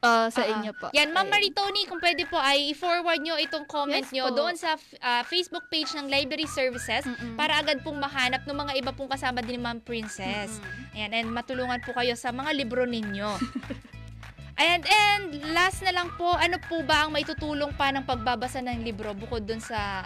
uh, 0.03 0.29
sa 0.31 0.43
Oo. 0.45 0.53
inyo 0.59 0.73
po. 0.77 0.87
Yan, 0.93 1.11
Ma'am 1.11 1.27
Ayan. 1.27 1.35
Maritoni, 1.35 1.83
kung 1.89 2.01
pwede 2.01 2.25
po 2.29 2.39
ay 2.39 2.73
i-forward 2.73 3.21
nyo 3.21 3.37
itong 3.41 3.67
comment 3.67 4.05
Yes 4.05 4.13
nyo 4.13 4.31
po. 4.31 4.37
doon 4.45 4.55
sa 4.55 4.77
ah, 5.01 5.23
Facebook 5.27 5.67
page 5.69 5.93
ng 5.97 6.07
Library 6.07 6.47
Services 6.47 7.05
Mm-mm. 7.07 7.35
para 7.35 7.59
agad 7.59 7.81
pong 7.83 7.99
mahanap 7.99 8.45
ng 8.45 8.57
mga 8.57 8.73
iba 8.79 8.91
pong 8.95 9.11
kasama 9.11 9.41
din 9.43 9.59
ni 9.59 9.61
Ma'am 9.63 9.81
Princess. 9.83 10.61
Mm-mm. 10.61 10.95
Ayan, 10.97 11.11
and 11.13 11.29
matulungan 11.33 11.81
po 11.83 11.97
kayo 11.97 12.13
sa 12.15 12.31
mga 12.31 12.51
libro 12.55 12.85
ninyo. 12.85 13.31
Ayan, 14.61 14.81
and 14.89 15.53
last 15.53 15.85
na 15.85 15.93
lang 15.93 16.09
po, 16.17 16.33
ano 16.33 16.57
po 16.57 16.81
ba 16.81 17.05
ang 17.05 17.13
maitutulong 17.13 17.77
pa 17.77 17.93
ng 17.93 18.09
pagbabasa 18.09 18.65
ng 18.65 18.81
libro 18.81 19.13
bukod 19.13 19.45
dun 19.45 19.61
sa 19.61 20.01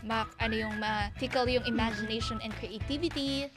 ma, 0.00 0.24
ano 0.40 0.56
yung 0.56 0.76
ma-tickle 0.80 1.48
yung 1.52 1.64
imagination 1.68 2.40
and 2.40 2.52
creativity? 2.56 3.48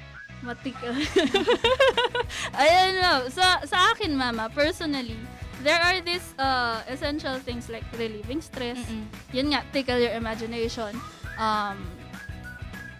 Matik. 0.45 0.77
Ayan 2.61 3.01
ma'am. 3.01 3.21
Sa, 3.33 3.61
sa 3.65 3.77
akin, 3.93 4.13
mama, 4.13 4.49
personally, 4.53 5.17
there 5.65 5.79
are 5.81 5.99
these 6.01 6.33
uh, 6.38 6.81
essential 6.88 7.41
things 7.41 7.69
like 7.69 7.85
relieving 7.97 8.41
stress. 8.41 8.77
Mm-mm. 8.77 9.05
Yun 9.33 9.53
nga, 9.53 9.65
tickle 9.73 9.97
your 9.97 10.13
imagination. 10.13 10.93
Um, 11.41 11.81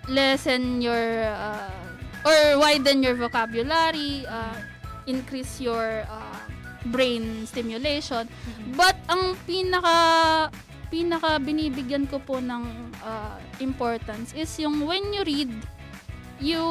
lessen 0.10 0.82
your, 0.82 1.30
uh, 1.30 2.26
or 2.26 2.58
widen 2.58 3.06
your 3.06 3.14
vocabulary. 3.14 4.26
Uh, 4.26 4.58
increase 5.08 5.62
your 5.62 6.04
uh, 6.10 6.42
brain 6.90 7.46
stimulation. 7.46 8.28
Mm-mm. 8.28 8.76
But 8.76 8.98
ang 9.08 9.38
pinaka 9.48 9.96
pinaka 10.88 11.40
binibigyan 11.44 12.08
ko 12.08 12.20
po 12.24 12.40
ng 12.40 12.64
uh, 13.04 13.36
importance 13.60 14.32
is 14.32 14.48
yung 14.60 14.88
when 14.88 15.12
you 15.12 15.24
read, 15.28 15.52
you 16.40 16.64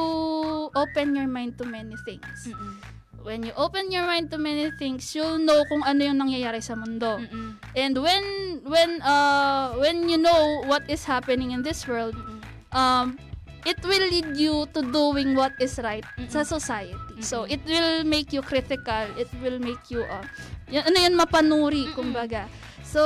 open 0.75 1.17
your 1.17 1.29
mind 1.29 1.59
to 1.59 1.65
many 1.65 1.95
things. 2.05 2.49
Mm-mm. 2.49 2.79
When 3.27 3.43
you 3.43 3.51
open 3.59 3.91
your 3.91 4.07
mind 4.07 4.31
to 4.31 4.39
many 4.39 4.71
things, 4.79 5.11
you'll 5.11 5.43
know 5.43 5.67
kung 5.67 5.83
ano 5.83 5.99
yung 6.07 6.23
nangyayari 6.23 6.63
sa 6.63 6.79
mundo. 6.79 7.19
Mm-mm. 7.19 7.59
And 7.75 7.95
when 7.99 8.25
when 8.63 9.03
uh 9.03 9.75
when 9.83 10.07
you 10.07 10.15
know 10.15 10.63
what 10.71 10.87
is 10.87 11.03
happening 11.03 11.51
in 11.51 11.67
this 11.67 11.83
world, 11.91 12.15
Mm-mm. 12.15 12.39
um 12.71 13.19
it 13.67 13.83
will 13.83 14.07
lead 14.07 14.39
you 14.39 14.71
to 14.71 14.81
doing 14.95 15.35
what 15.35 15.51
is 15.59 15.75
right 15.83 16.07
Mm-mm. 16.15 16.31
sa 16.31 16.47
society. 16.47 16.95
So 17.19 17.43
Mm-mm. 17.43 17.59
it 17.59 17.63
will 17.67 18.07
make 18.07 18.31
you 18.31 18.47
critical, 18.47 19.11
it 19.19 19.27
will 19.43 19.59
make 19.59 19.91
you 19.91 20.07
uh 20.07 20.23
yan, 20.71 20.87
ano 20.87 20.97
yun 21.03 21.15
mapanuri 21.19 21.91
Mm-mm. 21.91 21.99
kumbaga. 21.99 22.47
So 22.87 23.03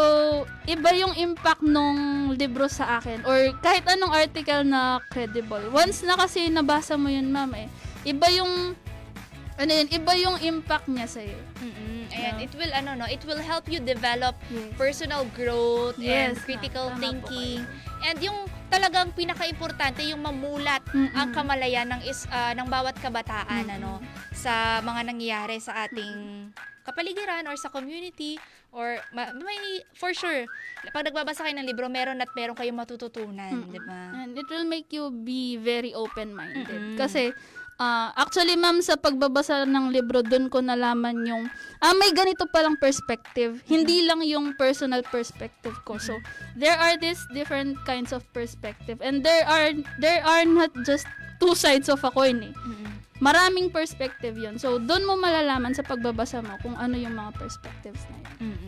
iba 0.69 0.93
yung 0.93 1.17
impact 1.17 1.65
nung 1.65 2.31
libro 2.37 2.69
sa 2.69 3.01
akin 3.01 3.25
or 3.25 3.57
kahit 3.65 3.89
anong 3.89 4.13
article 4.13 4.63
na 4.63 5.01
credible. 5.09 5.73
Once 5.73 6.05
na 6.05 6.21
kasi 6.21 6.53
nabasa 6.53 7.01
mo 7.01 7.09
yun, 7.09 7.33
ma'am 7.33 7.51
eh, 7.57 7.67
iba 8.05 8.29
yung 8.29 8.77
ano 9.61 9.71
yun, 9.71 9.89
iba 9.93 10.13
yung 10.17 10.37
impact 10.41 10.89
niya 10.89 11.05
sa 11.05 11.21
iyo. 11.21 11.37
Mm-mm. 11.61 12.09
Ayan, 12.11 12.35
Yeah. 12.35 12.43
it 12.43 12.53
will 12.55 12.73
ano 12.73 12.97
no, 12.97 13.07
it 13.07 13.21
will 13.23 13.39
help 13.39 13.69
you 13.69 13.79
develop 13.79 14.35
Yes. 14.49 14.73
personal 14.75 15.29
growth 15.31 15.95
and 15.95 16.33
Yes, 16.35 16.41
critical 16.41 16.89
tama 16.89 16.97
po 16.97 17.03
thinking. 17.03 17.61
And 18.01 18.17
yung 18.19 18.39
talagang 18.67 19.13
pinaka-importante 19.13 20.01
yung 20.03 20.19
mamulat 20.19 20.81
Mm-mm. 20.89 21.13
ang 21.13 21.31
kamalayan 21.31 21.87
ng 21.89 22.03
is 22.03 22.25
ah, 22.29 22.51
ng 22.51 22.67
bawat 22.67 22.97
kabataan 22.97 23.69
Mm-mm. 23.69 23.77
ano 23.77 23.93
sa 24.33 24.81
mga 24.81 25.07
nangyayari 25.07 25.61
sa 25.61 25.85
ating 25.85 26.49
kapaligiran 26.81 27.45
or 27.45 27.55
sa 27.55 27.69
community 27.69 28.41
or 28.73 28.97
ma- 29.11 29.35
may 29.35 29.61
for 29.93 30.11
sure 30.11 30.47
pag 30.89 31.05
nagbabasa 31.05 31.45
kayo 31.45 31.53
ng 31.53 31.69
libro 31.69 31.87
meron 31.87 32.17
at 32.19 32.31
meron 32.33 32.57
kayong 32.57 32.79
matututunan. 32.79 33.69
'di 33.69 33.81
ba? 33.83 34.17
And 34.17 34.33
it 34.33 34.49
will 34.49 34.65
make 34.65 34.89
you 34.89 35.13
be 35.13 35.55
very 35.55 35.93
open-minded. 35.93 36.67
Mm-mm. 36.67 36.97
Kasi, 36.97 37.37
ah, 37.81 38.13
actually, 38.15 38.55
ma'am, 38.61 38.85
sa 38.85 39.01
pagbabasa 39.01 39.65
ng 39.65 39.89
libro, 39.89 40.21
doon 40.21 40.53
ko 40.53 40.61
nalaman 40.61 41.25
yung, 41.25 41.49
ah, 41.81 41.97
may 41.97 42.13
ganito 42.13 42.45
palang 42.53 42.77
perspective. 42.77 43.65
Hindi 43.65 44.05
lang 44.05 44.21
yung 44.23 44.53
personal 44.61 45.01
perspective 45.09 45.75
ko. 45.89 45.97
So, 45.97 46.21
there 46.61 46.77
are 46.77 47.01
these 47.01 47.19
different 47.33 47.81
kinds 47.89 48.13
of 48.13 48.21
perspective. 48.37 49.01
And 49.01 49.25
there 49.25 49.49
are, 49.49 49.73
there 49.97 50.21
are 50.21 50.45
not 50.45 50.71
just 50.85 51.09
two 51.41 51.57
sides 51.57 51.89
of 51.89 52.05
a 52.05 52.13
coin 52.13 52.45
eh. 52.45 52.53
Mm-mm. 52.53 52.93
Maraming 53.21 53.69
perspective 53.69 54.37
yon 54.37 54.57
So, 54.61 54.81
doon 54.81 55.05
mo 55.09 55.17
malalaman 55.17 55.73
sa 55.73 55.85
pagbabasa 55.85 56.41
mo 56.45 56.57
kung 56.61 56.77
ano 56.77 56.97
yung 56.97 57.17
mga 57.17 57.33
perspectives 57.37 58.05
na 58.13 58.17
yun. 58.21 58.53
mm 58.53 58.60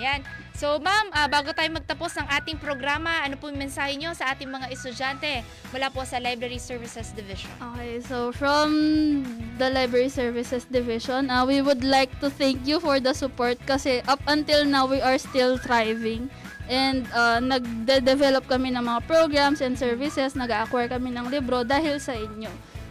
Ayan. 0.00 0.24
So, 0.56 0.80
ma'am, 0.80 1.12
ah, 1.12 1.28
bago 1.28 1.52
tayo 1.52 1.68
magtapos 1.76 2.16
ng 2.16 2.28
ating 2.40 2.56
programa, 2.56 3.20
ano 3.20 3.36
po 3.36 3.52
yung 3.52 3.60
mensahe 3.60 4.00
nyo 4.00 4.16
sa 4.16 4.32
ating 4.32 4.48
mga 4.48 4.72
estudyante 4.72 5.44
mula 5.76 5.92
po 5.92 6.00
sa 6.08 6.16
Library 6.16 6.56
Services 6.56 7.12
Division? 7.12 7.52
Okay, 7.60 8.00
so 8.00 8.32
from 8.32 8.68
the 9.60 9.68
Library 9.68 10.08
Services 10.08 10.64
Division, 10.72 11.28
uh, 11.28 11.44
we 11.44 11.60
would 11.60 11.84
like 11.84 12.08
to 12.24 12.32
thank 12.32 12.64
you 12.64 12.80
for 12.80 12.96
the 12.96 13.12
support 13.12 13.60
kasi 13.68 14.00
up 14.08 14.20
until 14.24 14.64
now, 14.64 14.88
we 14.88 15.04
are 15.04 15.20
still 15.20 15.60
thriving. 15.60 16.32
And 16.70 17.04
uh, 17.12 17.44
nagde-develop 17.44 18.48
kami 18.48 18.72
ng 18.72 18.84
mga 18.84 19.04
programs 19.04 19.60
and 19.60 19.76
services, 19.76 20.32
nag-acquire 20.32 20.88
kami 20.88 21.12
ng 21.12 21.28
libro 21.28 21.60
dahil 21.60 22.00
sa 22.00 22.16
inyo. 22.16 22.48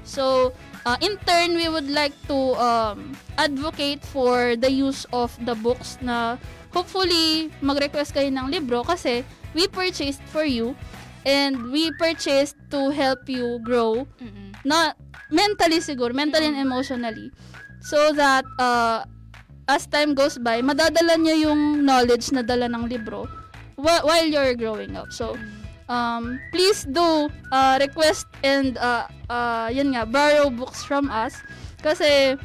So, 0.09 0.57
uh, 0.89 0.97
in 1.05 1.21
turn, 1.21 1.53
we 1.53 1.69
would 1.69 1.89
like 1.89 2.17
to 2.27 2.57
um, 2.57 3.13
advocate 3.37 4.01
for 4.01 4.57
the 4.57 4.73
use 4.73 5.05
of 5.13 5.33
the 5.45 5.53
books 5.53 6.01
na 6.01 6.41
hopefully 6.71 7.49
mag-request 7.61 8.13
kayo 8.13 8.29
ng 8.29 8.49
libro 8.49 8.85
kasi 8.85 9.25
we 9.53 9.65
purchased 9.65 10.21
for 10.29 10.45
you 10.45 10.77
and 11.25 11.69
we 11.73 11.89
purchased 11.97 12.55
to 12.71 12.89
help 12.93 13.27
you 13.27 13.59
grow 13.65 14.05
Mm-mm. 14.21 14.53
na 14.63 14.93
mentally 15.29 15.81
siguro, 15.81 16.13
mentally 16.13 16.47
and 16.47 16.57
emotionally. 16.57 17.29
So 17.81 18.11
that 18.13 18.45
uh, 18.59 19.03
as 19.67 19.85
time 19.87 20.13
goes 20.17 20.37
by, 20.37 20.61
madadala 20.61 21.17
nyo 21.17 21.35
yung 21.35 21.85
knowledge 21.85 22.31
na 22.33 22.41
dala 22.41 22.65
ng 22.69 22.89
libro 22.89 23.25
wh- 23.77 24.03
while 24.03 24.25
you're 24.27 24.55
growing 24.55 24.95
up. 24.97 25.11
So, 25.13 25.37
um, 25.87 26.39
please 26.51 26.83
do 26.89 27.29
uh, 27.51 27.77
request 27.79 28.27
and 28.43 28.77
uh, 28.77 29.07
uh, 29.29 29.69
yun 29.71 29.93
nga, 29.93 30.05
borrow 30.05 30.49
books 30.49 30.83
from 30.83 31.07
us 31.09 31.39
kasi 31.79 32.35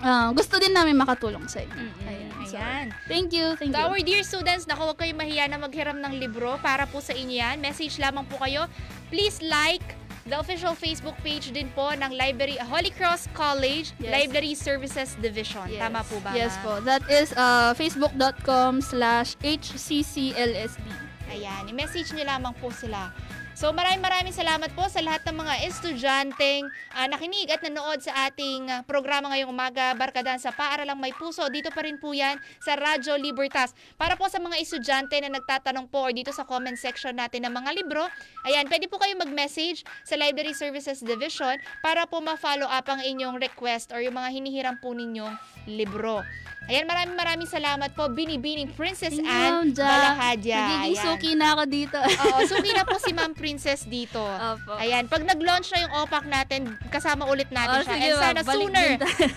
uh, 0.00 0.28
gusto 0.32 0.56
din 0.58 0.72
namin 0.72 0.96
makatulong 0.96 1.44
sa 1.50 1.60
inyo. 1.60 1.76
Mm-mm. 1.76 2.08
Ayan. 2.08 2.30
Ayan. 2.52 2.86
thank 3.06 3.32
you, 3.32 3.56
thank 3.56 3.72
To 3.72 3.80
you. 3.80 3.86
our 3.88 3.98
dear 3.98 4.22
students, 4.22 4.66
naku, 4.66 4.86
huwag 4.86 4.98
kayong 4.98 5.18
mahiya 5.18 5.48
na 5.48 5.56
maghiram 5.56 5.98
ng 5.98 6.20
libro 6.20 6.54
para 6.60 6.84
po 6.84 7.00
sa 7.00 7.10
inyo 7.10 7.34
yan. 7.34 7.56
Message 7.58 7.98
lamang 7.98 8.22
po 8.24 8.38
kayo. 8.38 8.70
Please 9.08 9.40
like 9.40 9.82
the 10.26 10.34
official 10.34 10.74
Facebook 10.74 11.14
page 11.22 11.50
din 11.50 11.70
po 11.70 11.90
ng 11.90 12.10
Library 12.10 12.58
Holy 12.58 12.90
Cross 12.90 13.30
College 13.30 13.94
Yes. 13.96 14.10
Library 14.10 14.54
Services 14.54 15.14
Division. 15.16 15.70
Yes. 15.70 15.80
Tama 15.80 16.02
po 16.02 16.18
ba? 16.18 16.34
Yes 16.34 16.54
po. 16.60 16.82
That 16.82 17.06
is 17.06 17.30
uh, 17.32 17.70
facebook.com 17.74 18.82
slash 18.82 19.38
hcclsd. 19.38 20.82
Ayan, 21.26 21.66
i-message 21.66 22.10
nyo 22.12 22.22
lamang 22.22 22.54
po 22.58 22.70
sila. 22.70 23.10
So 23.56 23.72
maraming 23.72 24.04
maraming 24.04 24.36
salamat 24.36 24.68
po 24.76 24.84
sa 24.92 25.00
lahat 25.00 25.24
ng 25.32 25.40
mga 25.40 25.54
estudyanteng 25.64 26.68
ah, 26.92 27.08
nakinig 27.08 27.48
at 27.48 27.64
nanood 27.64 28.04
sa 28.04 28.28
ating 28.28 28.68
ah, 28.68 28.84
programa 28.84 29.32
ngayong 29.32 29.48
umaga, 29.48 29.96
Barkadahan 29.96 30.36
sa 30.36 30.52
Paaralang 30.52 31.00
May 31.00 31.16
Puso. 31.16 31.40
Dito 31.48 31.72
pa 31.72 31.80
rin 31.80 31.96
po 31.96 32.12
yan 32.12 32.36
sa 32.60 32.76
Radyo 32.76 33.16
Libertas. 33.16 33.72
Para 33.96 34.12
po 34.12 34.28
sa 34.28 34.44
mga 34.44 34.60
estudyante 34.60 35.16
na 35.24 35.32
nagtatanong 35.32 35.88
po 35.88 36.04
or 36.04 36.12
dito 36.12 36.36
sa 36.36 36.44
comment 36.44 36.76
section 36.76 37.16
natin 37.16 37.48
ng 37.48 37.54
mga 37.56 37.70
libro, 37.80 38.04
ayan, 38.44 38.68
pwede 38.68 38.92
po 38.92 39.00
kayo 39.00 39.16
mag-message 39.16 39.88
sa 40.04 40.20
Library 40.20 40.52
Services 40.52 41.00
Division 41.00 41.56
para 41.80 42.04
po 42.04 42.20
ma-follow 42.20 42.68
up 42.68 42.84
ang 42.92 43.00
inyong 43.00 43.40
request 43.40 43.88
or 43.88 44.04
yung 44.04 44.20
mga 44.20 44.36
hinihiram 44.36 44.76
po 44.84 44.92
ninyong 44.92 45.32
libro. 45.64 46.20
Ayan, 46.66 46.82
maraming 46.82 47.14
maraming 47.14 47.46
salamat 47.46 47.94
po, 47.94 48.10
Binibining 48.10 48.66
Princess 48.68 49.14
Anne 49.14 49.70
Balahadya. 49.70 50.58
Nagiging 50.58 50.82
Ayan. 50.92 51.04
suki 51.06 51.30
na 51.32 51.54
ako 51.54 51.62
dito. 51.64 51.94
Oo, 51.94 52.38
suki 52.42 52.74
na 52.74 52.82
po 52.82 52.98
si 53.06 53.14
Ma'am 53.14 53.32
Princess 53.32 53.86
dito. 53.86 54.18
Opo. 54.18 54.74
Ayan, 54.74 55.06
pag 55.06 55.22
nag-launch 55.22 55.70
na 55.70 55.86
yung 55.86 55.94
OPAC 55.96 56.24
natin, 56.26 56.60
kasama 56.90 57.22
ulit 57.24 57.46
Oh, 57.48 57.54
natin 57.54 57.78
siya. 57.80 57.94
sige, 57.94 58.08
And 58.08 58.18
sana 58.18 58.40
Balik 58.42 58.50
sooner, 58.58 58.88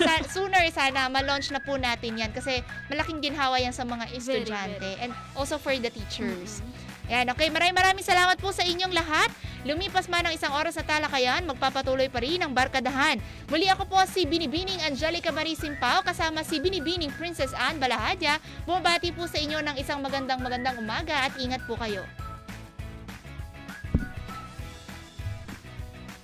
sa- 0.01 0.25
sooner 0.35 0.63
sana 0.71 0.99
ma-launch 1.07 1.47
na 1.49 1.61
po 1.61 1.77
natin 1.77 2.17
yan 2.17 2.33
kasi 2.33 2.59
malaking 2.89 3.21
ginhawa 3.21 3.61
yan 3.61 3.71
sa 3.71 3.85
mga 3.85 4.09
estudyante 4.09 4.89
and 4.97 5.13
also 5.33 5.55
for 5.55 5.71
the 5.71 5.87
teachers. 5.87 6.65
Ayan, 7.09 7.25
okay. 7.33 7.49
Maraming 7.49 7.73
maraming 7.73 8.05
salamat 8.05 8.37
po 8.37 8.53
sa 8.53 8.61
inyong 8.61 8.93
lahat. 8.93 9.33
Lumipas 9.65 10.05
man 10.07 10.23
ang 10.23 10.31
isang 10.31 10.53
oras 10.53 10.77
sa 10.77 10.85
talakayan, 10.85 11.41
magpapatuloy 11.43 12.05
pa 12.07 12.21
rin 12.21 12.39
ang 12.39 12.53
barkadahan. 12.53 13.17
Muli 13.49 13.65
ako 13.65 13.89
po 13.89 13.99
si 14.05 14.29
Binibining 14.29 14.77
Angelica 14.85 15.33
Marie 15.33 15.57
Simpao 15.57 16.05
kasama 16.05 16.45
si 16.45 16.61
Binibining 16.61 17.09
Princess 17.17 17.51
Anne 17.57 17.81
Balahadya. 17.81 18.37
Bumabati 18.69 19.09
po 19.09 19.25
sa 19.25 19.41
inyo 19.41 19.57
ng 19.57 19.75
isang 19.81 20.05
magandang 20.05 20.39
magandang 20.39 20.77
umaga 20.77 21.27
at 21.27 21.33
ingat 21.41 21.65
po 21.65 21.75
kayo. 21.75 22.05